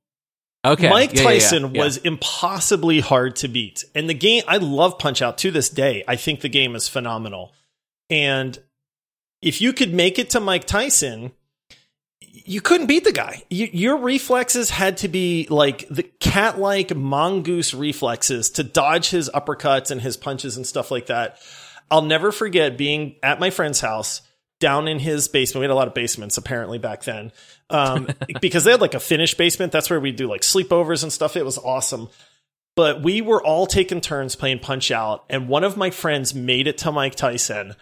Okay, 0.65 0.91
Mike 0.91 1.15
yeah, 1.15 1.23
Tyson 1.23 1.63
yeah, 1.63 1.71
yeah. 1.73 1.85
was 1.85 1.97
impossibly 1.99 3.01
hard 3.01 3.37
to 3.37 3.49
beat, 3.49 3.85
and 3.95 4.11
the 4.11 4.15
game. 4.15 4.43
I 4.47 4.59
love 4.59 4.99
Punch 4.99 5.23
Out 5.23 5.39
to 5.39 5.51
this 5.51 5.71
day. 5.71 6.05
I 6.07 6.17
think 6.17 6.41
the 6.41 6.51
game 6.51 6.75
is 6.75 6.87
phenomenal, 6.87 7.55
and 8.11 8.59
if 9.41 9.63
you 9.63 9.73
could 9.73 9.95
make 9.95 10.19
it 10.19 10.31
to 10.31 10.41
Mike 10.41 10.67
Tyson, 10.67 11.33
you 12.33 12.61
couldn't 12.61 12.87
beat 12.87 13.05
the 13.05 13.13
guy. 13.13 13.43
You, 13.51 13.69
your 13.73 13.97
reflexes 13.97 14.71
had 14.71 14.99
to 14.99 15.09
be 15.09 15.47
like 15.51 15.89
the 15.89 16.05
cat 16.05 16.59
like 16.59 16.95
mongoose 16.95 17.75
reflexes 17.75 18.51
to 18.51 18.65
dodge 18.65 19.11
his 19.11 19.29
uppercuts 19.31 19.91
and 19.91 20.01
his 20.01 20.17
punches 20.17 20.57
and 20.57 20.67
stuff 20.67 20.91
like 20.91 21.07
that. 21.07 21.39
I'll 21.91 22.03
never 22.03 22.31
forget 22.31 22.79
being 22.79 23.17
at 23.23 23.41
my 23.41 23.51
friend's 23.51 23.81
house 23.81 24.23
down 24.61 24.87
in 24.87 24.99
his 24.99 25.27
basement. 25.27 25.61
We 25.61 25.65
had 25.65 25.73
a 25.73 25.75
lot 25.75 25.89
of 25.89 25.95
basements 25.95 26.37
apparently 26.37 26.79
back 26.79 27.03
then 27.03 27.33
um, 27.69 28.09
because 28.41 28.65
they 28.65 28.71
had 28.71 28.81
like 28.81 28.95
a 28.95 29.01
finished 29.01 29.37
basement. 29.37 29.73
That's 29.73 29.91
where 29.91 30.01
we 30.01 30.13
do 30.13 30.29
like 30.29 30.43
sleepovers 30.43 31.03
and 31.03 31.13
stuff. 31.13 31.37
It 31.37 31.45
was 31.45 31.59
awesome. 31.59 32.09
But 32.77 33.03
we 33.03 33.21
were 33.21 33.43
all 33.43 33.67
taking 33.67 34.01
turns 34.01 34.37
playing 34.37 34.61
Punch 34.61 34.93
Out, 34.93 35.25
and 35.29 35.49
one 35.49 35.65
of 35.65 35.77
my 35.77 35.91
friends 35.91 36.35
made 36.35 36.69
it 36.69 36.79
to 36.79 36.93
Mike 36.93 37.17
Tyson 37.17 37.75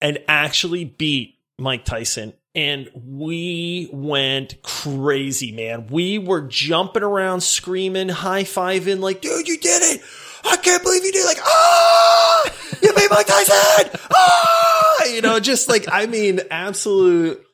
and 0.00 0.18
actually 0.26 0.84
beat 0.84 1.38
Mike 1.58 1.84
Tyson 1.84 2.34
and 2.56 2.88
we 2.94 3.88
went 3.92 4.60
crazy, 4.62 5.52
man. 5.52 5.88
We 5.88 6.18
were 6.18 6.40
jumping 6.40 7.02
around, 7.02 7.42
screaming, 7.42 8.08
high 8.08 8.44
fiving, 8.44 9.00
like, 9.00 9.20
dude, 9.20 9.46
you 9.46 9.58
did 9.58 9.82
it! 9.82 10.00
I 10.42 10.56
can't 10.56 10.82
believe 10.82 11.04
you 11.04 11.12
did 11.12 11.22
it! 11.22 11.26
Like, 11.26 11.40
ah, 11.42 12.52
you 12.82 12.94
beat 12.94 13.10
Mike 13.10 13.26
Tyson! 13.26 14.00
Ah, 14.14 15.04
you 15.04 15.20
know, 15.20 15.38
just 15.38 15.68
like, 15.68 15.84
I 15.92 16.06
mean, 16.06 16.40
absolute, 16.50 17.44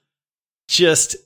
just 0.68 1.16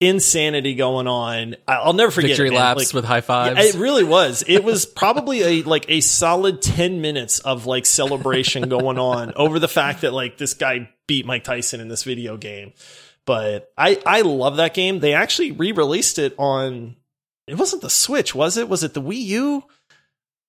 insanity 0.00 0.76
going 0.76 1.08
on. 1.08 1.56
I'll 1.66 1.92
never 1.92 2.12
forget 2.12 2.30
victory 2.30 2.48
it, 2.48 2.54
laps 2.54 2.78
like, 2.78 2.94
with 2.94 3.04
high 3.04 3.20
fives. 3.20 3.74
It 3.74 3.80
really 3.80 4.04
was. 4.04 4.44
It 4.46 4.62
was 4.62 4.86
probably 4.86 5.42
a 5.42 5.62
like 5.64 5.86
a 5.88 6.00
solid 6.00 6.62
ten 6.62 7.00
minutes 7.00 7.40
of 7.40 7.66
like 7.66 7.84
celebration 7.84 8.68
going 8.68 8.98
on 8.98 9.32
over 9.34 9.58
the 9.58 9.66
fact 9.66 10.02
that 10.02 10.12
like 10.12 10.38
this 10.38 10.54
guy 10.54 10.90
beat 11.08 11.26
Mike 11.26 11.42
Tyson 11.42 11.80
in 11.80 11.88
this 11.88 12.04
video 12.04 12.36
game. 12.36 12.72
But 13.28 13.70
I 13.76 14.00
I 14.06 14.22
love 14.22 14.56
that 14.56 14.72
game. 14.72 15.00
They 15.00 15.12
actually 15.12 15.52
re-released 15.52 16.18
it 16.18 16.34
on 16.38 16.96
it 17.46 17.58
wasn't 17.58 17.82
the 17.82 17.90
Switch, 17.90 18.34
was 18.34 18.56
it? 18.56 18.70
Was 18.70 18.82
it 18.82 18.94
the 18.94 19.02
Wii 19.02 19.20
U? 19.20 19.64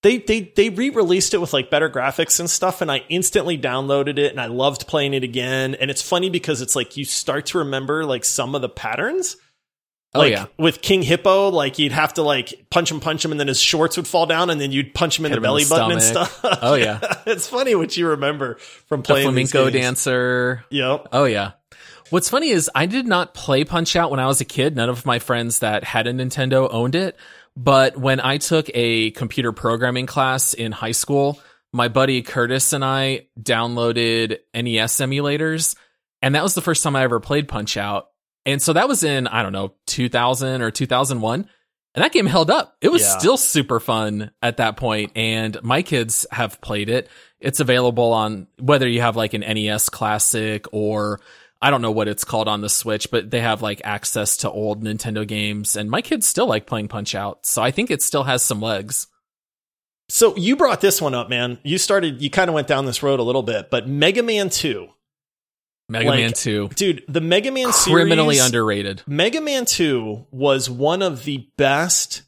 They 0.01 0.19
they 0.19 0.53
they 0.55 0.69
re-released 0.69 1.33
it 1.33 1.39
with 1.39 1.51
like 1.51 1.69
better 1.69 1.89
graphics 1.89 2.39
and 2.39 2.49
stuff 2.49 2.79
and 2.79 2.89
I 2.89 3.03
instantly 3.09 3.57
downloaded 3.57 4.17
it 4.17 4.31
and 4.31 4.39
I 4.39 4.45
loved 4.45 4.87
playing 4.87 5.13
it 5.13 5.25
again. 5.25 5.75
And 5.75 5.91
it's 5.91 6.01
funny 6.01 6.29
because 6.29 6.61
it's 6.61 6.73
like 6.73 6.95
you 6.95 7.03
start 7.03 7.47
to 7.47 7.57
remember 7.57 8.05
like 8.05 8.23
some 8.23 8.55
of 8.55 8.61
the 8.61 8.69
patterns. 8.69 9.35
Oh, 10.15 10.19
like 10.19 10.31
yeah. 10.31 10.45
with 10.57 10.81
King 10.81 11.01
Hippo, 11.01 11.49
like 11.49 11.79
you'd 11.79 11.91
have 11.91 12.13
to 12.13 12.23
like 12.23 12.67
punch 12.71 12.89
him, 12.89 13.01
punch 13.01 13.25
him, 13.25 13.31
and 13.31 13.39
then 13.41 13.49
his 13.49 13.59
shorts 13.59 13.97
would 13.97 14.07
fall 14.07 14.25
down, 14.25 14.49
and 14.49 14.59
then 14.59 14.71
you'd 14.71 14.95
punch 14.95 15.19
him 15.19 15.25
in 15.25 15.31
Hit 15.31 15.35
the 15.35 15.41
belly 15.41 15.63
in 15.63 15.69
the 15.69 15.75
button 15.75 15.91
and 15.91 16.01
stuff. 16.01 16.39
Oh, 16.43 16.73
yeah. 16.73 16.99
it's 17.27 17.47
funny 17.47 17.75
what 17.75 17.95
you 17.95 18.07
remember 18.07 18.55
from 18.55 19.01
the 19.01 19.05
playing 19.05 19.35
these 19.35 19.51
flamenco 19.51 19.77
dancer. 19.77 20.65
Yep. 20.71 21.09
Oh 21.11 21.25
yeah. 21.25 21.51
What's 22.09 22.29
funny 22.29 22.49
is 22.49 22.69
I 22.73 22.85
did 22.87 23.05
not 23.05 23.33
play 23.33 23.63
Punch 23.63 23.95
Out 23.95 24.09
when 24.09 24.19
I 24.19 24.25
was 24.25 24.41
a 24.41 24.45
kid. 24.45 24.75
None 24.75 24.89
of 24.89 25.05
my 25.05 25.19
friends 25.19 25.59
that 25.59 25.83
had 25.83 26.07
a 26.07 26.13
Nintendo 26.13 26.67
owned 26.71 26.95
it. 26.95 27.15
But 27.55 27.97
when 27.97 28.19
I 28.19 28.37
took 28.37 28.69
a 28.73 29.11
computer 29.11 29.51
programming 29.51 30.05
class 30.07 30.53
in 30.53 30.71
high 30.71 30.93
school, 30.93 31.39
my 31.71 31.87
buddy 31.87 32.21
Curtis 32.21 32.73
and 32.73 32.83
I 32.83 33.27
downloaded 33.39 34.37
NES 34.55 34.97
emulators, 34.97 35.75
and 36.21 36.33
that 36.35 36.43
was 36.43 36.55
the 36.55 36.61
first 36.61 36.83
time 36.83 36.95
I 36.95 37.03
ever 37.03 37.19
played 37.19 37.47
Punch 37.47 37.77
Out. 37.77 38.07
And 38.45 38.61
so 38.61 38.73
that 38.73 38.87
was 38.87 39.03
in, 39.03 39.27
I 39.27 39.43
don't 39.43 39.51
know, 39.51 39.75
2000 39.87 40.61
or 40.61 40.71
2001. 40.71 41.47
And 41.95 42.03
that 42.03 42.11
game 42.11 42.27
held 42.27 42.49
up. 42.49 42.75
It 42.81 42.91
was 42.91 43.01
Yeah. 43.01 43.17
still 43.17 43.37
super 43.37 43.79
fun 43.79 44.31
at 44.41 44.57
that 44.57 44.77
point, 44.77 45.11
and 45.15 45.57
my 45.63 45.81
kids 45.81 46.25
have 46.31 46.61
played 46.61 46.89
it. 46.89 47.09
It's 47.39 47.59
available 47.59 48.13
on 48.13 48.47
whether 48.59 48.87
you 48.87 49.01
have 49.01 49.15
like 49.15 49.33
an 49.33 49.43
NES 49.43 49.89
Classic 49.89 50.65
or 50.71 51.19
I 51.61 51.69
don't 51.71 51.81
know 51.81 51.91
what 51.91 52.07
it's 52.07 52.23
called 52.23 52.47
on 52.47 52.61
the 52.61 52.69
Switch, 52.69 53.11
but 53.11 53.31
they 53.31 53.41
have 53.41 53.61
like 53.61 53.81
access 53.83 54.37
to 54.37 54.51
old 54.51 54.83
Nintendo 54.83 55.27
games, 55.27 55.75
and 55.75 55.89
my 55.89 56.01
kids 56.01 56.27
still 56.27 56.47
like 56.47 56.65
playing 56.65 56.87
Punch 56.87 57.15
Out. 57.15 57.45
So 57.45 57.61
I 57.61 57.71
think 57.71 57.91
it 57.91 58.01
still 58.01 58.23
has 58.23 58.41
some 58.41 58.61
legs. 58.61 59.07
So 60.07 60.35
you 60.37 60.55
brought 60.55 60.81
this 60.81 61.01
one 61.01 61.13
up, 61.13 61.29
man. 61.29 61.59
You 61.63 61.77
started, 61.77 62.21
you 62.21 62.29
kind 62.29 62.49
of 62.49 62.53
went 62.53 62.67
down 62.67 62.85
this 62.85 63.03
road 63.03 63.19
a 63.19 63.23
little 63.23 63.43
bit, 63.43 63.69
but 63.69 63.87
Mega 63.87 64.23
Man 64.23 64.49
2. 64.49 64.87
Mega 65.89 66.09
Like, 66.09 66.19
Man 66.19 66.33
2, 66.33 66.69
Dude, 66.69 67.03
the 67.07 67.21
Mega 67.21 67.51
Man 67.51 67.73
series. 67.73 67.93
criminally 67.95 68.37
underrated. 68.37 69.01
Mega 69.07 69.41
Man 69.41 69.65
2 69.65 70.27
was 70.31 70.69
one 70.69 71.01
of 71.01 71.23
the 71.25 71.47
best 71.57 72.23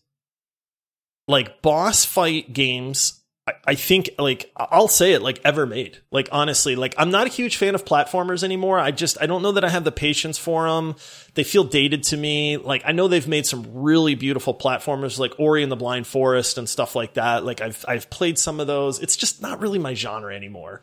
like 1.28 1.62
boss 1.62 2.04
fight 2.04 2.54
games 2.54 3.21
I, 3.66 3.76
think 3.76 4.10
like 4.18 4.52
I'll 4.56 4.88
say 4.88 5.14
it 5.14 5.22
like 5.22 5.40
ever 5.44 5.66
made. 5.66 5.98
Like 6.12 6.30
honestly, 6.32 6.76
like 6.76 6.94
I'm 6.98 7.12
not 7.12 7.28
a 7.28 7.30
huge 7.30 7.58
fan 7.58 7.76
of 7.76 7.86
platformers 7.86 8.44
anymore. 8.44 8.80
I 8.80 8.92
just 8.92 9.18
I 9.22 9.26
don't 9.26 9.42
know 9.42 9.54
that 9.54 9.64
I 9.64 9.70
have 9.70 9.84
the 9.84 9.92
patience 9.92 10.38
for 10.38 10.68
them. 10.68 10.96
They 11.34 11.44
feel 11.44 11.64
dated 11.64 12.04
to 12.04 12.18
me. 12.18 12.58
Like 12.58 12.84
I 12.86 12.92
know 12.92 13.08
they've 13.08 13.28
made 13.28 13.46
some 13.46 13.66
really 13.74 14.16
beautiful 14.16 14.54
platformers 14.54 15.20
like 15.20 15.34
Ori 15.40 15.64
and 15.64 15.72
the 15.72 15.76
Blind 15.76 16.08
Forest 16.08 16.58
and 16.58 16.68
stuff 16.68 16.96
like 16.96 17.16
that. 17.16 17.46
Like 17.46 17.62
I've 17.62 17.84
I've 17.88 18.10
played 18.10 18.38
some 18.38 18.60
of 18.60 18.68
those. 18.68 19.00
It's 19.00 19.16
just 19.16 19.42
not 19.42 19.62
really 19.62 19.80
my 19.80 19.94
genre 19.94 20.36
anymore. 20.36 20.82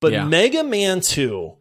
But 0.00 0.12
Yeah. 0.12 0.24
Mega 0.24 0.62
Man 0.64 1.00
2 1.00 1.54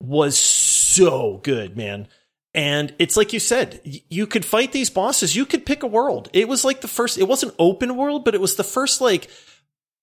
was 0.00 0.38
so 0.38 1.38
good, 1.42 1.76
man. 1.76 2.08
And 2.54 2.94
it's 2.98 3.16
like 3.16 3.32
you 3.32 3.40
said, 3.40 3.80
you 3.84 4.26
could 4.26 4.44
fight 4.44 4.72
these 4.72 4.90
bosses. 4.90 5.36
You 5.36 5.46
could 5.46 5.66
pick 5.66 5.82
a 5.82 5.86
world. 5.86 6.28
It 6.32 6.48
was 6.48 6.64
like 6.64 6.80
the 6.80 6.88
first, 6.88 7.18
it 7.18 7.28
wasn't 7.28 7.54
open 7.58 7.96
world, 7.96 8.24
but 8.24 8.34
it 8.34 8.40
was 8.40 8.56
the 8.56 8.64
first 8.64 9.00
like 9.00 9.28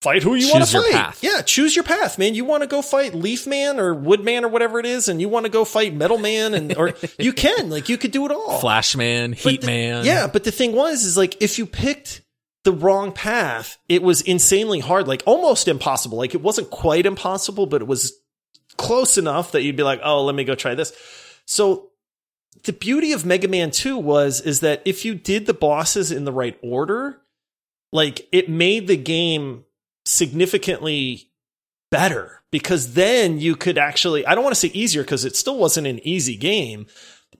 fight 0.05 0.23
who 0.23 0.35
you 0.35 0.49
want 0.51 0.63
to 0.65 0.71
fight. 0.81 0.91
path. 0.91 1.19
Yeah, 1.23 1.41
choose 1.41 1.75
your 1.75 1.83
path, 1.83 2.17
man. 2.17 2.35
You 2.35 2.45
want 2.45 2.63
to 2.63 2.67
go 2.67 2.81
fight 2.81 3.13
Leaf 3.13 3.45
Man 3.47 3.79
or 3.79 3.93
Wood 3.93 4.23
Man 4.23 4.45
or 4.45 4.47
whatever 4.47 4.79
it 4.79 4.85
is, 4.85 5.07
and 5.07 5.19
you 5.19 5.27
want 5.27 5.45
to 5.45 5.51
go 5.51 5.65
fight 5.65 5.93
Metal 5.93 6.17
Man, 6.17 6.53
and 6.53 6.75
or 6.77 6.93
you 7.19 7.33
can 7.33 7.69
like 7.69 7.89
you 7.89 7.97
could 7.97 8.11
do 8.11 8.25
it 8.25 8.31
all. 8.31 8.59
Flashman, 8.59 9.31
But 9.31 9.39
Heat 9.39 9.61
the- 9.61 9.67
Man. 9.67 10.05
Yeah, 10.05 10.27
but 10.27 10.43
the 10.43 10.51
thing 10.51 10.73
was, 10.73 11.03
is 11.03 11.17
like 11.17 11.41
if 11.41 11.57
you 11.59 11.65
picked 11.65 12.21
the 12.63 12.71
wrong 12.71 13.11
path, 13.11 13.77
it 13.89 14.01
was 14.01 14.21
insanely 14.21 14.79
hard, 14.79 15.07
like 15.07 15.23
almost 15.25 15.67
impossible. 15.67 16.17
Like 16.17 16.33
it 16.33 16.41
wasn't 16.41 16.69
quite 16.71 17.05
impossible, 17.05 17.65
but 17.67 17.81
it 17.81 17.87
was 17.87 18.13
close 18.77 19.17
enough 19.17 19.51
that 19.51 19.61
you'd 19.63 19.75
be 19.75 19.83
like, 19.83 20.01
oh, 20.03 20.23
let 20.23 20.35
me 20.35 20.43
go 20.43 20.55
try 20.55 20.75
this. 20.75 20.91
So 21.45 21.91
the 22.63 22.73
beauty 22.73 23.11
of 23.11 23.25
Mega 23.25 23.47
Man 23.47 23.69
2 23.71 23.97
was, 23.97 24.41
is 24.41 24.61
that 24.61 24.81
if 24.85 25.05
you 25.05 25.13
did 25.15 25.45
the 25.45 25.53
bosses 25.53 26.11
in 26.11 26.25
the 26.25 26.31
right 26.31 26.57
order, 26.63 27.21
like 27.91 28.27
it 28.31 28.49
made 28.49 28.87
the 28.87 28.97
game 28.97 29.63
significantly 30.05 31.31
better 31.91 32.41
because 32.51 32.93
then 32.93 33.39
you 33.39 33.55
could 33.55 33.77
actually, 33.77 34.25
I 34.25 34.35
don't 34.35 34.43
want 34.43 34.55
to 34.55 34.59
say 34.59 34.69
easier 34.69 35.03
because 35.03 35.25
it 35.25 35.35
still 35.35 35.57
wasn't 35.57 35.87
an 35.87 36.05
easy 36.07 36.35
game, 36.35 36.87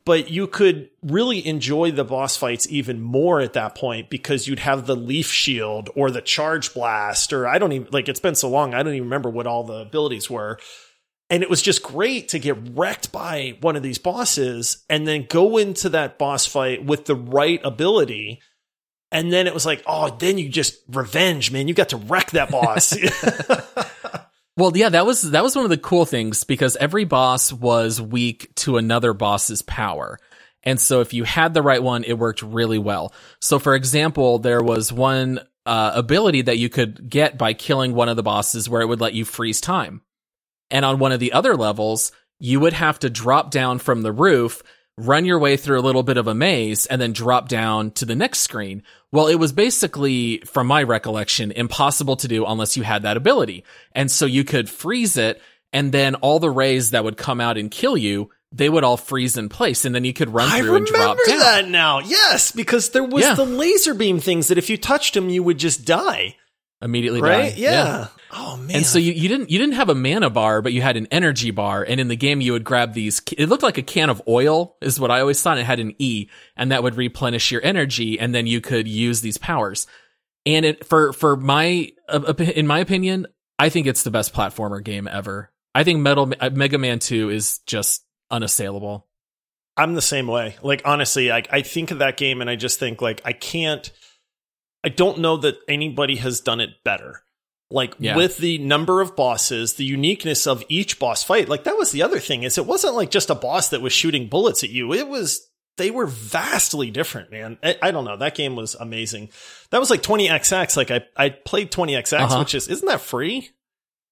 but 0.05 0.30
you 0.30 0.47
could 0.47 0.89
really 1.01 1.45
enjoy 1.45 1.91
the 1.91 2.03
boss 2.03 2.38
fights 2.38 2.68
even 2.70 3.01
more 3.01 3.39
at 3.39 3.53
that 3.53 3.76
point 3.76 4.09
because 4.09 4.47
you'd 4.47 4.59
have 4.59 4.86
the 4.86 4.95
leaf 4.95 5.28
shield 5.32 5.89
or 5.95 6.11
the 6.11 6.22
charge 6.22 6.74
blast 6.74 7.34
or 7.34 7.47
I 7.47 7.57
don't 7.57 7.72
even 7.72 7.88
like 7.91 8.07
it's 8.07 8.20
been 8.20 8.36
so 8.36 8.49
long 8.49 8.74
I 8.74 8.84
don't 8.84 8.93
even 8.93 9.07
remember 9.07 9.30
what 9.30 9.47
all 9.47 9.63
the 9.63 9.82
abilities 9.82 10.30
were. 10.30 10.59
And 11.30 11.41
it 11.41 11.49
was 11.49 11.63
just 11.63 11.82
great 11.82 12.30
to 12.30 12.39
get 12.39 12.57
wrecked 12.76 13.11
by 13.11 13.57
one 13.61 13.76
of 13.76 13.82
these 13.82 13.97
bosses 13.97 14.84
and 14.89 15.07
then 15.07 15.26
go 15.28 15.57
into 15.57 15.89
that 15.89 16.20
boss 16.20 16.45
fight 16.45 16.86
with 16.86 17.05
the 17.05 17.16
right 17.16 17.59
ability 17.63 18.41
and 19.12 19.32
then 19.32 19.47
it 19.47 19.53
was 19.53 19.66
like 19.66 19.84
oh 19.88 20.16
then 20.20 20.38
you 20.38 20.49
just 20.49 20.78
revenge 20.89 21.51
man 21.51 21.68
you 21.68 21.74
got 21.74 21.89
to 21.89 21.97
wreck 21.97 22.32
that 22.32 22.49
boss 22.51 22.95
Well, 24.58 24.72
yeah, 24.76 24.89
that 24.89 25.06
was 25.06 25.22
that 25.32 25.43
was 25.43 25.56
one 25.56 25.66
of 25.66 25.70
the 25.70 25.78
cool 25.78 26.06
things 26.06 26.45
because 26.45 26.78
every 26.78 27.03
boss 27.03 27.51
was 27.51 28.01
weak 28.01 28.53
to 28.56 28.78
another 28.78 29.14
boss's 29.14 29.62
power. 29.62 30.18
And 30.64 30.80
so 30.80 31.01
if 31.01 31.14
you 31.14 31.26
had 31.26 31.53
the 31.53 31.62
right 31.62 31.84
one, 31.84 32.03
it 32.06 32.18
worked 32.18 32.41
really 32.41 32.80
well. 32.80 33.14
So 33.41 33.60
for 33.60 33.76
example, 33.76 34.39
there 34.39 34.64
was 34.64 34.93
one 34.93 35.41
uh, 35.66 35.91
ability 35.93 36.43
that 36.43 36.58
you 36.58 36.70
could 36.70 37.10
get 37.10 37.38
by 37.38 37.53
killing 37.53 37.93
one 37.93 38.08
of 38.08 38.16
the 38.16 38.24
bosses 38.24 38.70
where 38.70 38.82
it 38.82 38.88
would 38.88 39.01
let 39.01 39.14
you 39.14 39.26
freeze 39.26 39.60
time. 39.60 40.01
And 40.72 40.86
on 40.86 40.99
one 40.99 41.12
of 41.12 41.20
the 41.20 41.34
other 41.34 41.56
levels, 41.56 42.12
you 42.39 42.60
would 42.62 42.74
have 42.74 42.99
to 42.99 43.10
drop 43.10 43.51
down 43.51 43.80
from 43.80 44.01
the 44.01 44.12
roof, 44.12 44.64
run 44.98 45.26
your 45.26 45.39
way 45.39 45.58
through 45.58 45.80
a 45.80 45.82
little 45.82 46.04
bit 46.04 46.18
of 46.18 46.28
a 46.28 46.34
maze, 46.36 46.86
and 46.86 47.02
then 47.02 47.12
drop 47.12 47.50
down 47.50 47.91
to 47.91 48.06
the 48.06 48.16
next 48.16 48.39
screen. 48.39 48.82
Well, 49.12 49.28
it 49.28 49.36
was 49.36 49.52
basically, 49.52 50.38
from 50.46 50.68
my 50.68 50.84
recollection, 50.84 51.52
impossible 51.52 52.16
to 52.18 52.28
do 52.28 52.46
unless 52.46 52.78
you 52.78 52.84
had 52.84 53.04
that 53.04 53.18
ability. 53.18 53.64
And 53.93 54.10
so 54.10 54.26
you 54.26 54.43
could 54.43 54.70
freeze 54.70 55.18
it, 55.18 55.41
and 55.74 55.91
then 55.91 56.16
all 56.16 56.39
the 56.39 56.50
rays 56.50 56.91
that 56.91 57.04
would 57.04 57.18
come 57.18 57.41
out 57.41 57.58
and 57.58 57.70
kill 57.70 57.98
you, 57.98 58.30
they 58.52 58.70
would 58.70 58.86
all 58.86 58.96
freeze 58.96 59.36
in 59.36 59.50
place, 59.50 59.84
and 59.84 59.93
then 59.93 60.06
you 60.06 60.14
could 60.14 60.30
run 60.30 60.48
I 60.50 60.62
through 60.62 60.78
and 60.78 60.86
drop 60.86 61.18
remember 61.18 61.43
that 61.43 61.68
now. 61.68 62.00
Yes, 62.00 62.54
because 62.54 62.91
there 62.91 63.04
was 63.04 63.24
Yeah. 63.24 63.36
the 63.36 63.43
laser 63.43 63.93
beam 63.93 64.20
things 64.22 64.48
that 64.48 64.58
if 64.58 64.70
you 64.70 64.78
touched 64.78 65.14
them, 65.14 65.30
you 65.30 65.43
would 65.43 65.58
just 65.58 65.84
die. 65.84 66.38
Immediately 66.86 67.20
Right? 67.20 67.52
die. 67.52 67.58
Yeah. 67.58 68.08
Oh 68.32 68.58
man. 68.58 68.78
And 68.78 68.86
so 68.86 69.00
you, 69.00 69.12
you 69.12 69.28
didn't 69.28 69.50
you 69.50 69.58
didn't 69.58 69.74
have 69.74 69.90
a 69.90 69.96
mana 69.96 70.30
bar, 70.30 70.62
but 70.62 70.72
you 70.72 70.82
had 70.82 70.98
an 70.98 71.08
energy 71.10 71.50
bar, 71.50 71.84
and 71.84 72.00
in 72.00 72.08
the 72.10 72.16
game 72.16 72.42
you 72.42 72.52
would 72.54 72.64
grab 72.64 72.94
these. 72.94 73.22
It 73.38 73.50
looked 73.50 73.64
like 73.64 73.80
a 73.80 73.82
can 73.82 74.10
of 74.10 74.22
oil, 74.28 74.78
is 74.82 75.00
what 75.00 75.10
I 75.10 75.20
always 75.20 75.42
thought. 75.42 75.58
It 75.58 75.66
had 75.66 75.80
an 75.80 75.96
E, 75.98 76.30
and 76.56 76.72
that 76.72 76.84
would 76.84 76.96
replenish 76.96 77.52
your 77.52 77.64
energy, 77.64 78.20
and 78.20 78.36
then 78.36 78.46
you 78.46 78.62
could 78.62 78.88
use 78.88 79.22
these 79.22 79.38
powers. 79.38 79.88
And 80.46 80.64
it 80.64 80.86
for 80.86 81.12
for 81.12 81.36
my 81.36 81.92
uh, 82.08 82.34
in 82.38 82.68
my 82.68 82.80
opinion, 82.80 83.26
I 83.58 83.70
think 83.70 83.88
it's 83.88 84.04
the 84.04 84.12
best 84.12 84.34
platformer 84.34 84.84
game 84.84 85.08
ever. 85.08 85.52
I 85.74 85.84
think 85.84 86.02
Metal 86.02 86.32
uh, 86.40 86.52
Mega 86.52 86.78
Man 86.78 87.00
Two 87.00 87.30
is 87.32 87.60
just 87.66 88.06
unassailable. 88.30 89.08
I'm 89.78 89.96
the 89.96 90.02
same 90.02 90.28
way. 90.28 90.56
Like 90.62 90.84
honestly, 90.86 91.32
I 91.32 91.42
I 91.50 91.62
think 91.62 91.90
of 91.90 92.00
that 92.00 92.16
game 92.16 92.42
and 92.42 92.50
I 92.50 92.56
just 92.56 92.78
think 92.80 93.02
like 93.02 93.22
I 93.26 93.34
can't. 93.34 93.92
I 94.86 94.90
don't 94.90 95.20
know 95.20 95.38
that 95.38 95.58
anybody 95.68 96.16
has 96.18 96.40
done 96.40 96.62
it 96.62 96.70
better. 96.84 97.22
Like 97.72 97.96
Yeah. 98.00 98.16
with 98.16 98.38
the 98.38 98.60
number 98.60 99.02
of 99.02 99.16
bosses, 99.16 99.74
the 99.74 99.84
uniqueness 99.86 100.46
of 100.46 100.64
each 100.70 101.00
boss 101.00 101.24
fight. 101.24 101.50
Like 101.50 101.64
that 101.64 101.78
was 101.78 101.92
the 101.92 102.04
other 102.04 102.20
thing 102.20 102.44
is 102.44 102.58
it 102.60 102.66
wasn't 102.68 102.94
like 102.96 103.10
just 103.10 103.30
a 103.32 103.36
boss 103.36 103.70
that 103.70 103.82
was 103.82 103.92
shooting 103.92 104.28
bullets 104.30 104.64
at 104.64 104.70
you. 104.70 104.94
It 104.94 105.08
was 105.08 105.42
they 105.78 105.92
were 105.92 106.06
vastly 106.06 106.90
different, 106.92 107.32
man. 107.32 107.58
I, 107.64 107.76
I 107.82 107.92
don't 107.92 108.06
know. 108.06 108.16
That 108.18 108.36
game 108.36 108.56
was 108.56 108.76
amazing. 108.76 109.30
That 109.72 109.80
was 109.80 109.90
like 109.90 110.04
20XX. 110.04 110.78
Like 110.78 110.92
I 110.92 111.02
I 111.18 111.30
played 111.30 111.72
20XX, 111.72 112.14
Uh-huh. 112.14 112.40
which 112.40 112.54
is 112.54 112.68
isn't 112.68 112.88
that 112.88 113.02
free? 113.02 113.50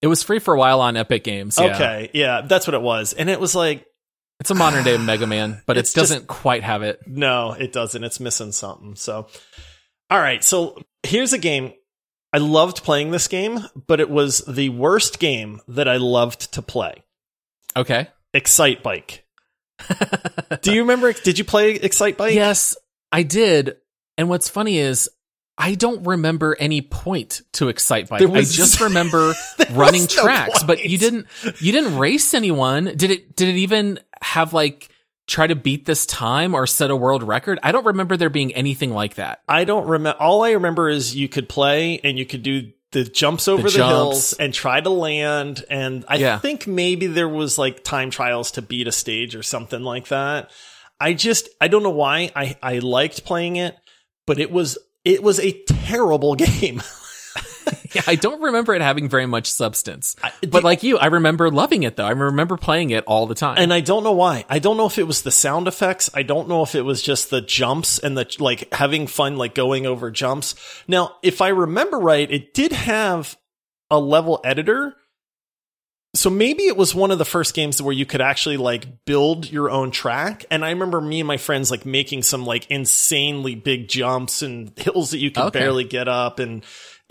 It 0.01 0.07
was 0.07 0.23
free 0.23 0.39
for 0.39 0.53
a 0.55 0.57
while 0.59 0.81
on 0.81 0.97
Epic 0.97 1.23
Games. 1.23 1.57
Yeah. 1.61 1.75
Okay, 1.75 2.09
yeah, 2.13 2.41
that's 2.41 2.67
what 2.67 2.73
it 2.73 2.81
was. 2.81 3.13
And 3.13 3.29
it 3.29 3.39
was 3.39 3.53
like 3.55 3.85
it's 4.39 4.49
a 4.49 4.55
modern 4.55 4.83
day 4.83 4.97
Mega 5.11 5.27
Man, 5.27 5.61
but 5.67 5.77
it 5.77 5.89
doesn't 5.93 6.25
quite 6.27 6.63
have 6.63 6.81
it. 6.81 6.99
No, 7.05 7.51
it 7.53 7.71
doesn't. 7.71 8.03
It's 8.03 8.19
missing 8.19 8.51
something. 8.51 8.95
So, 8.95 9.27
all 10.13 10.19
right. 10.19 10.43
So 10.43 10.79
here's 11.01 11.33
a 11.33 11.39
game. 11.39 11.73
I 12.31 12.37
loved 12.37 12.83
playing 12.83 13.09
this 13.09 13.27
game, 13.27 13.59
but 13.87 13.99
it 13.99 14.11
was 14.11 14.43
the 14.47 14.69
worst 14.69 15.19
game 15.19 15.59
that 15.67 15.87
I 15.87 15.97
loved 15.97 16.53
to 16.53 16.61
play. 16.61 17.03
Okay. 17.75 18.07
Excitebike. 18.35 19.21
Do 20.61 20.71
you 20.71 20.81
remember? 20.81 21.13
Did 21.13 21.39
you 21.39 21.43
play 21.43 21.71
Excite 21.71 22.15
Bike? 22.15 22.35
Yes, 22.35 22.77
I 23.11 23.23
did. 23.23 23.77
And 24.15 24.29
what's 24.29 24.49
funny 24.49 24.77
is 24.77 25.09
I 25.57 25.73
don't 25.73 26.05
remember 26.05 26.55
any 26.59 26.81
point 26.81 27.41
to 27.53 27.65
Excitebike. 27.65 28.29
Was- 28.29 28.53
I 28.53 28.55
just 28.55 28.81
remember 28.81 29.33
running 29.71 30.01
no 30.01 30.07
tracks, 30.07 30.61
but 30.61 30.85
you 30.85 30.99
didn't 30.99 31.25
you 31.59 31.71
didn't 31.71 31.97
race 31.97 32.35
anyone. 32.35 32.85
Did 32.85 33.09
it 33.09 33.35
did 33.35 33.49
it 33.49 33.55
even 33.55 33.99
have 34.21 34.53
like 34.53 34.92
try 35.27 35.47
to 35.47 35.55
beat 35.55 35.85
this 35.85 36.05
time 36.05 36.53
or 36.53 36.67
set 36.67 36.91
a 36.91 36.95
world 36.95 37.23
record? 37.23 37.59
I 37.63 37.71
don't 37.71 37.85
remember 37.85 38.17
there 38.17 38.29
being 38.29 38.53
anything 38.53 38.91
like 38.93 39.15
that. 39.15 39.41
I 39.47 39.63
don't 39.63 39.87
remember. 39.87 40.19
All 40.21 40.43
I 40.43 40.51
remember 40.51 40.89
is 40.89 41.15
you 41.15 41.27
could 41.29 41.47
play 41.49 41.99
and 42.03 42.17
you 42.17 42.25
could 42.25 42.43
do 42.43 42.71
the 42.91 43.03
jumps 43.03 43.47
over 43.47 43.63
the, 43.63 43.69
jumps. 43.77 43.89
hills 43.89 44.33
and 44.33 44.53
try 44.53 44.79
to 44.79 44.89
land. 44.91 45.63
And 45.69 46.05
I 46.07 46.17
Yeah. 46.17 46.37
think 46.39 46.67
maybe 46.67 47.07
there 47.07 47.27
was 47.29 47.57
like 47.57 47.83
time 47.83 48.11
trials 48.11 48.51
to 48.51 48.61
beat 48.61 48.87
a 48.87 48.91
stage 48.91 49.35
or 49.35 49.41
something 49.43 49.81
like 49.81 50.09
that. 50.09 50.51
I 50.99 51.13
just, 51.13 51.49
I 51.59 51.69
don't 51.69 51.81
know 51.83 51.89
why 51.89 52.31
I, 52.35 52.55
I 52.61 52.79
liked 52.79 53.25
playing 53.25 53.55
it, 53.55 53.75
but 54.27 54.39
it 54.39 54.51
was, 54.51 54.77
it 55.03 55.23
was 55.23 55.39
a 55.39 55.51
terrible 55.67 56.35
game. 56.35 56.81
Yeah, 57.93 58.01
I 58.07 58.15
don't 58.15 58.41
remember 58.41 58.73
it 58.73 58.81
having 58.81 59.07
very 59.07 59.27
much 59.27 59.51
substance. 59.51 60.15
I- 60.23 60.31
But 60.41 60.51
the- 60.51 60.61
like 60.61 60.81
you, 60.81 60.97
I 60.97 61.05
remember 61.05 61.51
loving 61.51 61.83
it 61.83 61.95
though. 61.95 62.05
I 62.07 62.11
remember 62.11 62.57
playing 62.57 62.89
it 62.89 63.03
all 63.05 63.27
the 63.27 63.35
time. 63.35 63.57
And 63.59 63.71
I 63.71 63.81
don't 63.81 64.03
know 64.03 64.13
why. 64.13 64.45
I 64.49 64.57
don't 64.57 64.77
know 64.77 64.87
if 64.87 64.97
it 64.97 65.03
was 65.03 65.21
the 65.21 65.29
sound 65.29 65.67
effects. 65.67 66.09
I 66.15 66.23
don't 66.23 66.47
know 66.47 66.63
if 66.63 66.73
it 66.73 66.81
was 66.81 67.03
just 67.03 67.29
the 67.29 67.41
jumps 67.41 67.99
and 67.99 68.17
the 68.17 68.25
like 68.39 68.73
having 68.73 69.05
fun, 69.05 69.37
like 69.37 69.53
going 69.53 69.85
over 69.85 70.09
jumps. 70.09 70.55
Now, 70.87 71.17
if 71.21 71.39
I 71.39 71.49
remember 71.49 71.99
right, 71.99 72.29
it 72.31 72.55
did 72.55 72.71
have 72.71 73.37
a 73.91 73.99
level 73.99 74.41
editor. 74.43 74.95
So 76.15 76.29
maybe 76.29 76.63
it 76.63 76.77
was 76.77 76.93
one 76.93 77.09
of 77.09 77.17
the 77.17 77.25
first 77.25 77.55
games 77.55 77.81
where 77.81 77.93
you 77.93 78.05
could 78.05 78.21
actually 78.21 78.57
like 78.57 79.03
build 79.05 79.51
your 79.51 79.71
own 79.71 79.89
track. 79.89 80.45
And 80.51 80.63
I 80.63 80.69
remember 80.69 81.01
me 81.01 81.19
and 81.21 81.27
my 81.27 81.37
friends 81.37 81.71
like 81.71 81.85
making 81.87 82.21
some 82.21 82.45
like 82.45 82.69
insanely 82.69 83.55
big 83.55 83.87
jumps 83.87 84.41
and 84.43 84.71
hills 84.77 85.11
that 85.11 85.17
you 85.19 85.31
could 85.31 85.45
Okay. 85.45 85.59
barely 85.59 85.83
get 85.83 86.07
up. 86.07 86.37
And 86.37 86.63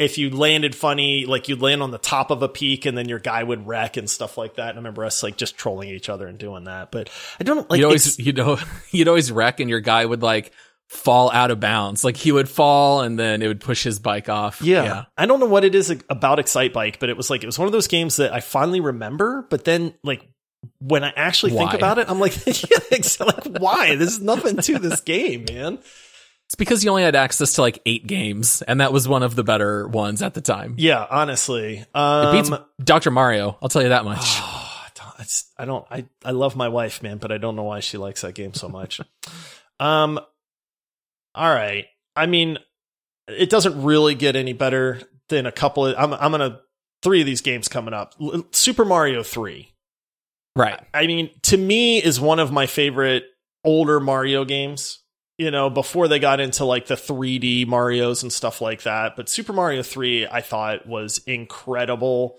if 0.03 0.19
you 0.19 0.31
landed 0.31 0.75
funny, 0.75 1.27
like 1.27 1.49
you'd 1.49 1.63
land 1.63 1.83
on 1.83 1.91
the 1.91 1.99
top 1.99 2.31
of 2.31 2.43
a 2.43 2.49
peak 2.49 2.87
and 2.87 2.97
then 2.97 3.09
your 3.09 3.19
guy 3.19 3.43
would 3.43 3.67
wreck 3.67 3.97
and 3.97 4.09
stuff 4.09 4.37
like 4.37 4.57
that. 4.57 4.71
And 4.71 4.79
I 4.79 4.81
remember 4.81 5.05
us 5.05 5.23
like 5.23 5.37
just 5.37 5.57
trolling 5.57 5.89
each 5.89 6.09
other 6.09 6.27
and 6.27 6.39
doing 6.39 6.65
that. 6.65 6.91
But 6.91 7.11
I 7.41 7.45
don't 7.45 7.69
like 7.71 7.79
you'd 7.79 7.87
always 7.87 8.19
you'd, 8.19 8.39
al- 8.39 8.61
you'd 8.91 9.09
always 9.09 9.33
wreck 9.33 9.61
and 9.61 9.71
your 9.71 9.81
guy 9.81 10.05
would 10.05 10.23
like 10.23 10.53
fall 10.89 11.31
out 11.33 11.51
of 11.51 11.59
bounds. 11.59 12.05
Like 12.05 12.17
he 12.17 12.33
would 12.33 12.49
fall 12.49 13.01
and 13.01 13.19
then 13.19 13.41
it 13.43 13.49
would 13.49 13.61
push 13.61 13.83
his 13.83 13.99
bike 13.99 14.29
off. 14.29 14.61
Yeah. 14.61 14.85
yeah. 14.85 15.05
I 15.17 15.27
don't 15.27 15.41
know 15.41 15.47
what 15.47 15.65
it 15.65 15.75
is 15.75 15.91
about 16.11 16.39
Excitebike, 16.39 16.99
but 17.01 17.09
it 17.09 17.17
was 17.17 17.31
like 17.31 17.43
it 17.43 17.47
was 17.47 17.59
one 17.59 17.67
of 17.67 17.73
those 17.73 17.89
games 17.89 18.17
that 18.17 18.33
I 18.33 18.41
finally 18.41 18.81
remember, 18.81 19.47
but 19.49 19.65
then 19.65 19.95
like 20.05 20.29
when 20.79 21.03
I 21.03 21.13
actually 21.17 21.53
think 21.53 21.73
about 21.75 21.99
it, 21.99 22.09
I'm 22.09 22.21
like, 22.21 22.35
yeah, 22.47 22.79
like 22.91 23.45
why? 23.59 23.97
There's 23.97 24.21
nothing 24.21 24.57
to 24.59 24.79
this 24.79 25.01
game, 25.01 25.47
man. 25.49 25.79
It's 26.53 26.55
because 26.59 26.85
you 26.85 26.91
only 26.91 27.03
had 27.03 27.17
access 27.17 27.55
to 27.55 27.63
like 27.63 27.81
eight 27.87 28.07
games, 28.07 28.61
and 28.61 28.83
that 28.83 28.93
was 28.93 29.09
one 29.09 29.23
of 29.23 29.35
the 29.37 29.43
better 29.43 29.89
ones 29.89 30.21
at 30.21 30.35
the 30.35 30.43
time. 30.43 30.75
Yeah, 30.77 31.07
honestly. 31.11 31.79
It 31.79 31.89
Um 31.95 32.37
beats 32.37 32.51
Dr. 32.85 33.11
Mario, 33.11 33.57
I'll 33.63 33.71
tell 33.71 33.81
you 33.81 33.89
that 33.89 34.05
much. 34.05 34.19
I 34.23 34.89
don't- 34.95 35.43
I 35.57 35.65
don't 35.65 35.87
I 35.91 36.05
I 36.25 36.33
love 36.33 36.57
my 36.57 36.69
wife, 36.69 37.03
man, 37.03 37.17
but 37.19 37.31
I 37.33 37.39
don't 37.39 37.55
know 37.57 37.63
why 37.63 37.81
she 37.81 37.97
likes 37.97 38.21
that 38.21 38.35
game 38.35 38.53
so 38.55 38.69
much. 38.69 39.01
um 39.81 40.19
all 41.35 41.55
right. 41.55 41.87
I 42.17 42.27
mean, 42.27 42.59
it 43.29 43.49
doesn't 43.49 43.83
really 43.83 44.15
get 44.15 44.37
any 44.37 44.53
better 44.53 45.01
than 45.31 45.47
a 45.47 45.53
couple 45.53 45.87
of 45.87 45.95
I'm 45.97 46.13
I'm 46.13 46.33
going 46.33 46.51
to 46.51 46.61
three 47.03 47.21
of 47.21 47.27
these 47.27 47.41
games 47.41 47.69
coming 47.69 47.95
up. 47.95 48.15
L- 48.21 48.45
Super 48.51 48.85
Mario 48.85 49.23
3. 49.23 49.73
right. 50.57 50.81
I 50.93 51.07
mean, 51.07 51.31
to 51.45 51.57
me, 51.57 52.03
is 52.03 52.21
one 52.21 52.39
of 52.41 52.53
my 52.53 52.67
favorite 52.67 53.25
older 53.65 54.01
Mario 54.01 54.45
games. 54.45 54.99
You 55.39 55.51
know, 55.51 55.71
before 55.71 56.09
they 56.09 56.19
got 56.19 56.41
into 56.41 56.65
like 56.65 56.87
the 56.87 56.95
3D 56.95 57.67
Mario's 57.67 58.23
and 58.23 58.33
stuff 58.33 58.61
like 58.61 58.83
that. 58.83 59.17
But 59.17 59.29
Super 59.29 59.53
Mario 59.53 59.83
3, 59.83 60.27
I 60.27 60.41
thought 60.43 60.87
was 60.87 61.19
incredible. 61.27 62.37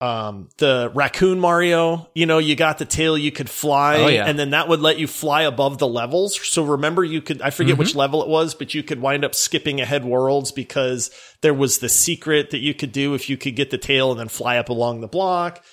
Um, 0.00 0.48
the 0.58 0.90
raccoon 0.94 1.38
Mario, 1.38 2.08
you 2.12 2.26
know, 2.26 2.38
you 2.38 2.56
got 2.56 2.78
the 2.78 2.84
tail, 2.84 3.16
you 3.16 3.30
could 3.30 3.48
fly, 3.48 3.96
Oh, 3.98 4.06
yeah. 4.08 4.26
and 4.26 4.36
then 4.36 4.50
that 4.50 4.66
would 4.66 4.80
let 4.80 4.98
you 4.98 5.06
fly 5.06 5.42
above 5.42 5.78
the 5.78 5.86
levels. 5.86 6.40
So 6.44 6.64
remember, 6.64 7.04
you 7.04 7.22
could, 7.22 7.40
I 7.40 7.50
forget 7.50 7.74
Mm-hmm. 7.74 7.78
which 7.78 7.94
level 7.94 8.20
it 8.20 8.28
was, 8.28 8.54
but 8.54 8.74
you 8.74 8.82
could 8.82 9.00
wind 9.00 9.24
up 9.24 9.32
skipping 9.32 9.80
ahead 9.80 10.04
worlds 10.04 10.50
because 10.50 11.12
there 11.40 11.54
was 11.54 11.78
the 11.78 11.88
secret 11.88 12.50
that 12.50 12.58
you 12.58 12.74
could 12.74 12.90
do 12.90 13.14
if 13.14 13.30
you 13.30 13.36
could 13.36 13.54
get 13.54 13.70
the 13.70 13.78
tail 13.78 14.10
and 14.10 14.18
then 14.18 14.26
fly 14.28 14.56
up 14.58 14.70
along 14.70 15.02
the 15.02 15.06
block. 15.08 15.64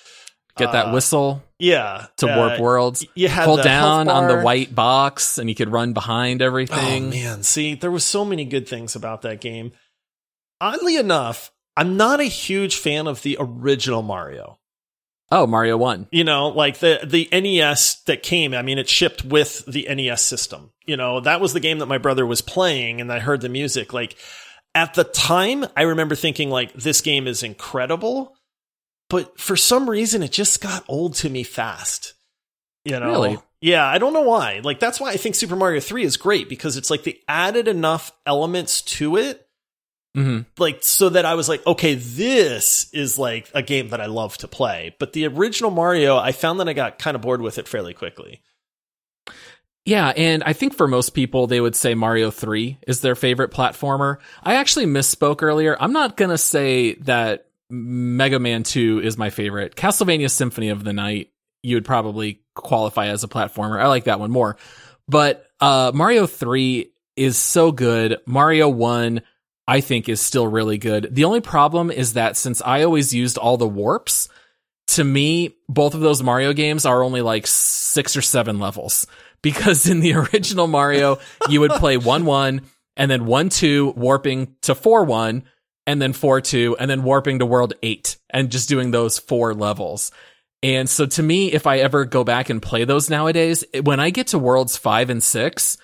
Get 0.56 0.72
that 0.72 0.86
Uh, 0.86 0.92
whistle 0.92 1.42
Yeah. 1.58 2.06
to 2.18 2.32
uh, 2.32 2.36
warp 2.36 2.60
worlds. 2.60 3.04
you 3.14 3.28
had 3.28 3.44
Hold 3.44 3.62
down 3.62 4.08
on 4.08 4.28
the 4.28 4.40
white 4.42 4.74
box, 4.74 5.38
and 5.38 5.48
you 5.48 5.54
could 5.54 5.70
run 5.70 5.92
behind 5.92 6.42
Oh 6.42 6.46
everything. 6.46 7.10
man, 7.10 7.42
see, 7.42 7.74
there 7.74 7.90
was 7.90 8.04
so 8.04 8.24
many 8.24 8.44
good 8.44 8.68
things 8.68 8.94
about 8.96 9.22
that 9.22 9.40
game. 9.40 9.72
Oddly 10.60 10.96
enough, 10.96 11.50
I'm 11.76 11.96
not 11.96 12.20
a 12.20 12.24
huge 12.24 12.76
fan 12.76 13.06
of 13.06 13.22
the 13.22 13.36
original 13.40 14.02
Mario. 14.02 14.58
Oh, 15.32 15.46
Mario 15.46 15.76
One. 15.76 16.08
You 16.10 16.24
know, 16.24 16.48
like 16.48 16.78
the 16.80 17.00
the 17.04 17.28
NES 17.32 18.02
that 18.06 18.22
came. 18.24 18.52
I 18.52 18.62
mean, 18.62 18.78
it 18.78 18.88
shipped 18.88 19.24
with 19.24 19.64
the 19.66 19.86
NES 19.88 20.20
system. 20.22 20.72
You 20.86 20.96
know, 20.96 21.20
that 21.20 21.40
was 21.40 21.52
the 21.52 21.60
game 21.60 21.78
that 21.78 21.86
my 21.86 21.98
brother 21.98 22.26
was 22.26 22.40
playing, 22.42 23.00
and 23.00 23.12
I 23.12 23.20
heard 23.20 23.40
the 23.40 23.48
music. 23.48 23.92
Like 23.92 24.16
at 24.74 24.94
the 24.94 25.04
time, 25.04 25.64
I 25.76 25.82
remember 25.82 26.16
thinking 26.16 26.50
like 26.50 26.72
this 26.72 27.00
game 27.00 27.28
is 27.28 27.44
incredible, 27.44 28.34
but 29.10 29.38
for 29.38 29.56
some 29.56 29.90
reason, 29.90 30.22
it 30.22 30.32
just 30.32 30.62
got 30.62 30.84
old 30.88 31.14
to 31.16 31.28
me 31.28 31.42
fast. 31.42 32.14
You 32.84 32.98
know, 32.98 33.10
Really? 33.10 33.38
Yeah, 33.60 33.86
I 33.86 33.98
don't 33.98 34.14
know 34.14 34.22
why. 34.22 34.60
Like 34.64 34.80
that's 34.80 34.98
why 34.98 35.10
I 35.10 35.18
think 35.18 35.34
Super 35.34 35.56
Mario 35.56 35.80
3 35.80 36.02
is 36.02 36.16
great 36.16 36.48
because 36.48 36.78
it's 36.78 36.90
like 36.90 37.04
they 37.04 37.20
added 37.28 37.68
enough 37.68 38.10
elements 38.24 38.80
to 38.82 39.16
it 39.16 39.46
hmm 40.14 40.40
like 40.58 40.82
so 40.82 41.10
that 41.10 41.24
I 41.24 41.34
was 41.34 41.48
like, 41.48 41.64
okay, 41.66 41.94
this 41.94 42.92
is 42.92 43.18
like 43.18 43.50
a 43.54 43.62
game 43.62 43.90
that 43.90 44.00
I 44.00 44.06
love 44.06 44.38
to 44.38 44.48
play. 44.48 44.96
But 44.98 45.12
the 45.12 45.26
original 45.26 45.70
Mario, 45.70 46.16
I 46.16 46.32
found 46.32 46.58
that 46.58 46.68
I 46.68 46.72
got 46.72 46.98
kind 46.98 47.14
of 47.14 47.20
bored 47.20 47.42
with 47.42 47.58
it 47.58 47.68
fairly 47.68 47.94
quickly. 47.94 48.40
Yeah, 49.84 50.08
and 50.08 50.42
I 50.44 50.52
think 50.52 50.74
for 50.74 50.86
most 50.88 51.10
people, 51.10 51.46
they 51.46 51.60
would 51.60 51.74
say 51.74 51.94
Mario 51.94 52.30
3 52.30 52.78
is 52.86 53.00
their 53.00 53.14
favorite 53.14 53.50
platformer. 53.50 54.18
I 54.42 54.54
actually 54.54 54.86
misspoke 54.86 55.42
earlier. 55.42 55.76
I'm 55.80 55.92
not 55.92 56.16
going 56.16 56.30
to 56.30 56.38
say 56.38 56.94
that 56.94 57.46
Mega 57.70 58.38
Man 58.38 58.62
2 58.62 59.00
is 59.00 59.16
my 59.16 59.30
favorite. 59.30 59.76
Castlevania 59.76 60.30
Symphony 60.30 60.70
of 60.70 60.84
the 60.84 60.92
Night, 60.92 61.30
you 61.62 61.76
would 61.76 61.84
probably 61.84 62.40
qualify 62.54 63.06
as 63.08 63.24
a 63.24 63.28
platformer. 63.28 63.80
I 63.80 63.88
like 63.88 64.04
that 64.04 64.20
one 64.20 64.30
more. 64.30 64.56
But 65.08 65.46
uh, 65.60 65.92
Mario 65.94 66.26
3 66.26 66.92
is 67.16 67.36
so 67.36 67.72
good. 67.72 68.18
Mario 68.26 68.68
1, 68.68 69.22
I 69.66 69.80
think, 69.80 70.08
is 70.08 70.20
still 70.20 70.46
really 70.46 70.78
good. 70.78 71.08
The 71.10 71.24
only 71.24 71.40
problem 71.40 71.90
is 71.90 72.14
that 72.14 72.36
since 72.36 72.62
I 72.62 72.82
always 72.82 73.14
used 73.14 73.38
all 73.38 73.56
the 73.56 73.68
warps, 73.68 74.28
to 74.88 75.04
me, 75.04 75.56
both 75.68 75.94
of 75.94 76.00
those 76.00 76.22
Mario 76.22 76.52
games 76.52 76.84
are 76.84 77.02
only 77.02 77.22
like 77.22 77.46
six 77.46 78.16
or 78.16 78.22
seven 78.22 78.58
levels. 78.58 79.06
Because 79.42 79.88
in 79.88 80.00
the 80.00 80.12
original 80.12 80.66
Mario, 80.66 81.18
you 81.48 81.60
would 81.60 81.70
play 81.70 81.96
1 81.96 82.26
1 82.26 82.60
and 82.98 83.10
then 83.10 83.24
1 83.24 83.48
2 83.48 83.94
warping 83.96 84.54
to 84.60 84.74
4 84.74 85.04
1 85.04 85.44
and 85.90 86.00
then 86.00 86.12
4 86.12 86.40
2 86.40 86.76
and 86.78 86.88
then 86.88 87.02
warping 87.02 87.40
to 87.40 87.46
world 87.46 87.74
8 87.82 88.16
and 88.30 88.48
just 88.48 88.68
doing 88.68 88.92
those 88.92 89.18
four 89.18 89.54
levels. 89.54 90.12
And 90.62 90.88
so 90.88 91.06
to 91.06 91.22
me, 91.22 91.52
if 91.52 91.66
I 91.66 91.78
ever 91.78 92.04
go 92.04 92.22
back 92.22 92.48
and 92.48 92.62
play 92.62 92.84
those 92.84 93.10
nowadays, 93.10 93.64
when 93.82 93.98
I 93.98 94.10
get 94.10 94.28
to 94.28 94.38
worlds 94.38 94.76
5 94.76 95.10
and 95.10 95.22
6, 95.22 95.78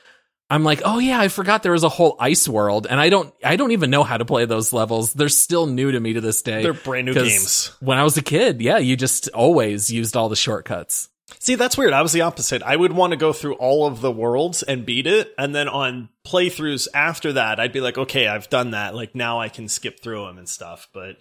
I'm 0.49 0.63
like, 0.63 0.83
oh 0.85 1.01
yeah, 1.01 1.19
I 1.19 1.27
forgot 1.27 1.65
there 1.65 1.73
was 1.73 1.83
a 1.83 1.89
whole 1.89 2.17
ice 2.21 2.49
world, 2.49 2.87
and 2.89 3.01
I 3.01 3.09
don't, 3.09 3.35
I 3.43 3.57
don't 3.57 3.73
even 3.73 3.91
know 3.91 4.05
how 4.05 4.17
to 4.17 4.25
play 4.25 4.45
those 4.45 4.73
levels. 4.73 5.13
They're 5.13 5.29
still 5.29 5.67
new 5.67 5.91
to 5.91 5.99
me 5.99 6.13
to 6.13 6.21
this 6.21 6.43
day. 6.43 6.63
They're 6.63 6.73
brand 6.73 7.07
new 7.07 7.15
games. 7.15 7.73
When 7.81 7.99
I 7.99 8.05
was 8.05 8.17
a 8.17 8.23
kid, 8.23 8.61
yeah, 8.61 8.79
you 8.79 8.95
just 8.95 9.29
always 9.31 9.91
used 9.91 10.17
all 10.17 10.29
the 10.29 10.37
shortcuts. 10.37 11.09
See, 11.47 11.55
that's 11.55 11.79
weird. 11.79 11.93
I 11.93 12.03
was 12.03 12.11
the 12.11 12.23
opposite. 12.23 12.61
I 12.65 12.75
would 12.75 12.91
want 12.91 13.13
to 13.13 13.17
go 13.17 13.33
through 13.33 13.55
all 13.55 13.87
of 13.87 14.01
the 14.01 14.11
worlds 14.11 14.65
and 14.65 14.85
beat 14.85 15.07
it. 15.07 15.33
And 15.39 15.55
then 15.55 15.69
on 15.69 16.09
playthroughs 16.27 16.89
after 16.93 17.35
that, 17.35 17.61
I'd 17.61 17.73
be 17.73 17.81
like, 17.81 17.97
okay, 17.97 18.27
I've 18.27 18.51
done 18.51 18.73
that. 18.73 18.97
Like 18.97 19.15
now 19.15 19.39
I 19.39 19.49
can 19.49 19.69
skip 19.69 20.01
through 20.01 20.27
them 20.27 20.39
and 20.39 20.49
stuff. 20.49 20.89
But 20.93 21.19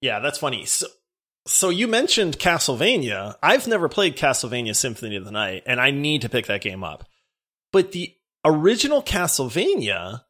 yeah, 0.00 0.20
that's 0.20 0.38
funny. 0.38 0.66
So, 0.66 0.86
so 1.48 1.68
you 1.68 1.88
mentioned 1.88 2.38
Castlevania. 2.38 3.34
I've 3.42 3.66
never 3.66 3.88
played 3.88 4.16
Castlevania 4.16 4.76
Symphony 4.76 5.16
of 5.16 5.24
the 5.24 5.32
Night, 5.32 5.64
and 5.66 5.80
I 5.80 5.90
need 5.90 6.22
to 6.22 6.28
pick 6.28 6.46
that 6.46 6.62
game 6.62 6.84
up. 6.84 7.04
But 7.72 7.90
the 7.90 8.14
original 8.44 9.02
Castlevania, 9.02 10.20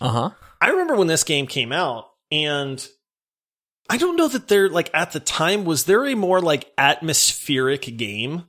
Uh 0.00 0.08
huh. 0.08 0.30
I 0.62 0.70
remember 0.70 0.96
when 0.96 1.08
this 1.08 1.24
game 1.24 1.46
came 1.46 1.72
out, 1.72 2.06
and 2.30 2.82
I 3.90 3.98
don't 3.98 4.16
know 4.16 4.28
that 4.28 4.48
there, 4.48 4.70
like, 4.70 4.88
at 4.94 5.12
the 5.12 5.20
time, 5.20 5.66
was 5.66 5.84
there 5.84 6.06
a 6.06 6.14
more, 6.14 6.40
like, 6.40 6.72
atmospheric 6.78 7.98
game 7.98 8.44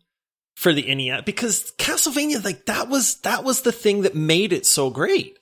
for 0.55 0.73
the 0.73 0.93
NES? 0.93 1.23
Because 1.25 1.73
Castlevania, 1.77 2.43
like, 2.43 2.65
that 2.65 2.89
was, 2.89 3.15
that 3.21 3.43
was 3.43 3.61
the 3.61 3.71
thing 3.71 4.01
that 4.01 4.15
made 4.15 4.53
it 4.53 4.65
so 4.65 4.89
great. 4.89 5.37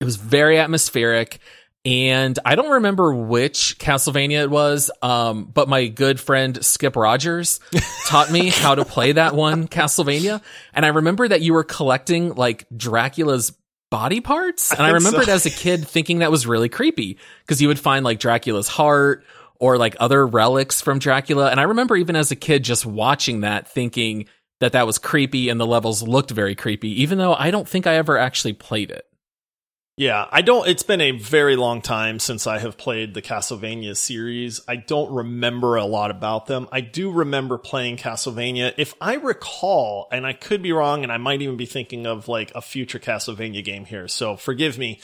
It 0.00 0.04
was 0.04 0.16
very 0.16 0.58
atmospheric. 0.58 1.38
And 1.84 2.38
I 2.44 2.54
don't 2.54 2.70
remember 2.70 3.12
which 3.12 3.76
Castlevania 3.78 4.42
it 4.42 4.50
was, 4.50 4.90
um, 5.02 5.44
but 5.44 5.68
my 5.68 5.88
good 5.88 6.20
friend 6.20 6.64
Skip 6.64 6.94
Rogers 6.94 7.58
taught 8.06 8.30
me 8.30 8.50
how 8.50 8.76
to 8.76 8.84
play 8.84 9.12
that 9.12 9.34
one 9.34 9.66
Castlevania. 9.66 10.42
And 10.72 10.86
I 10.86 10.90
remember 10.90 11.26
that 11.26 11.40
you 11.40 11.54
were 11.54 11.64
collecting 11.64 12.34
like 12.34 12.66
Dracula's 12.76 13.52
body 13.90 14.20
parts. 14.20 14.70
And 14.70 14.80
I, 14.80 14.86
think 14.92 14.94
remembered 14.94 15.26
so. 15.26 15.32
as 15.32 15.46
a 15.46 15.50
kid 15.50 15.86
thinking 15.86 16.20
that 16.20 16.30
was 16.30 16.46
really 16.46 16.68
creepy 16.68 17.18
because 17.40 17.60
you 17.60 17.66
would 17.66 17.80
find 17.80 18.04
like 18.04 18.20
Dracula's 18.20 18.68
heart 18.68 19.24
or 19.62 19.78
like 19.78 19.94
other 20.00 20.26
relics 20.26 20.80
from 20.80 20.98
Dracula. 20.98 21.48
And 21.48 21.60
I 21.60 21.62
remember 21.62 21.96
even 21.96 22.16
as 22.16 22.32
a 22.32 22.36
kid 22.36 22.64
just 22.64 22.84
watching 22.84 23.42
that 23.42 23.68
thinking 23.68 24.26
that 24.58 24.72
that 24.72 24.88
was 24.88 24.98
creepy 24.98 25.48
and 25.48 25.60
the 25.60 25.66
levels 25.66 26.02
looked 26.02 26.32
very 26.32 26.56
creepy, 26.56 27.00
even 27.00 27.18
though 27.18 27.32
I 27.32 27.52
don't 27.52 27.68
think 27.68 27.86
I 27.86 27.94
ever 27.94 28.18
actually 28.18 28.54
played 28.54 28.90
it. 28.90 29.06
Yeah, 29.96 30.26
I 30.32 30.42
don't. 30.42 30.66
It's 30.66 30.82
been 30.82 31.00
a 31.00 31.12
very 31.12 31.54
long 31.54 31.80
time 31.80 32.18
since 32.18 32.44
I 32.48 32.58
have 32.58 32.76
played 32.76 33.14
the 33.14 33.22
Castlevania 33.22 33.96
series. 33.96 34.60
I 34.66 34.74
don't 34.74 35.12
remember 35.12 35.76
a 35.76 35.84
lot 35.84 36.10
about 36.10 36.46
them. 36.46 36.66
I 36.72 36.80
do 36.80 37.12
remember 37.12 37.56
playing 37.56 37.98
Castlevania. 37.98 38.74
If 38.78 38.94
I 39.00 39.14
recall, 39.14 40.08
and 40.10 40.26
I 40.26 40.32
could 40.32 40.60
be 40.60 40.72
wrong, 40.72 41.04
and 41.04 41.12
I 41.12 41.18
might 41.18 41.40
even 41.40 41.56
be 41.56 41.66
thinking 41.66 42.06
of 42.08 42.26
like 42.26 42.50
a 42.56 42.62
future 42.62 42.98
Castlevania 42.98 43.62
game 43.62 43.84
here, 43.84 44.08
so 44.08 44.36
forgive 44.36 44.76
me. 44.76 44.98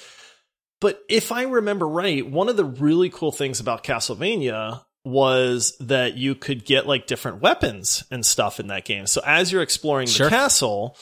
But 0.80 1.00
if 1.08 1.32
I 1.32 1.42
remember 1.42 1.86
right, 1.88 2.28
one 2.28 2.48
of 2.48 2.56
the 2.56 2.64
really 2.64 3.10
cool 3.10 3.32
things 3.32 3.60
about 3.60 3.84
Castlevania 3.84 4.84
was 5.04 5.76
that 5.80 6.16
you 6.16 6.34
could 6.34 6.64
get 6.64 6.86
like 6.86 7.06
different 7.06 7.40
weapons 7.40 8.04
and 8.10 8.24
stuff 8.24 8.60
in 8.60 8.66
that 8.68 8.84
game. 8.84 9.06
So 9.06 9.20
as 9.24 9.50
you're 9.50 9.62
exploring 9.62 10.06
Sure. 10.06 10.26
the 10.26 10.30
castle, 10.30 10.96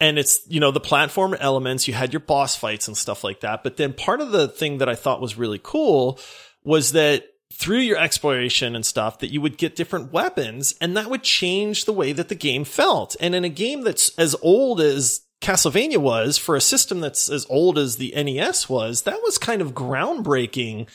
and 0.00 0.18
it's 0.18 0.40
you 0.48 0.58
know 0.58 0.72
the 0.72 0.80
platform 0.80 1.34
elements 1.34 1.86
you 1.86 1.94
had 1.94 2.12
your 2.12 2.20
boss 2.20 2.56
fights 2.56 2.88
and 2.88 2.96
stuff 2.96 3.22
like 3.22 3.40
that 3.40 3.62
but 3.62 3.76
then 3.76 3.92
part 3.92 4.20
of 4.20 4.32
the 4.32 4.48
thing 4.48 4.78
that 4.78 4.88
i 4.88 4.96
thought 4.96 5.20
was 5.20 5.38
really 5.38 5.60
cool 5.62 6.18
was 6.64 6.90
that 6.90 7.24
through 7.52 7.78
your 7.78 7.98
exploration 7.98 8.74
and 8.74 8.84
stuff 8.84 9.18
that 9.18 9.32
you 9.32 9.40
would 9.40 9.58
get 9.58 9.76
different 9.76 10.12
weapons 10.12 10.74
and 10.80 10.96
that 10.96 11.10
would 11.10 11.22
change 11.22 11.84
the 11.84 11.92
way 11.92 12.12
that 12.12 12.28
the 12.28 12.34
game 12.34 12.64
felt. 12.64 13.14
And 13.20 13.34
in 13.34 13.44
a 13.44 13.48
game 13.50 13.82
that's 13.82 14.16
as 14.18 14.34
old 14.42 14.80
as 14.80 15.20
Castlevania 15.42 15.98
was 15.98 16.38
for 16.38 16.56
a 16.56 16.60
system 16.60 17.00
that's 17.00 17.28
as 17.28 17.46
old 17.50 17.78
as 17.78 17.96
the 17.96 18.12
NES 18.16 18.68
was, 18.68 19.02
that 19.02 19.20
was 19.22 19.38
kind 19.38 19.60
of 19.60 19.74
groundbreaking 19.74 20.88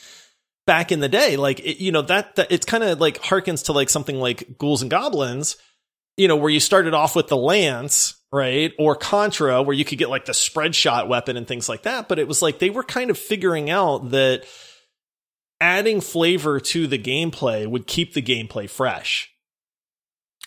back 0.66 0.90
in 0.90 1.00
the 1.00 1.08
day. 1.08 1.36
Like, 1.36 1.60
it, 1.60 1.82
you 1.82 1.92
know, 1.92 2.02
that, 2.02 2.36
that 2.36 2.50
it's 2.50 2.66
kind 2.66 2.82
of 2.82 3.00
like 3.00 3.22
harkens 3.22 3.66
to 3.66 3.72
like 3.72 3.90
something 3.90 4.16
like 4.16 4.58
Ghouls 4.58 4.82
and 4.82 4.90
Goblins, 4.90 5.56
you 6.16 6.26
know, 6.26 6.36
where 6.36 6.50
you 6.50 6.60
started 6.60 6.94
off 6.94 7.14
with 7.14 7.28
the 7.28 7.36
lance, 7.36 8.16
right? 8.32 8.72
Or 8.78 8.96
Contra, 8.96 9.62
where 9.62 9.76
you 9.76 9.84
could 9.84 9.98
get 9.98 10.10
like 10.10 10.24
the 10.24 10.34
spread 10.34 10.74
shot 10.74 11.08
weapon 11.08 11.36
and 11.36 11.46
things 11.46 11.68
like 11.68 11.82
that. 11.82 12.08
But 12.08 12.18
it 12.18 12.26
was 12.26 12.42
like 12.42 12.58
they 12.58 12.70
were 12.70 12.82
kind 12.82 13.10
of 13.10 13.18
figuring 13.18 13.70
out 13.70 14.10
that 14.10 14.44
adding 15.60 16.00
flavor 16.00 16.58
to 16.60 16.86
the 16.86 16.98
gameplay 16.98 17.66
would 17.66 17.86
keep 17.86 18.14
the 18.14 18.22
gameplay 18.22 18.68
fresh. 18.68 19.30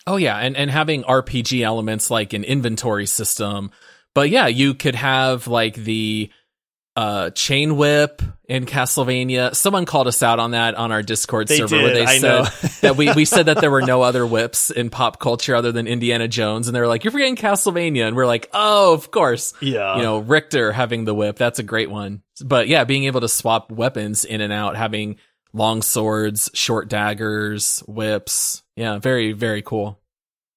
Oh 0.06 0.16
yeah, 0.16 0.36
and 0.38 0.56
and 0.56 0.70
having 0.70 1.04
RPG 1.04 1.62
elements 1.62 2.10
like 2.10 2.32
an 2.32 2.44
inventory 2.44 3.06
system. 3.06 3.70
But 4.14 4.30
yeah, 4.30 4.46
you 4.46 4.74
could 4.74 4.94
have 4.94 5.46
like 5.46 5.74
the 5.74 6.30
uh 6.94 7.30
chain 7.30 7.76
whip 7.78 8.20
in 8.46 8.66
Castlevania. 8.66 9.54
Someone 9.54 9.86
called 9.86 10.08
us 10.08 10.22
out 10.22 10.38
on 10.38 10.50
that 10.50 10.74
on 10.74 10.92
our 10.92 11.02
Discord 11.02 11.48
They 11.48 11.56
server 11.56 11.76
where 11.76 11.94
did, 11.94 11.96
they 11.96 12.04
I 12.04 12.18
said 12.18 12.28
know. 12.30 12.44
that 12.82 12.96
we 12.96 13.10
we 13.14 13.24
said 13.24 13.46
that 13.46 13.62
there 13.62 13.70
were 13.70 13.80
no 13.80 14.02
other 14.08 14.26
whips 14.26 14.70
in 14.70 14.90
pop 14.90 15.18
culture 15.18 15.54
other 15.56 15.72
than 15.72 15.86
Indiana 15.86 16.28
Jones 16.28 16.68
and 16.68 16.76
they 16.76 16.80
were 16.80 16.86
like 16.86 17.02
you're 17.02 17.12
forgetting 17.12 17.36
Castlevania 17.36 18.06
and 18.06 18.14
we're 18.14 18.26
like, 18.26 18.50
"Oh, 18.52 18.92
of 18.92 19.10
course." 19.10 19.54
Yeah. 19.62 19.96
you 19.96 20.02
know, 20.02 20.18
Richter 20.18 20.70
having 20.72 21.06
the 21.06 21.14
whip, 21.14 21.36
that's 21.36 21.58
a 21.58 21.62
great 21.62 21.90
one. 21.90 22.22
But 22.44 22.68
yeah, 22.68 22.84
being 22.84 23.04
able 23.04 23.22
to 23.22 23.28
swap 23.28 23.72
weapons 23.72 24.26
in 24.26 24.42
and 24.42 24.52
out, 24.52 24.76
having 24.76 25.16
long 25.54 25.80
swords, 25.80 26.50
short 26.52 26.88
daggers, 26.88 27.82
whips. 27.88 28.62
Yeah, 28.76 28.98
very 28.98 29.32
very 29.32 29.62
cool. 29.62 29.98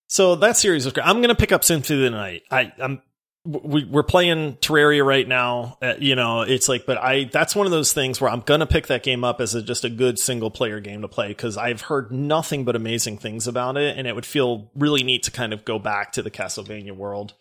So 0.08 0.36
that 0.36 0.58
series 0.58 0.84
was 0.84 0.94
great. 0.94 1.08
I'm 1.08 1.18
going 1.18 1.30
to 1.30 1.36
pick 1.36 1.52
up 1.54 1.64
Symphony 1.64 2.00
of 2.06 2.12
the 2.12 2.18
Night. 2.18 2.44
I, 2.52 2.72
I'm, 2.78 3.02
we, 3.46 3.86
we're 3.86 4.04
playing 4.04 4.56
Terraria 4.56 5.06
right 5.06 5.28
now. 5.28 5.78
Uh, 5.82 5.94
you 6.00 6.16
know, 6.16 6.42
it's 6.42 6.68
like, 6.68 6.86
but 6.86 6.98
I, 6.98 7.26
that's 7.26 7.56
one 7.56 7.68
of 7.68 7.72
those 7.72 7.94
things 7.94 8.20
where 8.20 8.32
I'm 8.32 8.42
going 8.42 8.60
to 8.60 8.66
pick 8.66 8.88
that 8.88 9.04
game 9.04 9.24
up 9.24 9.40
as 9.40 9.54
a, 9.54 9.62
just 9.62 9.86
a 9.86 9.90
good 9.90 10.18
single 10.18 10.50
player 10.50 10.80
game 10.80 11.02
to 11.02 11.08
play 11.08 11.28
because 11.28 11.56
I've 11.56 11.82
heard 11.82 12.12
nothing 12.12 12.66
but 12.66 12.76
amazing 12.76 13.20
things 13.20 13.48
about 13.48 13.78
it. 13.78 13.98
And 13.98 14.08
it 14.08 14.16
would 14.16 14.26
feel 14.26 14.72
really 14.76 15.04
neat 15.04 15.24
to 15.24 15.32
kind 15.32 15.54
of 15.54 15.64
go 15.64 15.78
back 15.78 16.14
to 16.14 16.24
the 16.24 16.32
Castlevania 16.32 16.94
world. 16.94 17.34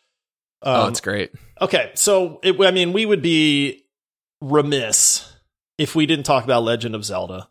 oh, 0.63 0.83
Um, 0.83 0.91
it's 0.91 1.01
great. 1.01 1.33
Okay, 1.61 1.91
so 1.95 2.39
it, 2.43 2.61
I 2.61 2.71
mean, 2.71 2.93
we 2.93 3.07
would 3.07 3.23
be 3.23 3.87
remiss 4.41 5.33
if 5.79 5.95
we 5.95 6.07
didn't 6.07 6.27
talk 6.27 6.45
about 6.45 6.63
Legend 6.63 6.95
of 6.95 7.05
Zelda. 7.05 7.49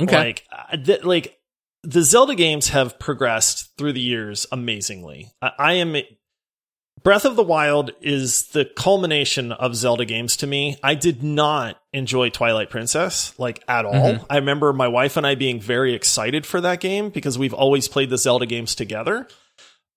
Okay. 0.00 0.16
Like, 0.16 0.44
uh, 0.50 0.76
th- 0.76 1.04
like 1.04 1.38
the 1.84 2.02
Zelda 2.02 2.34
games 2.34 2.70
have 2.70 2.98
progressed 2.98 3.76
through 3.78 3.92
the 3.92 4.00
years 4.00 4.46
amazingly. 4.50 5.30
I, 5.40 5.52
I 5.58 5.72
am. 5.74 5.96
Breath 7.04 7.26
of 7.26 7.36
the 7.36 7.42
Wild 7.42 7.90
is 8.00 8.46
the 8.48 8.64
culmination 8.64 9.52
of 9.52 9.76
Zelda 9.76 10.06
games 10.06 10.38
to 10.38 10.46
me. 10.46 10.78
I 10.82 10.94
did 10.94 11.22
not 11.22 11.78
enjoy 11.92 12.30
Twilight 12.30 12.70
Princess 12.70 13.38
like 13.38 13.62
at 13.68 13.84
all. 13.84 13.92
Mhm. 14.14 14.26
I 14.30 14.36
remember 14.36 14.72
my 14.72 14.88
wife 14.88 15.18
and 15.18 15.26
I 15.26 15.34
being 15.34 15.60
very 15.60 15.94
excited 15.94 16.46
for 16.46 16.62
that 16.62 16.80
game 16.80 17.10
because 17.10 17.36
we've 17.38 17.52
always 17.52 17.88
played 17.88 18.08
the 18.08 18.16
Zelda 18.16 18.46
games 18.46 18.74
together. 18.74 19.28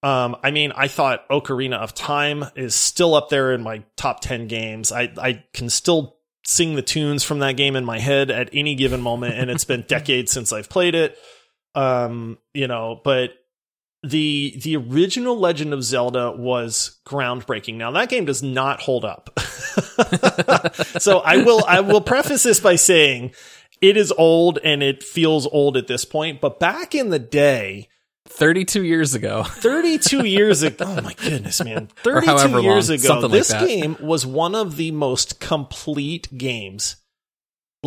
Um, 0.03 0.36
I 0.43 0.51
mean, 0.51 0.74
I 0.76 0.89
thought 0.89 1.28
Ocarina 1.30 1.78
of 1.78 1.93
Time 1.93 2.45
is 2.58 2.76
still 2.76 3.16
up 3.16 3.30
there 3.30 3.53
in 3.53 3.64
my 3.64 3.84
top 3.95 4.20
10 4.20 4.47
games. 4.47 4.91
I, 4.91 5.12
I 5.18 5.43
can 5.53 5.70
still 5.70 6.18
sing 6.45 6.76
the 6.76 6.82
tunes 6.82 7.24
from 7.24 7.39
that 7.39 7.55
game 7.55 7.78
in 7.78 7.86
my 7.86 7.99
head 7.99 8.30
at 8.30 8.49
any 8.51 8.76
given 8.76 8.99
moment, 9.01 9.36
and 9.36 9.49
it's 9.49 9.66
been 9.66 9.82
decades 9.88 10.32
since 10.34 10.51
I've 10.51 10.70
played 10.70 10.93
it. 10.93 11.18
Um, 11.74 12.38
you 12.53 12.68
know, 12.68 12.99
but 13.03 13.32
the 14.04 14.60
the 14.64 14.78
original 14.78 15.38
Legend 15.38 15.74
of 15.74 15.84
Zelda 15.84 16.32
was 16.32 17.00
groundbreaking. 17.06 17.76
Now 17.76 17.91
that 17.91 18.10
game 18.10 18.26
does 18.26 18.43
not 18.43 18.82
hold 18.82 19.06
up. 19.06 19.38
so 21.00 21.20
I 21.20 21.38
will 21.38 21.64
I 21.68 21.82
will 21.82 22.02
preface 22.02 22.43
this 22.43 22.60
by 22.60 22.76
saying 22.76 23.34
it 23.82 23.98
is 23.98 24.14
old 24.18 24.60
and 24.64 24.82
it 24.84 25.04
feels 25.04 25.48
old 25.48 25.78
at 25.78 25.88
this 25.88 26.06
point, 26.06 26.41
but 26.41 26.60
back 26.60 26.95
in 26.95 27.10
the 27.10 27.20
day, 27.20 27.89
32 28.26 28.84
years 28.84 29.16
ago. 29.16 29.43
32 29.48 30.26
years 30.26 30.64
ago. 30.64 30.86
Oh 30.88 31.02
my 31.02 31.14
goodness, 31.14 31.64
man. 31.64 31.88
32 32.04 32.26
however 32.26 32.60
years 32.60 32.89
long, 32.89 33.00
ago, 33.00 33.08
something 33.08 33.32
like 33.32 33.39
this 33.39 33.54
game 33.54 33.98
was 34.00 34.26
one 34.26 34.56
of 34.56 34.78
the 34.78 34.91
most 34.91 35.39
complete 35.39 36.38
games 36.38 36.98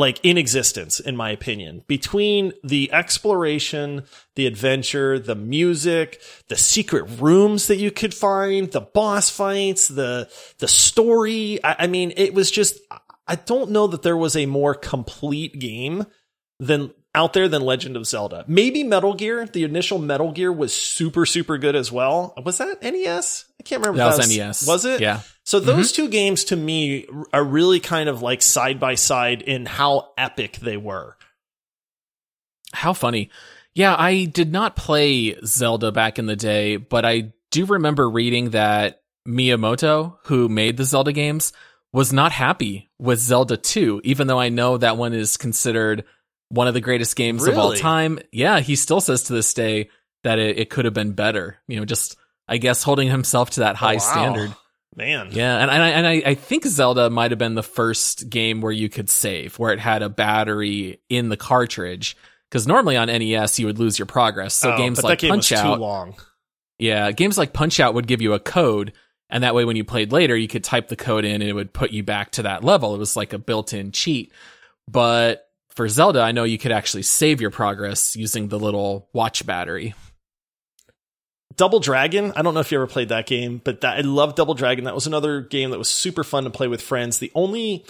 like 0.00 0.18
in 0.24 0.36
existence 0.36 0.98
in 0.98 1.16
my 1.16 1.30
opinion. 1.30 1.84
Between 1.86 2.52
the 2.64 2.90
exploration, 2.92 4.02
the 4.34 4.46
adventure, 4.46 5.18
the 5.18 5.36
music, 5.36 6.20
the 6.48 6.56
secret 6.56 7.04
rooms 7.20 7.68
that 7.68 7.76
you 7.76 7.90
could 7.90 8.14
find, 8.14 8.72
the 8.72 8.80
boss 8.80 9.30
fights, 9.30 9.86
the 9.86 10.28
the 10.58 10.66
story, 10.66 11.62
I, 11.62 11.76
I 11.80 11.86
mean, 11.86 12.12
it 12.16 12.34
was 12.34 12.50
just 12.50 12.80
I 13.28 13.36
don't 13.36 13.70
know 13.70 13.86
that 13.86 14.02
there 14.02 14.16
was 14.16 14.34
a 14.34 14.46
more 14.46 14.74
complete 14.74 15.60
game 15.60 16.06
than 16.58 16.92
out 17.14 17.32
there 17.32 17.48
than 17.48 17.62
Legend 17.62 17.96
of 17.96 18.06
Zelda. 18.06 18.44
Maybe 18.46 18.84
Metal 18.84 19.14
Gear. 19.14 19.46
The 19.46 19.64
initial 19.64 19.98
Metal 19.98 20.32
Gear 20.32 20.52
was 20.52 20.72
super 20.72 21.26
super 21.26 21.58
good 21.58 21.76
as 21.76 21.90
well. 21.90 22.34
Was 22.44 22.58
that 22.58 22.82
NES? 22.82 23.46
I 23.58 23.62
can't 23.62 23.80
remember. 23.80 23.98
That 23.98 24.12
if 24.12 24.18
was 24.18 24.36
NES. 24.36 24.66
Was 24.66 24.84
it? 24.84 25.00
Yeah. 25.00 25.20
So 25.44 25.58
mm-hmm. 25.58 25.66
those 25.66 25.92
two 25.92 26.08
games 26.08 26.44
to 26.44 26.56
me 26.56 27.06
are 27.32 27.44
really 27.44 27.80
kind 27.80 28.08
of 28.08 28.22
like 28.22 28.42
side 28.42 28.78
by 28.78 28.94
side 28.94 29.42
in 29.42 29.66
how 29.66 30.12
epic 30.16 30.58
they 30.58 30.76
were. 30.76 31.16
How 32.72 32.92
funny. 32.92 33.30
Yeah, 33.74 33.94
I 33.96 34.24
did 34.24 34.52
not 34.52 34.76
play 34.76 35.36
Zelda 35.44 35.92
back 35.92 36.18
in 36.18 36.26
the 36.26 36.36
day, 36.36 36.76
but 36.76 37.04
I 37.04 37.32
do 37.50 37.66
remember 37.66 38.08
reading 38.08 38.50
that 38.50 39.02
Miyamoto, 39.26 40.16
who 40.24 40.48
made 40.48 40.76
the 40.76 40.84
Zelda 40.84 41.12
games, 41.12 41.52
was 41.92 42.12
not 42.12 42.32
happy 42.32 42.90
with 42.98 43.18
Zelda 43.18 43.56
2, 43.56 44.00
even 44.04 44.26
though 44.26 44.38
I 44.38 44.48
know 44.48 44.76
that 44.78 44.96
one 44.96 45.12
is 45.12 45.36
considered 45.36 46.04
one 46.50 46.68
of 46.68 46.74
the 46.74 46.80
greatest 46.80 47.16
games 47.16 47.46
of 47.46 47.56
all 47.56 47.74
time. 47.74 48.18
Yeah, 48.32 48.60
he 48.60 48.76
still 48.76 49.00
says 49.00 49.24
to 49.24 49.32
this 49.32 49.54
day 49.54 49.88
that 50.24 50.38
it, 50.38 50.58
it 50.58 50.70
could 50.70 50.84
have 50.84 50.94
been 50.94 51.12
better. 51.12 51.56
You 51.66 51.78
know, 51.78 51.84
just, 51.86 52.16
I 52.46 52.58
guess, 52.58 52.82
holding 52.82 53.08
himself 53.08 53.50
to 53.50 53.60
that 53.60 53.74
oh, 53.74 53.78
high 53.78 53.94
Wow. 53.94 53.98
standard. 54.00 54.54
Man. 54.96 55.28
Yeah, 55.30 55.56
and 55.58 55.70
and 55.70 55.82
I, 55.82 55.88
and 55.90 56.06
I, 56.06 56.12
I 56.30 56.34
think 56.34 56.66
Zelda 56.66 57.08
might 57.08 57.30
have 57.30 57.38
been 57.38 57.54
the 57.54 57.62
first 57.62 58.28
game 58.28 58.60
where 58.60 58.72
you 58.72 58.88
could 58.88 59.08
save, 59.08 59.56
where 59.58 59.72
it 59.72 59.78
had 59.78 60.02
a 60.02 60.08
battery 60.08 61.00
in 61.08 61.28
the 61.28 61.36
cartridge. 61.36 62.16
Because 62.50 62.66
normally 62.66 62.96
on 62.96 63.06
NES 63.06 63.60
you 63.60 63.66
would 63.66 63.78
lose 63.78 63.96
your 63.96 64.06
progress. 64.06 64.54
So 64.54 64.72
Oh, 64.72 64.76
games 64.76 65.00
like 65.04 65.20
game 65.20 65.30
Punch 65.30 65.52
Out, 65.52 65.76
too 65.76 65.80
long. 65.80 66.16
yeah, 66.80 67.12
games 67.12 67.38
like 67.38 67.52
Punch 67.52 67.78
Out 67.78 67.94
would 67.94 68.08
give 68.08 68.20
you 68.20 68.34
a 68.34 68.40
code, 68.40 68.92
and 69.30 69.44
that 69.44 69.54
way 69.54 69.64
when 69.64 69.76
you 69.76 69.84
played 69.84 70.10
later, 70.10 70.36
you 70.36 70.48
could 70.48 70.64
type 70.64 70.88
the 70.88 70.96
code 70.96 71.24
in 71.24 71.34
and 71.40 71.44
it 71.48 71.52
would 71.52 71.72
put 71.72 71.92
you 71.92 72.02
back 72.02 72.32
to 72.32 72.42
that 72.42 72.64
level. 72.64 72.92
It 72.96 72.98
was 72.98 73.16
like 73.16 73.32
a 73.32 73.38
built-in 73.38 73.92
cheat. 73.92 74.32
But 74.88 75.46
for 75.80 75.88
Zelda, 75.88 76.20
I 76.20 76.32
know 76.32 76.44
you 76.44 76.58
could 76.58 76.72
actually 76.72 77.04
save 77.04 77.40
your 77.40 77.50
progress 77.50 78.14
using 78.14 78.48
the 78.48 78.58
little 78.58 79.08
watch 79.14 79.46
battery. 79.46 79.94
Double 81.56 81.80
Dragon. 81.80 82.34
I 82.36 82.42
don't 82.42 82.52
know 82.52 82.60
if 82.60 82.70
you 82.70 82.76
ever 82.76 82.86
played 82.86 83.08
that 83.08 83.26
game, 83.26 83.62
but 83.64 83.80
that 83.80 83.96
I 83.96 84.00
love 84.02 84.34
Double 84.34 84.52
Dragon. 84.52 84.84
That 84.84 84.94
was 84.94 85.06
another 85.06 85.40
game 85.40 85.70
that 85.70 85.78
was 85.78 85.88
super 85.88 86.22
fun 86.22 86.44
to 86.44 86.50
play 86.50 86.68
with 86.68 86.82
friends. 86.82 87.18
The 87.18 87.32
only 87.34 87.86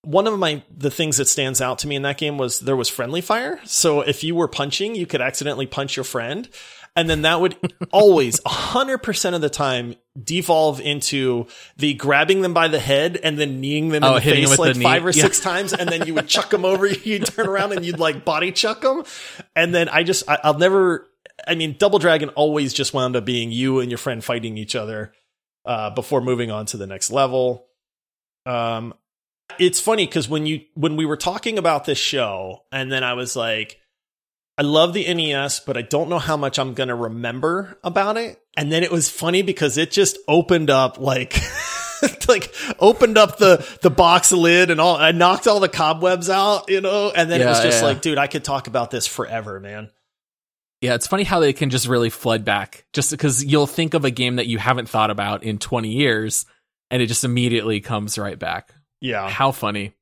one 0.00 0.26
of 0.26 0.38
my 0.38 0.62
the 0.74 0.90
things 0.90 1.18
that 1.18 1.28
stands 1.28 1.60
out 1.60 1.80
to 1.80 1.88
me 1.88 1.96
in 1.96 2.00
that 2.02 2.16
game 2.16 2.38
was 2.38 2.60
there 2.60 2.74
was 2.74 2.88
friendly 2.88 3.20
fire. 3.20 3.60
So 3.66 4.00
if 4.00 4.24
you 4.24 4.34
were 4.34 4.48
punching, 4.48 4.94
you 4.94 5.04
could 5.04 5.20
accidentally 5.20 5.66
punch 5.66 5.96
your 5.96 6.04
friend. 6.04 6.48
And 6.96 7.08
then 7.08 7.22
that 7.22 7.40
would 7.40 7.56
always 7.92 8.40
100% 8.40 9.34
of 9.34 9.40
the 9.40 9.48
time 9.48 9.94
devolve 10.20 10.80
into 10.80 11.46
the 11.76 11.94
grabbing 11.94 12.42
them 12.42 12.52
by 12.52 12.68
the 12.68 12.80
head 12.80 13.16
and 13.22 13.38
then 13.38 13.60
kneeing 13.60 13.90
them 13.90 14.02
Oh, 14.04 14.16
in 14.16 14.24
the 14.24 14.30
face 14.30 14.58
like 14.58 14.72
the 14.74 14.78
knee. 14.80 14.84
five 14.84 15.06
or 15.06 15.10
Yeah. 15.10 15.22
six 15.22 15.38
times. 15.40 15.72
And 15.72 15.88
then 15.88 16.06
you 16.06 16.14
would 16.14 16.26
chuck 16.28 16.50
them 16.50 16.64
over. 16.64 16.86
You'd 17.04 17.26
turn 17.26 17.46
around 17.46 17.72
and 17.72 17.84
you'd 17.86 18.00
like 18.00 18.24
body 18.24 18.50
chuck 18.52 18.80
them. 18.80 19.04
And 19.54 19.72
then 19.74 19.88
I 19.88 20.02
just, 20.02 20.28
I, 20.28 20.38
I'll 20.42 20.58
never, 20.58 21.06
I 21.46 21.54
mean, 21.54 21.76
Double 21.78 21.98
Dragon 22.00 22.28
always 22.30 22.74
just 22.74 22.92
wound 22.92 23.14
up 23.16 23.24
being 23.24 23.52
you 23.52 23.78
and 23.80 23.90
your 23.90 23.98
friend 23.98 24.22
fighting 24.22 24.58
each 24.58 24.74
other 24.74 25.12
uh, 25.64 25.90
before 25.90 26.20
moving 26.20 26.50
on 26.50 26.66
to 26.66 26.76
the 26.76 26.86
next 26.88 27.10
level. 27.12 27.66
Um, 28.46 28.94
it's 29.58 29.80
funny 29.80 30.06
because 30.06 30.28
when 30.28 30.46
you 30.46 30.62
when 30.74 30.96
we 30.96 31.04
were 31.06 31.16
talking 31.16 31.58
about 31.58 31.84
this 31.84 31.98
show, 31.98 32.64
and 32.72 32.90
then 32.90 33.02
I 33.04 33.14
was 33.14 33.34
like, 33.36 33.79
I 34.58 34.62
love 34.62 34.92
the 34.92 35.12
NES, 35.12 35.60
but 35.60 35.76
I 35.76 35.82
don't 35.82 36.10
know 36.10 36.18
how 36.18 36.36
much 36.36 36.58
I'm 36.58 36.74
gonna 36.74 36.94
remember 36.94 37.78
about 37.82 38.16
it. 38.16 38.40
And 38.56 38.70
then 38.70 38.82
it 38.82 38.90
was 38.90 39.08
funny 39.08 39.42
because 39.42 39.78
it 39.78 39.90
just 39.90 40.18
opened 40.28 40.70
up 40.70 40.98
like. 40.98 41.36
like 42.28 42.54
opened 42.78 43.18
up 43.18 43.36
the 43.36 43.66
the 43.82 43.90
box 43.90 44.32
lid 44.32 44.70
and 44.70 44.80
all 44.80 44.96
I 44.96 45.12
knocked 45.12 45.46
all 45.46 45.60
the 45.60 45.68
cobwebs 45.68 46.30
out, 46.30 46.70
you 46.70 46.80
know, 46.80 47.12
and 47.14 47.30
then 47.30 47.42
it 47.42 47.46
was 47.46 47.60
just 47.60 47.82
yeah. 47.82 47.88
like, 47.88 48.00
dude, 48.00 48.16
I 48.16 48.26
could 48.26 48.42
talk 48.42 48.68
about 48.68 48.90
this 48.90 49.06
forever, 49.06 49.60
man. 49.60 49.90
Yeah, 50.80 50.94
it's 50.94 51.06
funny 51.06 51.24
how 51.24 51.40
they 51.40 51.52
can 51.52 51.68
just 51.68 51.86
really 51.86 52.08
flood 52.08 52.44
back 52.44 52.86
just 52.94 53.10
because 53.10 53.44
you'll 53.44 53.66
think 53.66 53.92
of 53.92 54.06
a 54.06 54.10
game 54.10 54.36
that 54.36 54.46
you 54.46 54.56
haven't 54.56 54.88
thought 54.88 55.10
about 55.10 55.42
in 55.42 55.58
20 55.58 55.90
years 55.90 56.46
and 56.90 57.02
it 57.02 57.06
just 57.06 57.24
immediately 57.24 57.80
comes 57.80 58.16
right 58.16 58.38
back. 58.38 58.72
Yeah. 59.00 59.28
How 59.28 59.52
funny. 59.52 59.92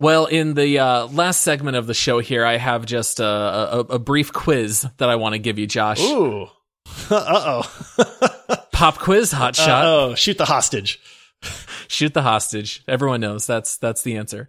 Well, 0.00 0.24
in 0.24 0.54
the 0.54 0.78
uh, 0.78 1.06
last 1.08 1.42
segment 1.42 1.76
of 1.76 1.86
the 1.86 1.92
show 1.94 2.20
here, 2.20 2.44
I 2.44 2.56
have 2.56 2.86
just 2.86 3.20
a, 3.20 3.24
a, 3.24 3.78
a 3.80 3.98
brief 3.98 4.32
quiz 4.32 4.86
that 4.96 5.10
I 5.10 5.16
want 5.16 5.34
to 5.34 5.38
give 5.38 5.58
you, 5.58 5.66
Josh. 5.66 6.00
Ooh. 6.00 6.48
uh 7.10 7.62
oh. 7.62 8.66
Pop 8.72 8.98
quiz, 8.98 9.30
hot 9.30 9.54
shot. 9.54 9.84
oh, 9.84 10.14
shoot 10.14 10.38
the 10.38 10.46
hostage. 10.46 11.00
Shoot 11.88 12.14
the 12.14 12.22
hostage. 12.22 12.84
Everyone 12.86 13.20
knows 13.20 13.46
that's 13.46 13.76
that's 13.78 14.02
the 14.02 14.16
answer. 14.16 14.48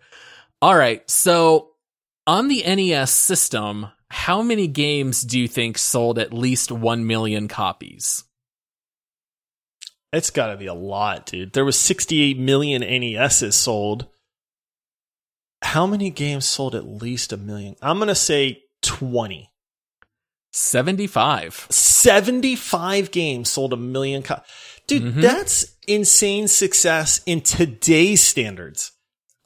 All 0.62 0.76
right. 0.76 1.10
So 1.10 1.72
on 2.28 2.50
the 2.50 2.64
NES 2.64 3.10
system, 3.12 3.88
how 4.10 4.42
many 4.42 4.68
games 4.68 5.24
do 5.24 5.40
you 5.40 5.48
think 5.48 5.78
sold 5.78 6.20
at 6.20 6.34
least 6.34 6.72
1 6.72 7.08
million 7.08 7.48
copies? 7.48 8.26
It's 10.14 10.30
got 10.30 10.48
to 10.48 10.58
be 10.58 10.68
a 10.68 10.74
lot, 10.74 11.26
dude. 11.26 11.54
There 11.54 11.66
was 11.66 11.80
68 11.80 12.38
million 12.38 12.82
NESs 12.82 13.56
sold. 13.56 14.08
How 15.62 15.86
many 15.86 16.10
games 16.10 16.46
sold 16.48 16.76
at 16.76 16.86
least 16.86 17.32
a 17.32 17.38
million? 17.38 17.76
I'm 17.82 17.98
going 17.98 18.08
to 18.08 18.16
say 18.16 18.64
20. 18.82 19.52
75. 20.54 21.68
75 21.70 23.12
games 23.12 23.50
sold 23.50 23.74
a 23.74 23.78
million 23.78 24.22
copies. 24.24 24.46
Dude, 24.88 25.04
Mhm. 25.04 25.22
that's 25.22 25.66
insane 25.88 26.48
success 26.48 27.22
in 27.26 27.42
today's 27.42 28.22
standards. 28.22 28.92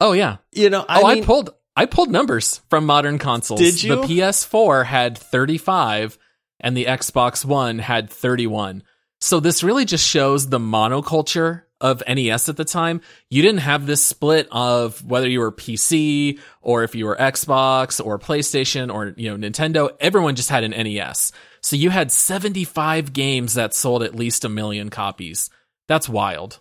Oh 0.00 0.12
yeah. 0.12 0.38
You 0.52 0.70
know, 0.70 0.84
I 0.88 1.02
oh, 1.02 1.08
mean, 1.08 1.22
I 1.22 1.26
pulled 1.26 1.50
I 1.76 1.86
pulled 1.86 2.10
numbers 2.10 2.60
from 2.70 2.86
modern 2.86 3.18
consoles. 3.18 3.60
Did 3.60 3.82
you? 3.82 3.96
The 3.96 4.02
PS4 4.02 4.86
had 4.86 5.16
35 5.16 6.18
and 6.58 6.76
the 6.76 6.86
Xbox 6.86 7.44
One 7.44 7.78
had 7.78 8.10
31. 8.10 8.82
So 9.20 9.40
this 9.40 9.62
really 9.62 9.84
just 9.84 10.06
shows 10.06 10.48
the 10.48 10.58
monoculture 10.58 11.62
of 11.80 12.02
NES 12.08 12.48
at 12.48 12.56
the 12.56 12.64
time. 12.64 13.00
You 13.30 13.42
didn't 13.42 13.60
have 13.60 13.86
this 13.86 14.02
split 14.02 14.48
of 14.50 15.04
whether 15.04 15.28
you 15.28 15.40
were 15.40 15.52
PC 15.52 16.38
or 16.60 16.84
if 16.84 16.94
you 16.94 17.06
were 17.06 17.16
Xbox 17.16 18.04
or 18.04 18.18
PlayStation 18.18 18.92
or, 18.92 19.14
you 19.16 19.36
know, 19.36 19.48
Nintendo. 19.48 19.90
Everyone 20.00 20.36
just 20.36 20.50
had 20.50 20.64
an 20.64 20.70
NES. 20.70 21.32
So 21.60 21.76
you 21.76 21.90
had 21.90 22.12
75 22.12 23.12
games 23.12 23.54
that 23.54 23.74
sold 23.74 24.02
at 24.02 24.14
least 24.14 24.44
a 24.44 24.48
million 24.48 24.88
copies. 24.88 25.50
That's 25.88 26.08
wild. 26.08 26.60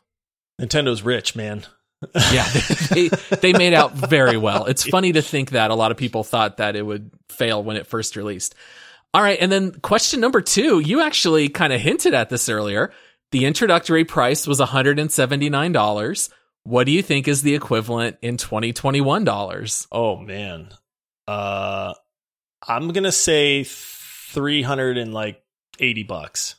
Nintendo's 0.59 1.03
rich, 1.03 1.35
man. 1.35 1.65
Yeah, 2.31 2.47
they, 2.91 3.07
they 3.41 3.53
made 3.53 3.73
out 3.73 3.93
very 3.93 4.37
well. 4.37 4.65
It's 4.65 4.83
funny 4.83 5.13
to 5.13 5.21
think 5.23 5.51
that 5.51 5.71
a 5.71 5.75
lot 5.75 5.91
of 5.91 5.97
people 5.97 6.23
thought 6.23 6.57
that 6.57 6.75
it 6.75 6.83
would 6.85 7.09
fail 7.29 7.63
when 7.63 7.77
it 7.77 7.87
first 7.87 8.15
released. 8.15 8.53
All 9.13 9.21
right, 9.21 9.39
and 9.39 9.51
then 9.51 9.71
question 9.71 10.19
number 10.19 10.41
two, 10.41 10.79
you 10.79 11.01
actually 11.01 11.49
kind 11.49 11.71
of 11.71 11.79
hinted 11.79 12.13
at 12.13 12.29
this 12.29 12.49
earlier. 12.49 12.91
The 13.35 13.43
introductory 13.45 14.05
price 14.05 14.47
was 14.47 14.61
$179. 14.61 16.29
What 16.63 16.85
do 16.85 16.93
you 16.93 17.01
think 17.01 17.27
is 17.27 17.41
the 17.41 17.53
equivalent 17.53 18.15
in 18.21 18.37
2021 18.37 19.25
dollars? 19.25 19.89
Oh 19.91 20.15
man. 20.15 20.69
Uh 21.27 21.93
I'm 22.65 22.93
going 22.93 23.03
to 23.03 23.11
say 23.11 23.65
300 23.65 24.97
and 24.97 25.13
like 25.13 25.43
80 25.79 26.03
bucks. 26.03 26.55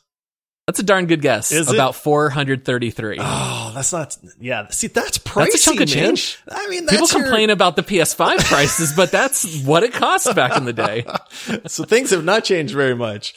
That's 0.67 0.77
a 0.79 0.83
darn 0.83 1.07
good 1.07 1.21
guess. 1.21 1.51
Is 1.51 1.69
it? 1.69 1.73
About 1.73 1.95
433. 1.95 3.17
Oh, 3.21 3.71
that's 3.73 3.93
not 3.93 4.15
yeah, 4.39 4.67
see 4.67 4.87
that's 4.87 5.17
pricey, 5.17 5.45
That's 5.45 5.55
a 5.55 5.65
chunk 5.65 5.79
of 5.81 5.87
man. 5.87 6.07
change. 6.15 6.37
I 6.47 6.67
mean, 6.69 6.85
that's 6.85 6.97
People 6.99 7.07
your- 7.07 7.23
complain 7.23 7.49
about 7.49 7.75
the 7.77 7.83
PS5 7.83 8.37
prices, 8.45 8.93
but 8.93 9.09
that's 9.09 9.63
what 9.63 9.83
it 9.83 9.93
cost 9.93 10.35
back 10.35 10.55
in 10.57 10.65
the 10.65 10.73
day. 10.73 11.05
so 11.67 11.85
things 11.85 12.11
have 12.11 12.23
not 12.25 12.43
changed 12.43 12.75
very 12.75 12.95
much. 12.95 13.33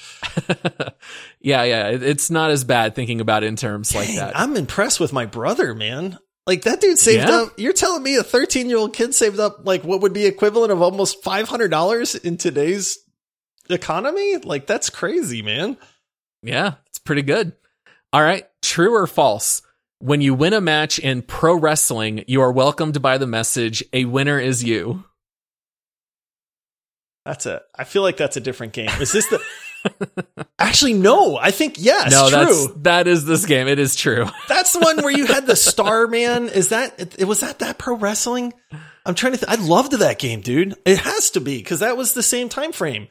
yeah, 1.41 1.63
yeah, 1.65 1.89
it's 1.89 2.31
not 2.31 2.51
as 2.51 2.65
bad 2.65 2.95
thinking 2.95 3.21
about 3.21 3.43
it 3.45 3.47
in 3.47 3.57
terms 3.57 3.95
like 3.95 4.15
that. 4.15 4.39
I'm 4.39 4.57
impressed 4.57 5.01
with 5.01 5.13
my 5.13 5.27
brother, 5.27 5.75
man. 5.75 6.19
Like 6.47 6.63
that 6.63 6.81
dude 6.81 6.99
saved 6.99 7.29
Yeah? 7.29 7.43
up. 7.43 7.53
You're 7.59 7.73
telling 7.73 8.03
me 8.03 8.17
a 8.17 8.23
13 8.23 8.69
year 8.69 8.79
old 8.79 8.93
kid 8.93 9.15
saved 9.15 9.39
up 9.39 9.67
like 9.67 9.85
what 9.85 10.01
would 10.01 10.13
be 10.13 10.27
equivalent 10.27 10.73
of 10.73 10.83
almost 10.83 11.23
$500 11.23 12.25
in 12.25 12.37
today's 12.37 12.99
economy? 13.69 14.37
Like 14.39 14.67
that's 14.67 14.91
crazy, 14.91 15.43
man. 15.43 15.77
Yeah, 16.43 16.75
it's 16.87 16.99
pretty 16.99 17.23
good. 17.23 17.53
All 18.13 18.23
right, 18.23 18.47
true 18.63 18.95
or 18.95 19.07
false? 19.07 19.63
When 20.01 20.23
you 20.23 20.33
win 20.35 20.55
a 20.55 20.61
match 20.63 20.99
in 20.99 21.21
pro 21.23 21.55
wrestling, 21.55 22.25
you 22.27 22.41
are 22.41 22.51
welcomed 22.51 23.01
by 23.03 23.19
the 23.19 23.27
message, 23.27 23.85
a 23.93 24.07
winner 24.07 24.41
is 24.41 24.65
you. 24.65 25.05
That's 27.27 27.47
a. 27.47 27.61
I 27.77 27.85
feel 27.85 28.03
like 28.03 28.17
that's 28.17 28.37
a 28.37 28.41
different 28.41 28.73
game. 28.73 28.89
Is 29.01 29.13
this 29.13 29.27
the? 29.29 29.41
Actually, 30.59 30.95
no. 30.95 31.37
I 31.37 31.51
think 31.51 31.77
yes. 31.79 32.13
no, 32.13 32.31
that's 32.31 32.67
true. 32.67 32.81
that 32.83 33.07
is 33.07 33.25
this 33.25 33.47
game. 33.47 33.67
It 33.67 33.79
is 33.79 33.97
true. 33.97 34.27
That's, 34.49 34.73
the 34.73 34.81
one 34.81 34.99
where 34.99 35.11
you 35.11 35.27
had 35.27 35.47
the 35.47 35.57
Star 35.57 36.07
Man. 36.07 36.49
Is 36.49 36.69
that? 36.69 37.17
It, 37.19 37.25
was 37.25 37.41
that 37.41 37.61
that 37.61 37.79
pro 37.79 37.97
wrestling? 37.97 38.53
I'm 39.05 39.15
trying 39.15 39.33
to. 39.33 39.39
Th- 39.39 39.59
I 39.59 39.61
loved 39.61 39.93
that 39.93 40.19
game, 40.19 40.43
dude. 40.43 40.77
It 40.85 40.99
has 40.99 41.31
to 41.31 41.41
be 41.41 41.59
because 41.59 41.81
that 41.81 41.97
was 41.97 42.15
the 42.15 42.23
same 42.23 42.49
time 42.49 42.73
frame. 42.73 43.09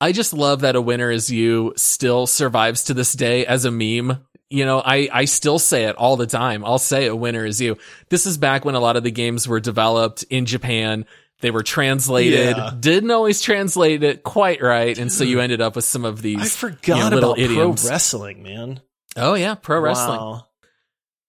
I 0.00 0.12
just 0.12 0.32
love 0.32 0.60
that 0.60 0.76
a 0.76 0.80
winner 0.80 1.10
is 1.10 1.30
you 1.30 1.72
still 1.76 2.26
survives 2.26 2.84
to 2.84 2.94
this 2.94 3.14
day 3.14 3.44
as 3.44 3.64
a 3.64 3.70
meme. 3.70 4.24
You 4.48 4.64
know, 4.64 4.80
I, 4.80 5.08
I 5.12 5.24
still 5.24 5.58
say 5.58 5.84
it 5.84 5.96
all 5.96 6.16
the 6.16 6.26
time. 6.26 6.64
I'll 6.64 6.78
say 6.78 7.06
a 7.06 7.16
winner 7.16 7.44
is 7.44 7.60
you. 7.60 7.76
This 8.08 8.24
is 8.24 8.38
back 8.38 8.64
when 8.64 8.76
a 8.76 8.80
lot 8.80 8.96
of 8.96 9.02
the 9.02 9.10
games 9.10 9.48
were 9.48 9.60
developed 9.60 10.22
in 10.30 10.46
Japan. 10.46 11.04
They 11.40 11.50
were 11.50 11.62
translated, 11.62 12.56
Yeah. 12.56 12.72
didn't 12.78 13.10
always 13.10 13.40
translate 13.40 14.02
it 14.02 14.22
quite 14.24 14.60
right. 14.60 14.98
And 14.98 15.12
so 15.12 15.24
you 15.24 15.36
hmm. 15.36 15.42
ended 15.42 15.60
up 15.60 15.76
with 15.76 15.84
some 15.84 16.04
of 16.04 16.20
these 16.20 16.38
I 16.38 16.42
you 16.42 16.48
forgot 16.48 17.10
know, 17.10 17.16
little 17.16 17.32
about 17.32 17.38
idioms. 17.38 17.82
pro 17.82 17.90
wrestling, 17.90 18.42
man. 18.42 18.80
Oh 19.16 19.34
yeah, 19.34 19.54
pro 19.54 19.80
wrestling. 19.80 20.18
Wow. 20.18 20.46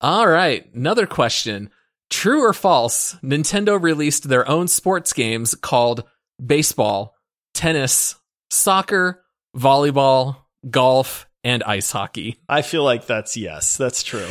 All 0.01 0.27
right, 0.27 0.73
another 0.73 1.05
question. 1.05 1.69
True 2.09 2.43
or 2.43 2.53
false? 2.53 3.15
Nintendo 3.23 3.81
released 3.81 4.27
their 4.27 4.47
own 4.49 4.67
sports 4.67 5.13
games 5.13 5.53
called 5.53 6.03
baseball, 6.43 7.15
tennis, 7.53 8.15
soccer, 8.49 9.23
volleyball, 9.55 10.37
golf, 10.69 11.27
and 11.43 11.63
ice 11.63 11.91
hockey. 11.91 12.37
I 12.47 12.61
feel 12.63 12.83
like 12.83 13.05
that's 13.05 13.37
yes. 13.37 13.77
That's 13.77 14.03
true. 14.03 14.27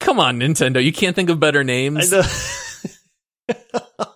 Come 0.00 0.20
on, 0.20 0.38
Nintendo. 0.38 0.82
You 0.82 0.92
can't 0.92 1.16
think 1.16 1.30
of 1.30 1.40
better 1.40 1.60
I 1.60 1.64
names. 1.64 2.12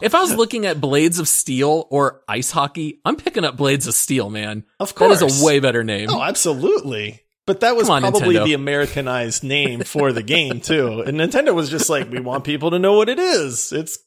If 0.00 0.14
I 0.14 0.20
was 0.20 0.34
looking 0.34 0.64
at 0.66 0.80
Blades 0.80 1.18
of 1.18 1.28
Steel 1.28 1.86
or 1.90 2.22
ice 2.26 2.50
hockey, 2.50 3.00
I'm 3.04 3.16
picking 3.16 3.44
up 3.44 3.56
Blades 3.56 3.86
of 3.86 3.94
Steel, 3.94 4.30
man. 4.30 4.64
Of 4.80 4.94
course, 4.94 5.20
That 5.20 5.26
is 5.26 5.42
a 5.42 5.44
way 5.44 5.60
better 5.60 5.84
name. 5.84 6.08
Oh, 6.10 6.22
absolutely. 6.22 7.20
But 7.46 7.60
that 7.60 7.76
was 7.76 7.90
on, 7.90 8.00
probably 8.00 8.36
Nintendo. 8.36 8.44
the 8.44 8.52
Americanized 8.54 9.44
name 9.44 9.80
for 9.84 10.12
the 10.12 10.22
game 10.22 10.60
too. 10.60 11.00
And 11.02 11.18
Nintendo 11.18 11.54
was 11.54 11.68
just 11.68 11.90
like, 11.90 12.10
we 12.10 12.20
want 12.20 12.44
people 12.44 12.70
to 12.70 12.78
know 12.78 12.94
what 12.94 13.10
it 13.10 13.18
is. 13.18 13.72
It's 13.72 13.98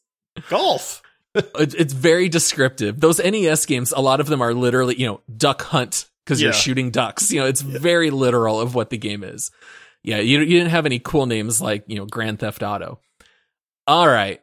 golf. 0.48 1.02
It's 1.34 1.92
very 1.92 2.28
descriptive. 2.28 2.98
Those 2.98 3.20
NES 3.20 3.66
games, 3.66 3.92
a 3.92 4.00
lot 4.00 4.18
of 4.18 4.26
them 4.26 4.42
are 4.42 4.52
literally, 4.54 4.96
you 4.96 5.06
know, 5.06 5.20
duck 5.36 5.62
hunt 5.62 6.06
because 6.24 6.42
you're 6.42 6.52
shooting 6.52 6.90
ducks. 6.90 7.30
You 7.30 7.40
know, 7.40 7.46
it's 7.46 7.60
very 7.60 8.10
literal 8.10 8.60
of 8.60 8.74
what 8.74 8.90
the 8.90 8.98
game 8.98 9.22
is. 9.22 9.52
Yeah, 10.02 10.18
you, 10.18 10.40
you 10.40 10.58
didn't 10.58 10.70
have 10.70 10.86
any 10.86 10.98
cool 10.98 11.26
names 11.26 11.60
like, 11.60 11.84
you 11.86 11.96
know, 11.96 12.06
Grand 12.06 12.40
Theft 12.40 12.62
Auto. 12.64 12.98
All 13.86 14.08
right. 14.08 14.40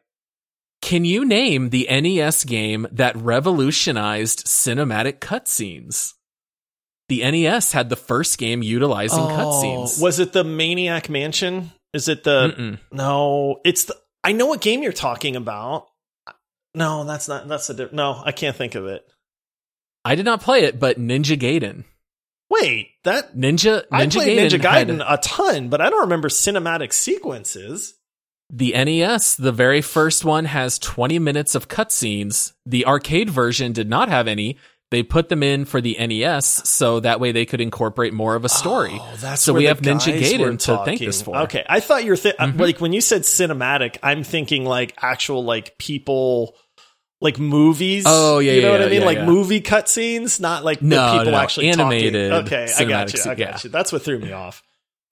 Can 0.86 1.04
you 1.04 1.26
name 1.26 1.72
the 1.72 1.88
NES 1.90 2.44
game 2.44 2.86
that 2.92 3.16
revolutionized 3.16 4.46
cinematic 4.46 5.18
cutscenes? 5.18 6.14
The 7.10 7.24
NES 7.24 7.72
had 7.72 7.90
the 7.90 7.96
first 7.96 8.38
game 8.38 8.62
utilizing 8.62 9.18
oh. 9.18 9.30
cutscenes. 9.30 10.00
Oh, 10.00 10.04
was 10.04 10.20
it 10.20 10.32
the 10.32 10.44
Maniac 10.44 11.10
Mansion? 11.10 11.72
Is 11.92 12.08
it 12.08 12.24
the 12.24 12.54
Mm-mm. 12.56 12.80
no? 12.92 13.62
It's 13.66 13.86
the. 13.86 13.96
I 14.24 14.34
know 14.34 14.46
what 14.46 14.62
game 14.62 14.84
you're 14.84 14.92
talking 14.92 15.36
about. 15.36 15.88
No, 16.76 17.04
that's 17.04 17.28
not. 17.28 17.48
That's 17.48 17.68
a. 17.72 17.74
di- 17.74 17.90
No, 17.92 18.22
I 18.24 18.32
can't 18.32 18.56
think 18.56 18.76
of 18.76 18.86
it. 18.86 19.04
I 20.04 20.14
did 20.14 20.26
not 20.26 20.42
play 20.42 20.66
it, 20.66 20.80
but 20.80 21.00
Ninja 21.00 21.36
Gaiden. 21.36 21.86
Wait, 22.52 22.90
that 23.06 23.36
Ninja, 23.36 23.88
Ninja 23.88 23.92
I 23.92 24.06
played 24.06 24.38
Gaiden, 24.38 24.60
Ninja 24.60 24.70
had- 24.70 24.88
Gaiden 24.90 25.04
a 25.04 25.18
ton, 25.18 25.70
but 25.70 25.82
I 25.82 25.90
don't 25.90 26.02
remember 26.02 26.30
cinematic 26.30 26.94
sequences. 26.94 27.96
The 28.52 28.72
NES, 28.74 29.36
the 29.36 29.52
very 29.52 29.82
first 29.82 30.24
one, 30.24 30.46
has 30.46 30.78
20 30.80 31.20
minutes 31.20 31.56
of 31.56 31.68
cutscenes. 31.68 32.54
The 32.66 32.86
arcade 32.86 33.30
version 33.30 33.74
did 33.74 33.90
not 33.90 34.08
have 34.10 34.28
any. 34.28 34.58
They 34.92 35.02
put 35.02 35.30
them 35.30 35.42
in 35.42 35.66
for 35.66 35.82
the 35.82 35.98
NES 36.00 36.46
so 36.70 37.00
that 37.00 37.20
way 37.20 37.32
they 37.32 37.46
could 37.46 37.60
incorporate 37.60 38.14
more 38.14 38.36
of 38.36 38.46
a 38.46 38.50
story. 38.50 38.98
Oh, 39.02 39.16
that's 39.18 39.42
so 39.42 39.52
we 39.54 39.66
have 39.66 39.82
Ninja 39.82 40.18
Gaiden 40.18 40.60
to 40.60 40.84
thank 40.86 41.00
this 41.00 41.24
for. 41.24 41.36
Okay, 41.44 41.66
I 41.68 41.80
thought 41.80 42.04
you 42.06 42.12
were 42.12 42.18
th- 42.18 42.36
Mhm. 42.38 42.60
like 42.60 42.80
when 42.80 42.94
you 42.94 43.02
said 43.02 43.24
cinematic, 43.24 43.98
I'm 44.04 44.24
thinking 44.24 44.64
like 44.64 44.94
actual 45.02 45.44
like 45.44 45.78
people 45.80 46.56
like 47.20 47.40
movies. 47.40 48.04
Oh, 48.06 48.38
yeah, 48.40 48.54
you 48.54 48.62
know 48.62 48.68
yeah, 48.68 48.72
what 48.74 48.82
I 48.84 48.90
mean, 48.90 49.00
yeah, 49.02 49.06
like 49.06 49.18
yeah. 49.18 49.26
movie 49.26 49.62
cutscenes, 49.62 50.40
not 50.40 50.64
like 50.64 50.80
the 50.80 50.86
No, 50.86 51.18
people 51.18 51.32
no, 51.32 51.38
actually 51.40 51.70
animated 51.70 52.30
Talking. 52.30 52.46
Okay, 52.46 52.74
I 52.78 52.84
got 52.86 53.12
you. 53.14 53.20
I 53.32 53.36
got 53.36 53.64
you. 53.64 53.70
That's 53.72 53.92
what 53.92 54.04
threw 54.04 54.20
me 54.20 54.32
off. 54.34 54.62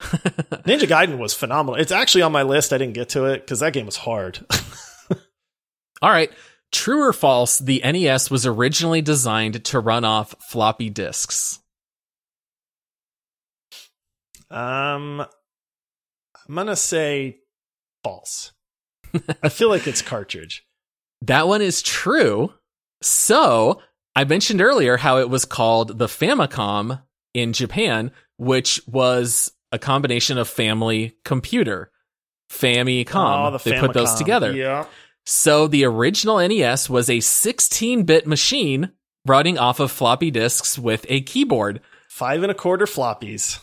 Ninja 0.00 0.88
Gaiden 0.88 1.18
was 1.18 1.34
phenomenal. 1.34 1.80
It's 1.80 1.92
actually 1.92 2.22
on 2.22 2.32
my 2.32 2.42
list. 2.42 2.72
I 2.72 2.78
didn't 2.78 2.94
get 2.94 3.10
to 3.10 3.26
it 3.26 3.40
because 3.40 3.60
that 3.60 3.72
game 3.72 3.86
was 3.86 3.96
hard. 3.96 4.44
All 6.02 6.10
right. 6.10 6.30
True 6.72 7.02
or 7.02 7.12
false, 7.12 7.60
the 7.60 7.80
NES 7.84 8.30
was 8.30 8.44
originally 8.44 9.00
designed 9.00 9.64
to 9.66 9.78
run 9.78 10.04
off 10.04 10.34
floppy 10.50 10.90
disks. 10.90 11.60
um, 14.50 15.20
I'm 15.20 16.54
gonna 16.54 16.76
say 16.76 17.38
false. 18.02 18.52
I 19.42 19.48
feel 19.48 19.68
like 19.68 19.86
it's 19.86 20.02
cartridge. 20.14 20.66
That 21.22 21.48
one 21.48 21.62
is 21.62 21.80
true. 21.82 22.52
So 23.02 23.80
I 24.14 24.24
mentioned 24.24 24.60
earlier 24.60 24.96
how 24.96 25.18
it 25.18 25.30
was 25.30 25.44
called 25.44 25.98
the 25.98 26.06
Famicom 26.06 27.02
in 27.32 27.52
Japan, 27.52 28.12
which 28.36 28.80
was 28.86 29.52
a 29.74 29.78
combination 29.78 30.38
of 30.38 30.48
family 30.48 31.16
computer. 31.24 31.90
Famicom. 32.50 33.48
Oh, 33.48 33.58
the 33.58 33.70
they 33.70 33.80
put 33.80 33.92
those 33.92 34.14
together. 34.14 34.52
Yeah. 34.52 34.86
So 35.26 35.66
the 35.66 35.84
original 35.84 36.38
NES 36.46 36.88
was 36.88 37.10
a 37.10 37.20
16 37.20 38.04
bit 38.04 38.26
machine 38.26 38.92
running 39.26 39.58
off 39.58 39.80
of 39.80 39.90
floppy 39.90 40.30
disks 40.30 40.78
with 40.78 41.04
a 41.08 41.22
keyboard. 41.22 41.80
Five 42.08 42.42
and 42.42 42.52
a 42.52 42.54
quarter 42.54 42.84
floppies. 42.84 43.58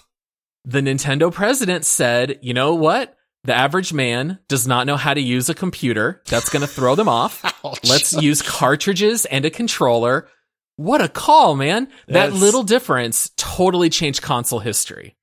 The 0.66 0.82
Nintendo 0.82 1.32
president 1.32 1.86
said, 1.86 2.40
you 2.42 2.54
know 2.54 2.76
what? 2.76 3.16
The 3.44 3.56
average 3.56 3.94
man 3.94 4.40
does 4.50 4.68
not 4.68 4.86
know 4.86 4.98
how 4.98 5.14
to 5.14 5.22
use 5.22 5.50
a 5.50 5.56
computer. 5.56 6.22
That's 6.28 6.50
going 6.50 6.62
to 6.62 6.68
throw 6.68 6.96
them 6.96 7.08
off. 7.08 7.44
Let's 7.84 8.14
use 8.14 8.42
cartridges 8.42 9.26
and 9.26 9.46
a 9.46 9.50
controller. 9.50 10.28
What 10.76 11.02
a 11.02 11.08
call, 11.08 11.56
man. 11.56 11.86
That 12.08 12.14
That's- 12.14 12.42
little 12.42 12.64
difference 12.64 13.32
totally 13.38 13.90
changed 13.90 14.22
console 14.22 14.60
history. 14.60 15.16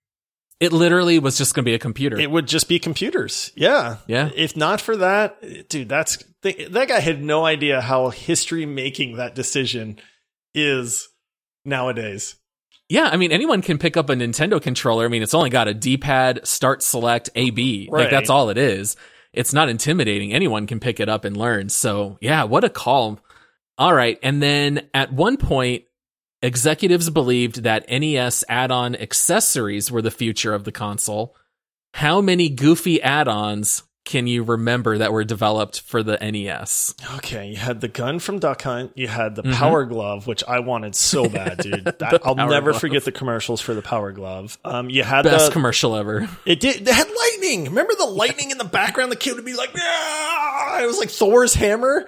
It 0.61 0.73
literally 0.73 1.19
was 1.19 1.39
just 1.39 1.55
going 1.55 1.65
to 1.65 1.69
be 1.71 1.75
a 1.75 1.79
computer. 1.79 2.19
It 2.19 2.31
would 2.31 2.49
just 2.49 2.69
be 2.69 2.79
computers. 2.79 3.53
Yeah. 3.55 3.99
Yeah. 4.09 4.31
If 4.35 4.57
not 4.57 4.81
for 4.81 4.97
that, 4.97 5.69
dude, 5.69 5.89
that's 5.89 6.25
that 6.43 6.89
guy 6.89 7.01
had 7.01 7.23
no 7.23 7.45
idea 7.45 7.81
how 7.81 8.11
history 8.11 8.67
making 8.67 9.17
that 9.17 9.35
decision 9.35 10.01
is 10.55 11.09
nowadays. 11.65 12.37
yeah, 12.89 13.09
I 13.13 13.17
mean, 13.17 13.33
anyone 13.33 13.61
can 13.63 13.79
pick 13.79 13.97
up 13.97 14.09
a 14.09 14.15
Nintendo 14.15 14.61
controller. 14.61 15.05
I 15.05 15.09
mean, 15.09 15.23
it's 15.23 15.35
only 15.35 15.51
got 15.51 15.69
a 15.69 15.75
D-pad, 15.75 16.47
start, 16.47 16.83
select, 16.83 17.29
AB. 17.35 17.89
Like 17.93 18.11
that's 18.11 18.31
all 18.31 18.49
it 18.51 18.59
is. 18.59 18.97
It's 19.33 19.53
not 19.53 19.69
intimidating. 19.69 20.33
Anyone 20.33 20.67
can 20.67 20.81
pick 20.81 20.99
it 20.99 21.09
up 21.09 21.25
and 21.25 21.37
learn. 21.37 21.69
So 21.69 22.17
yeah, 22.21 22.45
what 22.45 22.65
a 22.65 22.71
call. 22.71 23.21
All 23.77 23.93
right. 23.95 24.19
And 24.23 24.43
then 24.43 24.89
at 24.95 25.13
one 25.13 25.37
point, 25.37 25.85
executives 26.43 27.11
believed 27.11 27.63
that 27.63 27.89
NES 27.89 28.45
add-on 28.49 28.95
accessories 28.97 29.91
were 29.91 30.03
the 30.03 30.11
future 30.11 30.55
of 30.55 30.65
the 30.65 30.73
console. 30.73 31.35
How 31.95 32.21
many 32.21 32.49
goofy 32.49 33.03
add-ons 33.03 33.83
can 34.09 34.27
you 34.27 34.43
remember 34.43 34.97
that 34.99 35.13
were 35.13 35.23
developed 35.23 35.83
for 35.83 36.03
the 36.03 36.17
NES? 36.21 36.95
Okay, 37.19 37.49
you 37.51 37.57
had 37.57 37.81
the 37.83 37.89
gun 37.89 38.19
from 38.19 38.39
Duck 38.39 38.63
Hunt. 38.63 38.91
You 38.95 39.07
had 39.07 39.35
the 39.37 39.43
Mhm. 39.43 39.53
Power 39.55 39.85
Glove, 39.85 40.27
which 40.27 40.43
I 40.49 40.61
wanted 40.61 40.97
so 40.97 41.29
bad, 41.29 41.59
dude. 41.59 41.85
That- 41.99 42.23
I'll 42.25 42.35
never 42.35 42.71
Glove. 42.71 42.81
forget 42.81 43.05
the 43.05 43.13
commercials 43.13 43.61
for 43.61 43.75
the 43.75 43.83
Power 43.83 44.11
Glove. 44.13 44.57
Um, 44.65 44.89
you 44.89 45.03
had 45.03 45.27
the 45.27 45.31
Best 45.31 45.47
the 45.47 45.53
commercial 45.53 45.95
ever. 45.95 46.27
it 46.47 46.59
did. 46.59 46.85
They 46.87 46.93
had 46.93 47.07
lightning. 47.07 47.65
Remember 47.67 47.93
the 47.99 48.07
lightning 48.07 48.51
in 48.51 48.57
the 48.59 48.65
background? 48.65 49.13
The 49.13 49.17
kid 49.17 49.37
would 49.37 49.45
be 49.45 49.55
like, 49.55 49.71
"Yeah!" 49.77 50.83
It 50.83 50.87
was 50.87 50.99
like 50.99 51.11
Thor's 51.11 51.53
hammer. 51.55 52.07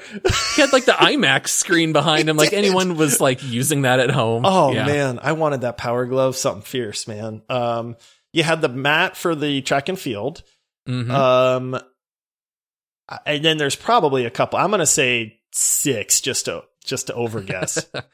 He 0.57 0.61
had 0.63 0.73
like 0.73 0.87
the 0.87 0.93
IMAX 0.99 1.49
screen 1.49 1.93
behind 1.93 2.29
him. 2.29 2.37
Like 2.37 2.53
anyone 2.55 2.97
was 2.97 3.21
like 3.21 3.43
using 3.43 3.83
that 3.83 4.01
at 4.01 4.11
home. 4.11 4.45
Oh 4.47 4.73
Yeah. 4.73 4.87
man, 4.87 5.19
I 5.23 5.33
wanted 5.33 5.61
that 5.63 5.77
Power 5.77 6.07
Glove. 6.07 6.35
Something 6.37 6.63
fierce, 6.63 7.07
man. 7.07 7.43
Um, 7.51 7.97
you 8.33 8.43
had 8.43 8.63
the 8.63 8.69
mat 8.69 9.17
for 9.17 9.35
the 9.35 9.61
track 9.63 9.89
and 9.89 9.99
field. 9.99 10.43
Mhm. 10.89 11.11
Um, 11.11 11.81
and 13.27 13.45
then 13.45 13.59
there's 13.59 13.77
probably 13.77 14.25
a 14.25 14.31
couple. 14.31 14.59
I'm 14.59 14.71
gonna 14.71 14.87
say 14.87 15.41
six, 15.53 16.21
just 16.21 16.47
to 16.47 16.63
just 16.85 17.09
to 17.09 17.13
overguess. 17.13 17.85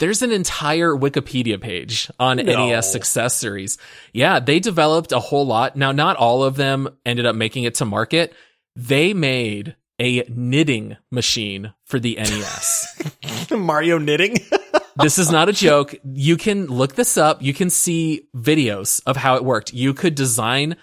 There's 0.00 0.22
an 0.22 0.32
entire 0.32 0.90
Wikipedia 0.90 1.60
page 1.60 2.10
on 2.18 2.38
No. 2.38 2.66
NES 2.66 2.96
accessories. 2.96 3.78
Yeah, 4.12 4.40
they 4.40 4.58
developed 4.58 5.12
a 5.12 5.20
whole 5.20 5.46
lot. 5.46 5.76
Now, 5.76 5.92
not 5.92 6.16
all 6.16 6.42
of 6.42 6.56
them 6.56 6.88
ended 7.06 7.26
up 7.26 7.36
making 7.36 7.62
it 7.62 7.76
to 7.76 7.84
market. 7.84 8.34
They 8.74 9.14
made 9.14 9.76
a 10.00 10.24
knitting 10.28 10.96
machine 11.12 11.72
for 11.84 12.00
the 12.00 12.16
NES. 12.16 13.48
Mario 13.52 13.98
knitting. 13.98 14.36
this 14.96 15.16
is 15.18 15.30
not 15.30 15.48
a 15.48 15.52
joke. 15.52 15.94
You 16.02 16.36
can 16.36 16.66
look 16.66 16.96
this 16.96 17.16
up. 17.16 17.40
You 17.40 17.54
can 17.54 17.70
see 17.70 18.26
videos 18.36 19.00
of 19.06 19.16
how 19.16 19.36
it 19.36 19.44
worked. 19.44 19.72
You 19.72 19.94
could 19.94 20.16
design 20.16 20.74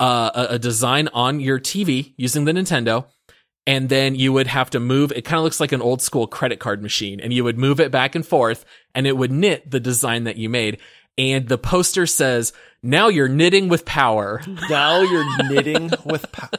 uh, 0.00 0.30
a, 0.34 0.54
a 0.54 0.58
design 0.58 1.08
on 1.08 1.40
your 1.40 1.58
TV 1.58 2.14
using 2.16 2.44
the 2.44 2.52
Nintendo, 2.52 3.06
and 3.66 3.88
then 3.88 4.14
you 4.14 4.32
would 4.32 4.46
have 4.46 4.70
to 4.70 4.80
move. 4.80 5.12
It 5.12 5.24
kind 5.24 5.38
of 5.38 5.44
looks 5.44 5.60
like 5.60 5.72
an 5.72 5.82
old 5.82 6.02
school 6.02 6.26
credit 6.26 6.60
card 6.60 6.82
machine, 6.82 7.20
and 7.20 7.32
you 7.32 7.44
would 7.44 7.58
move 7.58 7.80
it 7.80 7.90
back 7.90 8.14
and 8.14 8.26
forth, 8.26 8.64
and 8.94 9.06
it 9.06 9.16
would 9.16 9.32
knit 9.32 9.70
the 9.70 9.80
design 9.80 10.24
that 10.24 10.36
you 10.36 10.48
made. 10.48 10.78
And 11.16 11.48
the 11.48 11.58
poster 11.58 12.06
says, 12.06 12.52
"Now 12.82 13.08
you're 13.08 13.28
knitting 13.28 13.68
with 13.68 13.84
power." 13.84 14.40
now 14.70 15.00
you're 15.00 15.48
knitting 15.48 15.90
with. 16.04 16.30
power 16.32 16.50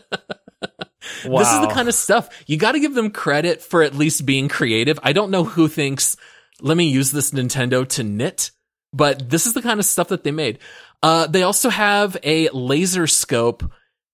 wow. 1.26 1.40
This 1.40 1.52
is 1.52 1.62
the 1.62 1.74
kind 1.74 1.88
of 1.88 1.96
stuff 1.96 2.30
you 2.48 2.58
got 2.58 2.74
to 2.74 2.80
give 2.80 2.94
them 2.94 3.12
credit 3.12 3.62
for 3.62 3.84
at 3.84 3.96
least 3.96 4.26
being 4.26 4.48
creative. 4.48 5.00
I 5.04 5.14
don't 5.14 5.32
know 5.32 5.44
who 5.44 5.68
thinks, 5.68 6.18
let 6.62 6.78
me 6.78 6.90
use 6.90 7.12
this 7.12 7.32
Nintendo 7.32 7.88
to 7.90 8.04
knit, 8.04 8.52
but 8.94 9.30
this 9.30 9.46
is 9.46 9.54
the 9.54 9.62
kind 9.62 9.80
of 9.80 9.86
stuff 9.86 10.10
that 10.10 10.24
they 10.24 10.32
made. 10.32 10.60
Uh, 11.02 11.28
they 11.28 11.44
also 11.44 11.70
have 11.70 12.18
a 12.24 12.50
laser 12.50 13.08
scope 13.08 13.72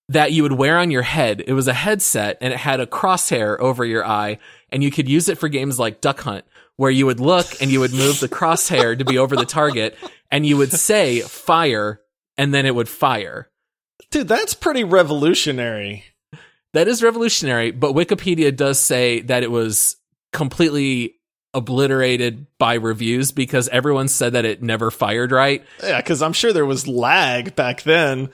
that 0.09 0.31
you 0.31 0.43
would 0.43 0.51
wear 0.51 0.77
on 0.77 0.91
your 0.91 1.01
head. 1.01 1.43
It 1.45 1.53
was 1.53 1.67
a 1.67 1.73
headset 1.73 2.37
and 2.41 2.53
it 2.53 2.59
had 2.59 2.79
a 2.79 2.85
crosshair 2.85 3.57
over 3.59 3.83
your 3.83 4.05
eye 4.05 4.37
and 4.69 4.83
you 4.83 4.91
could 4.91 5.09
use 5.09 5.29
it 5.29 5.37
for 5.37 5.49
games 5.49 5.79
like 5.79 6.01
Duck 6.01 6.19
Hunt 6.21 6.45
where 6.77 6.91
you 6.91 7.05
would 7.05 7.19
look 7.19 7.61
and 7.61 7.71
you 7.71 7.79
would 7.79 7.93
move 7.93 8.19
the 8.19 8.29
crosshair 8.29 8.97
to 8.97 9.05
be 9.05 9.17
over 9.17 9.35
the 9.35 9.45
target 9.45 9.97
and 10.29 10.45
you 10.45 10.57
would 10.57 10.71
say 10.71 11.21
fire 11.21 12.01
and 12.37 12.53
then 12.53 12.65
it 12.65 12.75
would 12.75 12.89
fire. 12.89 13.49
dude. 14.11 14.27
That's 14.27 14.53
pretty 14.53 14.83
revolutionary. 14.83 16.03
That 16.73 16.89
is 16.89 17.01
revolutionary, 17.01 17.71
but 17.71 17.93
Wikipedia 17.93 18.53
does 18.53 18.77
say 18.77 19.21
that 19.21 19.43
it 19.43 19.49
was 19.49 19.95
completely 20.33 21.15
obliterated 21.55 22.45
by 22.59 22.75
reviews 22.75 23.31
because 23.31 23.67
everyone 23.69 24.07
said 24.07 24.33
that 24.33 24.45
it 24.45 24.61
never 24.61 24.91
fired 24.91 25.31
right. 25.31 25.63
Yeah, 25.81 25.97
because 25.97 26.21
I'm 26.21 26.33
sure 26.33 26.53
there 26.53 26.65
was 26.65 26.87
lag 26.87 27.55
back 27.55 27.83
then. 27.83 28.29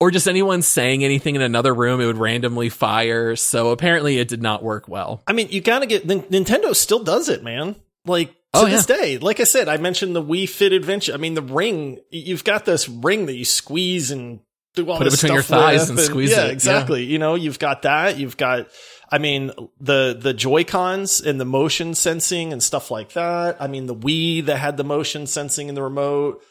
Or 0.00 0.10
just 0.10 0.26
anyone 0.26 0.60
saying 0.60 1.04
anything 1.04 1.36
in 1.36 1.40
another 1.40 1.72
room, 1.72 2.00
it 2.00 2.06
would 2.06 2.18
randomly 2.18 2.68
fire. 2.68 3.36
So 3.36 3.70
apparently 3.70 4.18
it 4.18 4.28
did 4.28 4.42
not 4.42 4.62
work 4.62 4.88
well. 4.88 5.22
I 5.26 5.32
mean, 5.32 5.48
you 5.50 5.60
got 5.60 5.78
to 5.78 5.86
get 5.86 6.04
Nin- 6.04 6.22
Nintendo 6.24 6.74
still 6.74 7.02
does 7.02 7.28
it, 7.28 7.42
man. 7.42 7.76
Like 8.04 8.34
oh, 8.52 8.66
to 8.66 8.66
Oh, 8.66 8.70
this 8.70 8.86
day, 8.86 9.18
like 9.18 9.40
I 9.40 9.44
said, 9.44 9.68
I 9.68 9.76
mentioned 9.76 10.14
the 10.14 10.22
Wii 10.22 10.48
Fit 10.48 10.72
Adventure. 10.72 11.14
I 11.14 11.16
mean, 11.16 11.34
the 11.34 11.42
ring. 11.42 12.00
You've 12.10 12.44
got 12.44 12.64
this 12.64 12.88
ring 12.88 13.26
that 13.26 13.36
you 13.36 13.44
squeeze 13.44 14.10
and 14.10 14.40
do 14.74 14.90
all 14.90 14.98
Put 14.98 15.06
it 15.06 15.12
between 15.12 15.32
your 15.32 15.42
thighs 15.42 15.82
with, 15.82 15.90
and 15.90 16.00
squeeze 16.00 16.32
yeah, 16.32 16.42
it, 16.42 16.46
yeah. 16.46 16.52
exactly. 16.52 17.04
You 17.04 17.18
know, 17.18 17.36
you've 17.36 17.58
got 17.58 17.82
that. 17.82 18.18
You've 18.18 18.36
got. 18.36 18.68
I 19.14 19.18
mean, 19.18 19.52
the 19.80 20.16
the 20.20 20.34
Joy 20.34 20.64
Cons 20.64 21.20
and 21.20 21.40
the 21.40 21.44
motion 21.44 21.94
sensing 21.94 22.52
and 22.52 22.60
stuff 22.62 22.90
like 22.90 23.12
that. 23.12 23.56
I 23.60 23.68
mean, 23.68 23.86
the 23.86 23.94
Wii 23.94 24.46
that 24.46 24.56
had 24.58 24.76
the 24.76 24.82
motion 24.84 25.26
sensing 25.28 25.68
in 25.68 25.74
the 25.76 25.82
remote. 25.82 26.42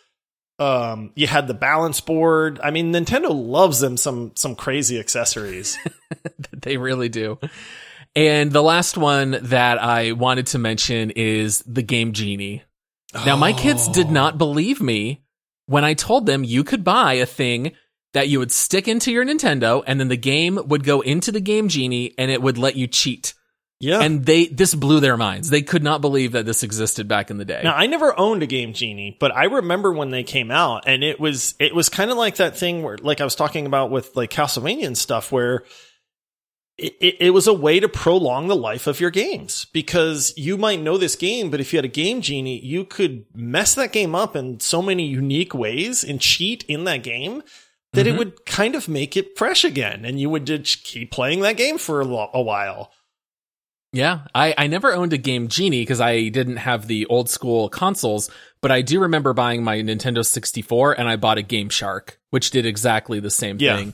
Um, 0.60 1.12
you 1.16 1.28
had 1.28 1.48
the 1.48 1.54
balance 1.54 2.00
board. 2.00 2.60
I 2.64 2.72
mean, 2.72 2.94
Nintendo 2.94 3.30
loves 3.32 3.80
them 3.82 3.98
some 3.98 4.32
some 4.36 4.56
crazy 4.56 4.98
accessories. 5.00 5.78
they 6.54 6.78
really 6.78 7.10
do. 7.10 7.38
And 8.16 8.52
the 8.52 8.62
last 8.64 8.96
one 8.98 9.32
that 9.42 9.82
I 9.84 10.12
wanted 10.14 10.48
to 10.48 10.60
mention 10.60 11.10
is 11.10 11.64
the 11.66 11.82
Game 11.82 12.14
Genie. 12.14 12.64
Now, 13.26 13.36
my 13.36 13.52
kids 13.54 13.88
did 13.90 14.08
Oh. 14.08 14.12
not 14.12 14.38
believe 14.38 14.80
me 14.82 15.24
when 15.66 15.84
I 15.84 15.96
told 15.96 16.28
them 16.28 16.44
you 16.44 16.64
could 16.64 16.84
buy 16.84 17.14
a 17.16 17.26
thing 17.26 17.74
that 18.14 18.30
you 18.30 18.40
would 18.40 18.52
stick 18.52 18.88
into 18.88 19.12
your 19.12 19.26
Nintendo 19.26 19.84
and 19.86 20.00
then 20.00 20.08
the 20.08 20.18
game 20.18 20.60
would 20.66 20.84
go 20.84 21.02
into 21.02 21.32
the 21.32 21.42
Game 21.42 21.68
Genie 21.68 22.14
and 22.18 22.32
it 22.32 22.42
would 22.42 22.58
let 22.58 22.76
you 22.76 22.88
cheat. 22.88 23.34
Yeah, 23.80 24.00
And 24.00 24.26
they, 24.26 24.46
this 24.46 24.74
blew 24.74 25.02
their 25.02 25.18
minds. 25.18 25.50
They 25.50 25.62
could 25.62 25.84
not 25.84 26.00
believe 26.00 26.32
that 26.32 26.46
this 26.46 26.64
existed 26.64 27.10
back 27.10 27.30
in 27.30 27.38
the 27.38 27.44
day. 27.44 27.62
Now 27.66 27.76
I 27.76 27.88
never 27.88 28.18
owned 28.18 28.42
a 28.42 28.46
Game 28.46 28.72
Genie, 28.72 29.18
but 29.20 29.36
I 29.36 29.46
remember 29.46 29.92
when 29.92 30.10
they 30.10 30.24
came 30.24 30.52
out, 30.52 30.84
and 30.88 31.04
it 31.04 31.20
was 31.20 31.54
it 31.60 31.76
was 31.76 31.90
kind 31.90 32.10
of 32.10 32.16
like 32.16 32.38
that 32.38 32.56
thing 32.56 32.82
where, 32.82 32.98
like 32.98 33.20
I 33.20 33.26
was 33.26 33.36
talking 33.36 33.66
about 33.66 33.92
with 33.92 34.16
like 34.16 34.30
Castlevania 34.30 34.86
and 34.86 34.98
stuff, 34.98 35.34
where 35.34 35.66
it, 36.78 36.94
it, 37.02 37.16
it 37.20 37.30
was 37.32 37.48
a 37.48 37.54
way 37.54 37.82
to 37.82 37.90
prolong 37.90 38.48
the 38.48 38.56
life 38.56 38.88
of 38.88 39.02
your 39.02 39.12
games 39.12 39.66
because 39.74 40.34
you 40.38 40.58
might 40.58 40.80
know 40.80 40.98
this 40.98 41.18
game, 41.18 41.52
but 41.52 41.60
if 41.60 41.74
you 41.74 41.78
had 41.78 41.86
a 41.86 41.90
Game 41.90 42.22
Genie, 42.22 42.64
you 42.64 42.86
could 42.86 43.26
mess 43.36 43.76
that 43.76 43.92
game 43.92 44.16
up 44.16 44.36
in 44.36 44.62
so 44.62 44.82
many 44.82 45.06
unique 45.06 45.54
ways 45.54 46.06
and 46.06 46.22
cheat 46.22 46.64
in 46.70 46.86
that 46.86 47.04
game 47.04 47.44
that 47.94 48.06
Mhm. 48.06 48.10
it 48.14 48.18
would 48.18 48.46
kind 48.46 48.76
of 48.76 48.88
make 48.88 49.16
it 49.16 49.38
fresh 49.38 49.64
again, 49.64 50.04
and 50.06 50.20
you 50.20 50.30
would 50.30 50.46
just 50.46 50.84
keep 50.84 51.12
playing 51.12 51.42
that 51.42 51.58
game 51.58 51.78
for 51.78 52.02
a, 52.02 52.06
lo- 52.06 52.30
a 52.34 52.42
while. 52.42 52.92
Yeah, 53.92 54.22
I, 54.34 54.56
I 54.58 54.68
never 54.68 54.92
owned 54.92 55.14
a 55.14 55.18
Game 55.20 55.48
Genie 55.48 55.82
because 55.84 56.02
I 56.02 56.30
didn't 56.30 56.58
have 56.58 56.88
the 56.88 57.06
old 57.08 57.30
school 57.30 57.70
consoles, 57.70 58.30
but 58.60 58.72
I 58.72 58.82
do 58.82 59.00
remember 59.00 59.34
buying 59.34 59.64
my 59.64 59.78
Nintendo 59.78 60.26
64 60.26 60.94
and 61.00 61.08
I 61.08 61.16
bought 61.16 61.38
a 61.38 61.44
Game 61.44 61.70
Shark, 61.70 62.20
which 62.32 62.50
did 62.50 62.66
exactly 62.66 63.20
the 63.20 63.30
same 63.30 63.58
Yeah. 63.60 63.78
thing. 63.78 63.94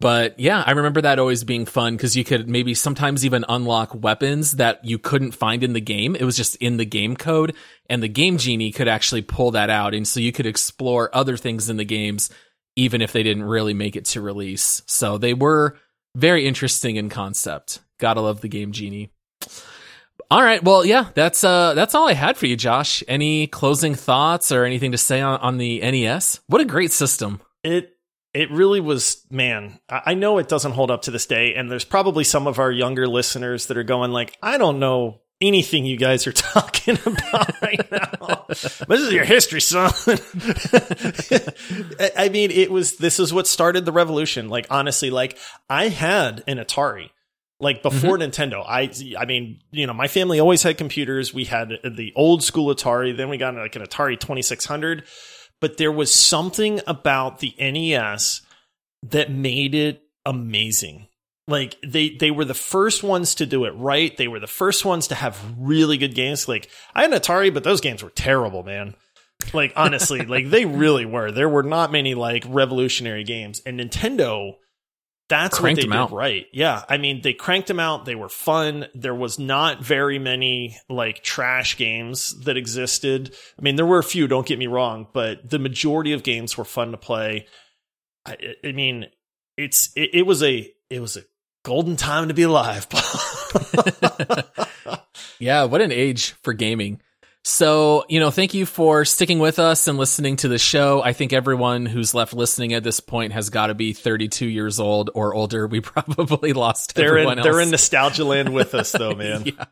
But 0.00 0.40
yeah, 0.40 0.64
I 0.66 0.72
remember 0.72 1.02
that 1.02 1.18
always 1.20 1.44
being 1.44 1.66
fun 1.66 1.94
because 1.94 2.16
you 2.16 2.24
could 2.24 2.48
maybe 2.48 2.72
sometimes 2.74 3.24
even 3.24 3.44
unlock 3.48 3.94
weapons 3.94 4.52
that 4.52 4.82
you 4.84 4.98
couldn't 4.98 5.32
find 5.32 5.62
in 5.62 5.74
the 5.74 5.80
game. 5.80 6.16
It 6.16 6.24
was 6.24 6.36
just 6.38 6.56
in 6.56 6.78
the 6.78 6.86
game 6.86 7.14
code 7.16 7.54
and 7.88 8.02
the 8.02 8.08
Game 8.08 8.38
Genie 8.38 8.72
could 8.72 8.88
actually 8.88 9.22
pull 9.22 9.50
that 9.52 9.68
out. 9.70 9.94
And 9.94 10.08
so 10.08 10.18
you 10.18 10.32
could 10.32 10.46
explore 10.46 11.14
other 11.14 11.36
things 11.36 11.68
in 11.68 11.76
the 11.76 11.84
games, 11.84 12.30
even 12.76 13.02
if 13.02 13.12
they 13.12 13.22
didn't 13.22 13.44
really 13.44 13.74
make 13.74 13.96
it 13.96 14.04
to 14.06 14.20
release. 14.20 14.82
So 14.86 15.18
they 15.18 15.34
were 15.34 15.76
very 16.14 16.46
interesting 16.46 16.96
in 16.96 17.08
concept. 17.08 17.80
Gotta 17.98 18.20
love 18.20 18.40
the 18.40 18.48
game 18.48 18.72
Genie. 18.72 19.10
All 20.30 20.42
right, 20.42 20.62
well, 20.62 20.84
yeah, 20.84 21.08
that's 21.14 21.42
uh, 21.42 21.74
that's 21.74 21.94
all 21.94 22.08
I 22.08 22.12
had 22.12 22.36
for 22.36 22.46
you, 22.46 22.56
Josh. 22.56 23.02
Any 23.08 23.48
closing 23.48 23.96
thoughts 23.96 24.52
or 24.52 24.64
anything 24.64 24.92
to 24.92 24.98
say 24.98 25.20
on, 25.20 25.40
on 25.40 25.58
the 25.58 25.80
NES? 25.80 26.40
What 26.46 26.60
a 26.60 26.64
great 26.64 26.92
system! 26.92 27.40
It 27.64 27.96
it 28.32 28.48
really 28.52 28.78
was, 28.78 29.26
man. 29.28 29.80
I 29.88 30.14
know 30.14 30.38
it 30.38 30.48
doesn't 30.48 30.72
hold 30.72 30.90
up 30.90 31.02
to 31.02 31.10
this 31.10 31.26
day, 31.26 31.54
and 31.54 31.70
there's 31.70 31.84
probably 31.84 32.22
some 32.22 32.46
of 32.46 32.60
our 32.60 32.70
younger 32.70 33.08
listeners 33.08 33.66
that 33.66 33.76
are 33.76 33.82
going 33.82 34.12
like, 34.12 34.36
I 34.40 34.56
don't 34.56 34.78
know 34.78 35.20
anything 35.40 35.84
you 35.84 35.96
guys 35.96 36.26
are 36.26 36.32
talking 36.32 36.98
about 37.04 37.62
right 37.62 37.90
now. 37.90 38.46
this 38.48 39.00
is 39.00 39.12
your 39.12 39.24
history, 39.24 39.60
son. 39.60 39.90
I 42.16 42.28
mean, 42.28 42.50
it 42.50 42.70
was, 42.70 42.96
this 42.96 43.18
is 43.18 43.32
what 43.32 43.46
started 43.46 43.84
the 43.84 43.92
revolution. 43.92 44.48
Like, 44.48 44.66
honestly, 44.70 45.10
like 45.10 45.38
I 45.68 45.88
had 45.88 46.44
an 46.46 46.58
Atari. 46.58 47.10
Like 47.62 47.82
before 47.82 48.16
mm-hmm. 48.16 48.30
Nintendo, 48.30 48.64
I, 48.66 48.90
I 49.18 49.26
mean, 49.26 49.60
you 49.70 49.86
know, 49.86 49.92
my 49.92 50.08
family 50.08 50.40
always 50.40 50.62
had 50.62 50.78
computers. 50.78 51.34
We 51.34 51.44
had 51.44 51.68
the 51.84 52.10
old 52.16 52.42
school 52.42 52.74
Atari. 52.74 53.14
Then 53.14 53.28
we 53.28 53.36
got 53.36 53.54
like 53.54 53.76
an 53.76 53.82
Atari 53.82 54.18
2600, 54.18 55.04
but 55.60 55.76
there 55.76 55.92
was 55.92 56.10
something 56.10 56.80
about 56.86 57.40
the 57.40 57.54
NES 57.58 58.40
that 59.02 59.30
made 59.30 59.74
it 59.74 60.02
amazing 60.24 61.08
like 61.50 61.76
they 61.86 62.10
they 62.10 62.30
were 62.30 62.44
the 62.44 62.54
first 62.54 63.02
ones 63.02 63.34
to 63.36 63.46
do 63.46 63.64
it 63.64 63.70
right. 63.70 64.16
They 64.16 64.28
were 64.28 64.40
the 64.40 64.46
first 64.46 64.84
ones 64.84 65.08
to 65.08 65.14
have 65.14 65.38
really 65.58 65.98
good 65.98 66.14
games. 66.14 66.48
Like 66.48 66.68
I 66.94 67.02
had 67.02 67.12
an 67.12 67.20
Atari, 67.20 67.52
but 67.52 67.64
those 67.64 67.80
games 67.80 68.02
were 68.02 68.10
terrible, 68.10 68.62
man. 68.62 68.94
Like 69.52 69.72
honestly, 69.76 70.20
like 70.26 70.50
they 70.50 70.64
really 70.64 71.06
were. 71.06 71.30
There 71.32 71.48
were 71.48 71.62
not 71.62 71.92
many 71.92 72.14
like 72.14 72.44
revolutionary 72.48 73.24
games, 73.24 73.60
and 73.66 73.78
Nintendo. 73.80 74.54
That's 75.28 75.60
cranked 75.60 75.78
what 75.78 75.82
they 75.84 75.88
did 75.88 75.96
out. 75.96 76.10
right. 76.10 76.46
Yeah, 76.52 76.82
I 76.88 76.96
mean 76.96 77.22
they 77.22 77.34
cranked 77.34 77.68
them 77.68 77.78
out. 77.78 78.04
They 78.04 78.16
were 78.16 78.28
fun. 78.28 78.86
There 78.96 79.14
was 79.14 79.38
not 79.38 79.80
very 79.80 80.18
many 80.18 80.76
like 80.88 81.22
trash 81.22 81.76
games 81.76 82.36
that 82.46 82.56
existed. 82.56 83.32
I 83.56 83.62
mean 83.62 83.76
there 83.76 83.86
were 83.86 84.00
a 84.00 84.04
few. 84.04 84.26
Don't 84.26 84.46
get 84.46 84.58
me 84.58 84.66
wrong, 84.66 85.06
but 85.12 85.48
the 85.48 85.60
majority 85.60 86.14
of 86.14 86.24
games 86.24 86.58
were 86.58 86.64
fun 86.64 86.90
to 86.90 86.96
play. 86.96 87.46
I, 88.26 88.36
I 88.64 88.72
mean, 88.72 89.06
it's 89.56 89.90
it, 89.94 90.10
it 90.14 90.22
was 90.26 90.42
a 90.42 90.68
it 90.90 91.00
was 91.00 91.16
a 91.16 91.22
golden 91.62 91.96
time 91.96 92.28
to 92.28 92.34
be 92.34 92.42
alive. 92.42 92.86
yeah, 95.38 95.64
what 95.64 95.80
an 95.80 95.92
age 95.92 96.32
for 96.42 96.52
gaming. 96.52 97.00
So, 97.42 98.04
you 98.08 98.20
know, 98.20 98.30
thank 98.30 98.52
you 98.52 98.66
for 98.66 99.06
sticking 99.06 99.38
with 99.38 99.58
us 99.58 99.88
and 99.88 99.96
listening 99.96 100.36
to 100.36 100.48
the 100.48 100.58
show. 100.58 101.02
I 101.02 101.14
think 101.14 101.32
everyone 101.32 101.86
who's 101.86 102.14
left 102.14 102.34
listening 102.34 102.74
at 102.74 102.84
this 102.84 103.00
point 103.00 103.32
has 103.32 103.48
got 103.48 103.68
to 103.68 103.74
be 103.74 103.94
32 103.94 104.46
years 104.46 104.78
old 104.78 105.10
or 105.14 105.34
older. 105.34 105.66
We 105.66 105.80
probably 105.80 106.52
lost 106.52 106.94
they're 106.94 107.08
everyone 107.08 107.34
in, 107.34 107.38
else. 107.38 107.46
They're 107.46 107.60
in 107.60 107.70
nostalgia 107.70 108.24
land 108.24 108.52
with 108.52 108.74
us 108.74 108.92
though, 108.92 109.14
man. 109.14 109.46
yeah. 109.46 109.64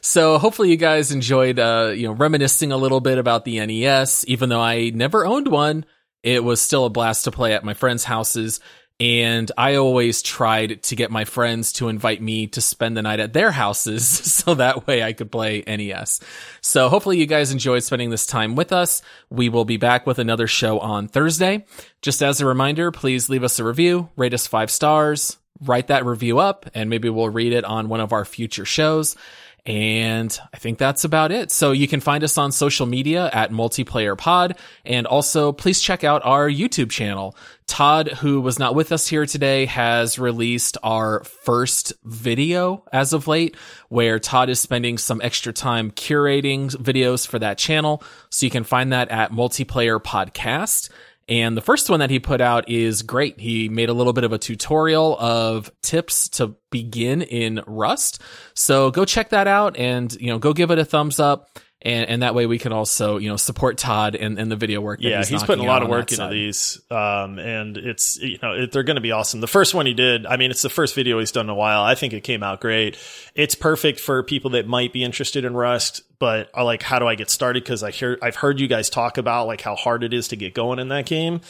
so 0.00 0.38
hopefully 0.38 0.70
you 0.70 0.76
guys 0.76 1.12
enjoyed, 1.12 1.58
uh, 1.58 1.92
you 1.94 2.06
know, 2.06 2.12
reminiscing 2.12 2.72
a 2.72 2.76
little 2.78 3.00
bit 3.00 3.18
about 3.18 3.44
the 3.44 3.64
NES. 3.64 4.24
Even 4.26 4.48
though 4.48 4.60
I 4.60 4.88
never 4.88 5.26
owned 5.26 5.48
one, 5.48 5.84
it 6.22 6.42
was 6.42 6.62
still 6.62 6.86
a 6.86 6.90
blast 6.90 7.24
to 7.24 7.30
play 7.30 7.52
at 7.52 7.64
my 7.64 7.74
friends' 7.74 8.04
houses. 8.04 8.60
And 9.00 9.50
I 9.58 9.76
always 9.76 10.22
tried 10.22 10.82
to 10.84 10.96
get 10.96 11.10
my 11.10 11.24
friends 11.24 11.72
to 11.74 11.88
invite 11.88 12.22
me 12.22 12.46
to 12.48 12.60
spend 12.60 12.96
the 12.96 13.02
night 13.02 13.20
at 13.20 13.32
their 13.32 13.50
houses 13.50 14.06
so 14.32 14.54
that 14.54 14.86
way 14.86 15.02
I 15.02 15.12
could 15.12 15.32
play 15.32 15.64
NES. 15.66 16.20
So 16.60 16.88
hopefully 16.88 17.18
you 17.18 17.26
guys 17.26 17.52
enjoyed 17.52 17.82
spending 17.82 18.10
this 18.10 18.26
time 18.26 18.54
with 18.54 18.72
us. 18.72 19.02
We 19.30 19.48
will 19.48 19.64
be 19.64 19.76
back 19.76 20.06
with 20.06 20.18
another 20.18 20.46
show 20.46 20.78
on 20.78 21.08
Thursday. 21.08 21.66
Just 22.00 22.22
as 22.22 22.40
a 22.40 22.46
reminder, 22.46 22.90
please 22.90 23.28
leave 23.28 23.44
us 23.44 23.58
a 23.58 23.64
review, 23.64 24.10
rate 24.16 24.34
us 24.34 24.46
five 24.46 24.70
stars, 24.70 25.38
write 25.60 25.88
that 25.88 26.04
review 26.04 26.38
up, 26.38 26.68
and 26.74 26.90
maybe 26.90 27.08
we'll 27.08 27.28
read 27.28 27.52
it 27.52 27.64
on 27.64 27.88
one 27.88 28.00
of 28.00 28.12
our 28.12 28.24
future 28.24 28.64
shows. 28.64 29.16
And 29.64 30.36
I 30.52 30.56
think 30.56 30.78
that's 30.78 31.04
about 31.04 31.30
it. 31.30 31.52
So 31.52 31.70
you 31.70 31.86
can 31.86 32.00
find 32.00 32.24
us 32.24 32.36
on 32.36 32.50
social 32.50 32.84
media 32.84 33.30
at 33.32 33.52
multiplayer 33.52 34.18
pod. 34.18 34.58
And 34.84 35.06
also 35.06 35.52
please 35.52 35.80
check 35.80 36.02
out 36.02 36.24
our 36.24 36.48
YouTube 36.48 36.90
channel. 36.90 37.36
Todd, 37.68 38.08
who 38.08 38.40
was 38.40 38.58
not 38.58 38.74
with 38.74 38.90
us 38.90 39.06
here 39.06 39.24
today, 39.24 39.66
has 39.66 40.18
released 40.18 40.78
our 40.82 41.22
first 41.22 41.92
video 42.02 42.84
as 42.92 43.12
of 43.12 43.28
late, 43.28 43.56
where 43.88 44.18
Todd 44.18 44.50
is 44.50 44.58
spending 44.58 44.98
some 44.98 45.20
extra 45.22 45.52
time 45.52 45.92
curating 45.92 46.74
videos 46.76 47.26
for 47.26 47.38
that 47.38 47.56
channel. 47.56 48.02
So 48.30 48.46
you 48.46 48.50
can 48.50 48.64
find 48.64 48.92
that 48.92 49.10
at 49.10 49.30
multiplayer 49.30 50.02
podcast. 50.02 50.90
And 51.28 51.56
the 51.56 51.62
first 51.62 51.88
one 51.88 52.00
that 52.00 52.10
he 52.10 52.18
put 52.18 52.40
out 52.40 52.68
is 52.68 53.02
great. 53.02 53.38
He 53.38 53.68
made 53.68 53.88
a 53.88 53.92
little 53.92 54.12
bit 54.12 54.24
of 54.24 54.32
a 54.32 54.38
tutorial 54.38 55.16
of 55.18 55.70
tips 55.82 56.28
to 56.30 56.56
begin 56.70 57.22
in 57.22 57.62
Rust. 57.66 58.20
So 58.54 58.90
go 58.90 59.04
check 59.04 59.30
that 59.30 59.46
out 59.46 59.76
and, 59.76 60.12
you 60.20 60.28
know, 60.28 60.38
go 60.38 60.52
give 60.52 60.70
it 60.70 60.78
a 60.78 60.84
thumbs 60.84 61.20
up. 61.20 61.58
And, 61.84 62.08
and 62.08 62.22
that 62.22 62.34
way 62.34 62.46
we 62.46 62.58
can 62.58 62.72
also, 62.72 63.18
you 63.18 63.28
know, 63.28 63.36
support 63.36 63.76
Todd 63.76 64.14
and, 64.14 64.38
and 64.38 64.50
the 64.50 64.56
video 64.56 64.80
work. 64.80 65.00
yeah, 65.02 65.18
he's, 65.18 65.28
he's 65.28 65.42
putting 65.42 65.64
a 65.64 65.68
lot 65.68 65.82
of 65.82 65.88
work 65.88 66.12
into 66.12 66.28
these. 66.28 66.80
Um, 66.90 67.38
and 67.38 67.76
it's, 67.76 68.18
you 68.18 68.38
know, 68.42 68.52
it, 68.52 68.72
they're 68.72 68.84
going 68.84 68.96
to 68.96 69.02
be 69.02 69.12
awesome. 69.12 69.40
The 69.40 69.48
first 69.48 69.74
one 69.74 69.86
he 69.86 69.94
did, 69.94 70.24
I 70.24 70.36
mean, 70.36 70.50
it's 70.50 70.62
the 70.62 70.70
first 70.70 70.94
video 70.94 71.18
he's 71.18 71.32
done 71.32 71.46
in 71.46 71.50
a 71.50 71.54
while. 71.54 71.82
I 71.82 71.94
think 71.94 72.12
it 72.12 72.20
came 72.22 72.42
out 72.42 72.60
great. 72.60 72.96
It's 73.34 73.54
perfect 73.54 73.98
for 73.98 74.22
people 74.22 74.52
that 74.52 74.66
might 74.66 74.92
be 74.92 75.02
interested 75.02 75.44
in 75.44 75.54
Rust 75.54 76.02
but 76.22 76.50
I 76.54 76.62
like 76.62 76.84
how 76.84 77.00
do 77.00 77.08
I 77.08 77.16
get 77.16 77.30
started 77.30 77.64
because 77.64 77.82
I 77.82 77.90
hear 77.90 78.16
I've 78.22 78.36
heard 78.36 78.60
you 78.60 78.68
guys 78.68 78.88
talk 78.88 79.18
about 79.18 79.48
like 79.48 79.60
how 79.60 79.74
hard 79.74 80.04
it 80.04 80.14
is 80.14 80.28
to 80.28 80.36
get 80.36 80.54
going 80.54 80.78
in 80.78 80.86
that 80.86 81.04
game. 81.04 81.40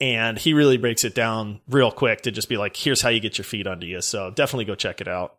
And 0.00 0.38
he 0.38 0.54
really 0.54 0.76
breaks 0.76 1.02
it 1.02 1.12
down 1.12 1.60
real 1.68 1.90
quick 1.90 2.22
to 2.22 2.30
just 2.30 2.48
be 2.48 2.56
like, 2.56 2.76
here's 2.76 3.00
how 3.00 3.08
you 3.08 3.18
get 3.18 3.36
your 3.36 3.44
feet 3.44 3.66
under 3.66 3.84
you. 3.84 4.00
So 4.00 4.30
definitely 4.30 4.66
go 4.66 4.76
check 4.76 5.00
it 5.00 5.08
out. 5.08 5.36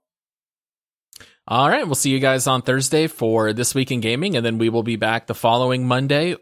All 1.46 1.68
right. 1.68 1.86
We'll 1.86 1.96
see 1.96 2.10
you 2.10 2.20
guys 2.20 2.48
on 2.48 2.62
Thursday 2.62 3.08
for 3.08 3.52
This 3.52 3.76
Week 3.76 3.91
in 3.91 4.00
Gaming. 4.00 4.38
And 4.38 4.46
then 4.46 4.58
we 4.58 4.70
will 4.70 4.84
be 4.84 4.96
back 4.96 5.28
the 5.28 5.36
following 5.36 5.86
Monday 5.86 6.38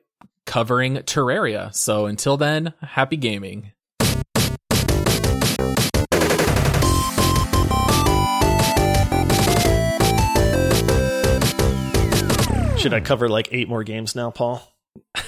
covering 0.46 0.98
Terraria. 0.98 1.74
So 1.74 2.06
until 2.06 2.38
then, 2.38 2.74
happy 2.82 3.18
gaming. 3.18 3.72
Should 12.78 12.94
I 12.94 13.00
cover 13.00 13.30
like 13.30 13.50
eight 13.52 13.70
more 13.70 13.84
games 13.84 14.16
now, 14.16 14.30
Paul? 14.32 14.68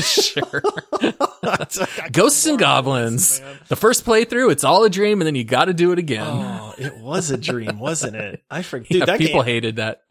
sure. 0.00 0.62
Ghosts 2.12 2.46
and 2.46 2.58
Goblins. 2.58 3.40
The 3.68 3.76
first 3.76 4.04
playthrough, 4.04 4.50
it's 4.50 4.64
all 4.64 4.84
a 4.84 4.90
dream, 4.90 5.20
and 5.20 5.26
then 5.26 5.34
you 5.34 5.44
got 5.44 5.66
to 5.66 5.74
do 5.74 5.92
it 5.92 5.98
again. 5.98 6.26
Oh, 6.26 6.74
it 6.78 6.96
was 6.98 7.30
a 7.30 7.36
dream, 7.36 7.78
wasn't 7.78 8.16
it? 8.16 8.42
I 8.50 8.62
forget. 8.62 8.88
Dude, 8.90 9.08
yeah, 9.08 9.16
people 9.16 9.42
game, 9.42 9.52
hated 9.52 9.76
that. 9.76 10.02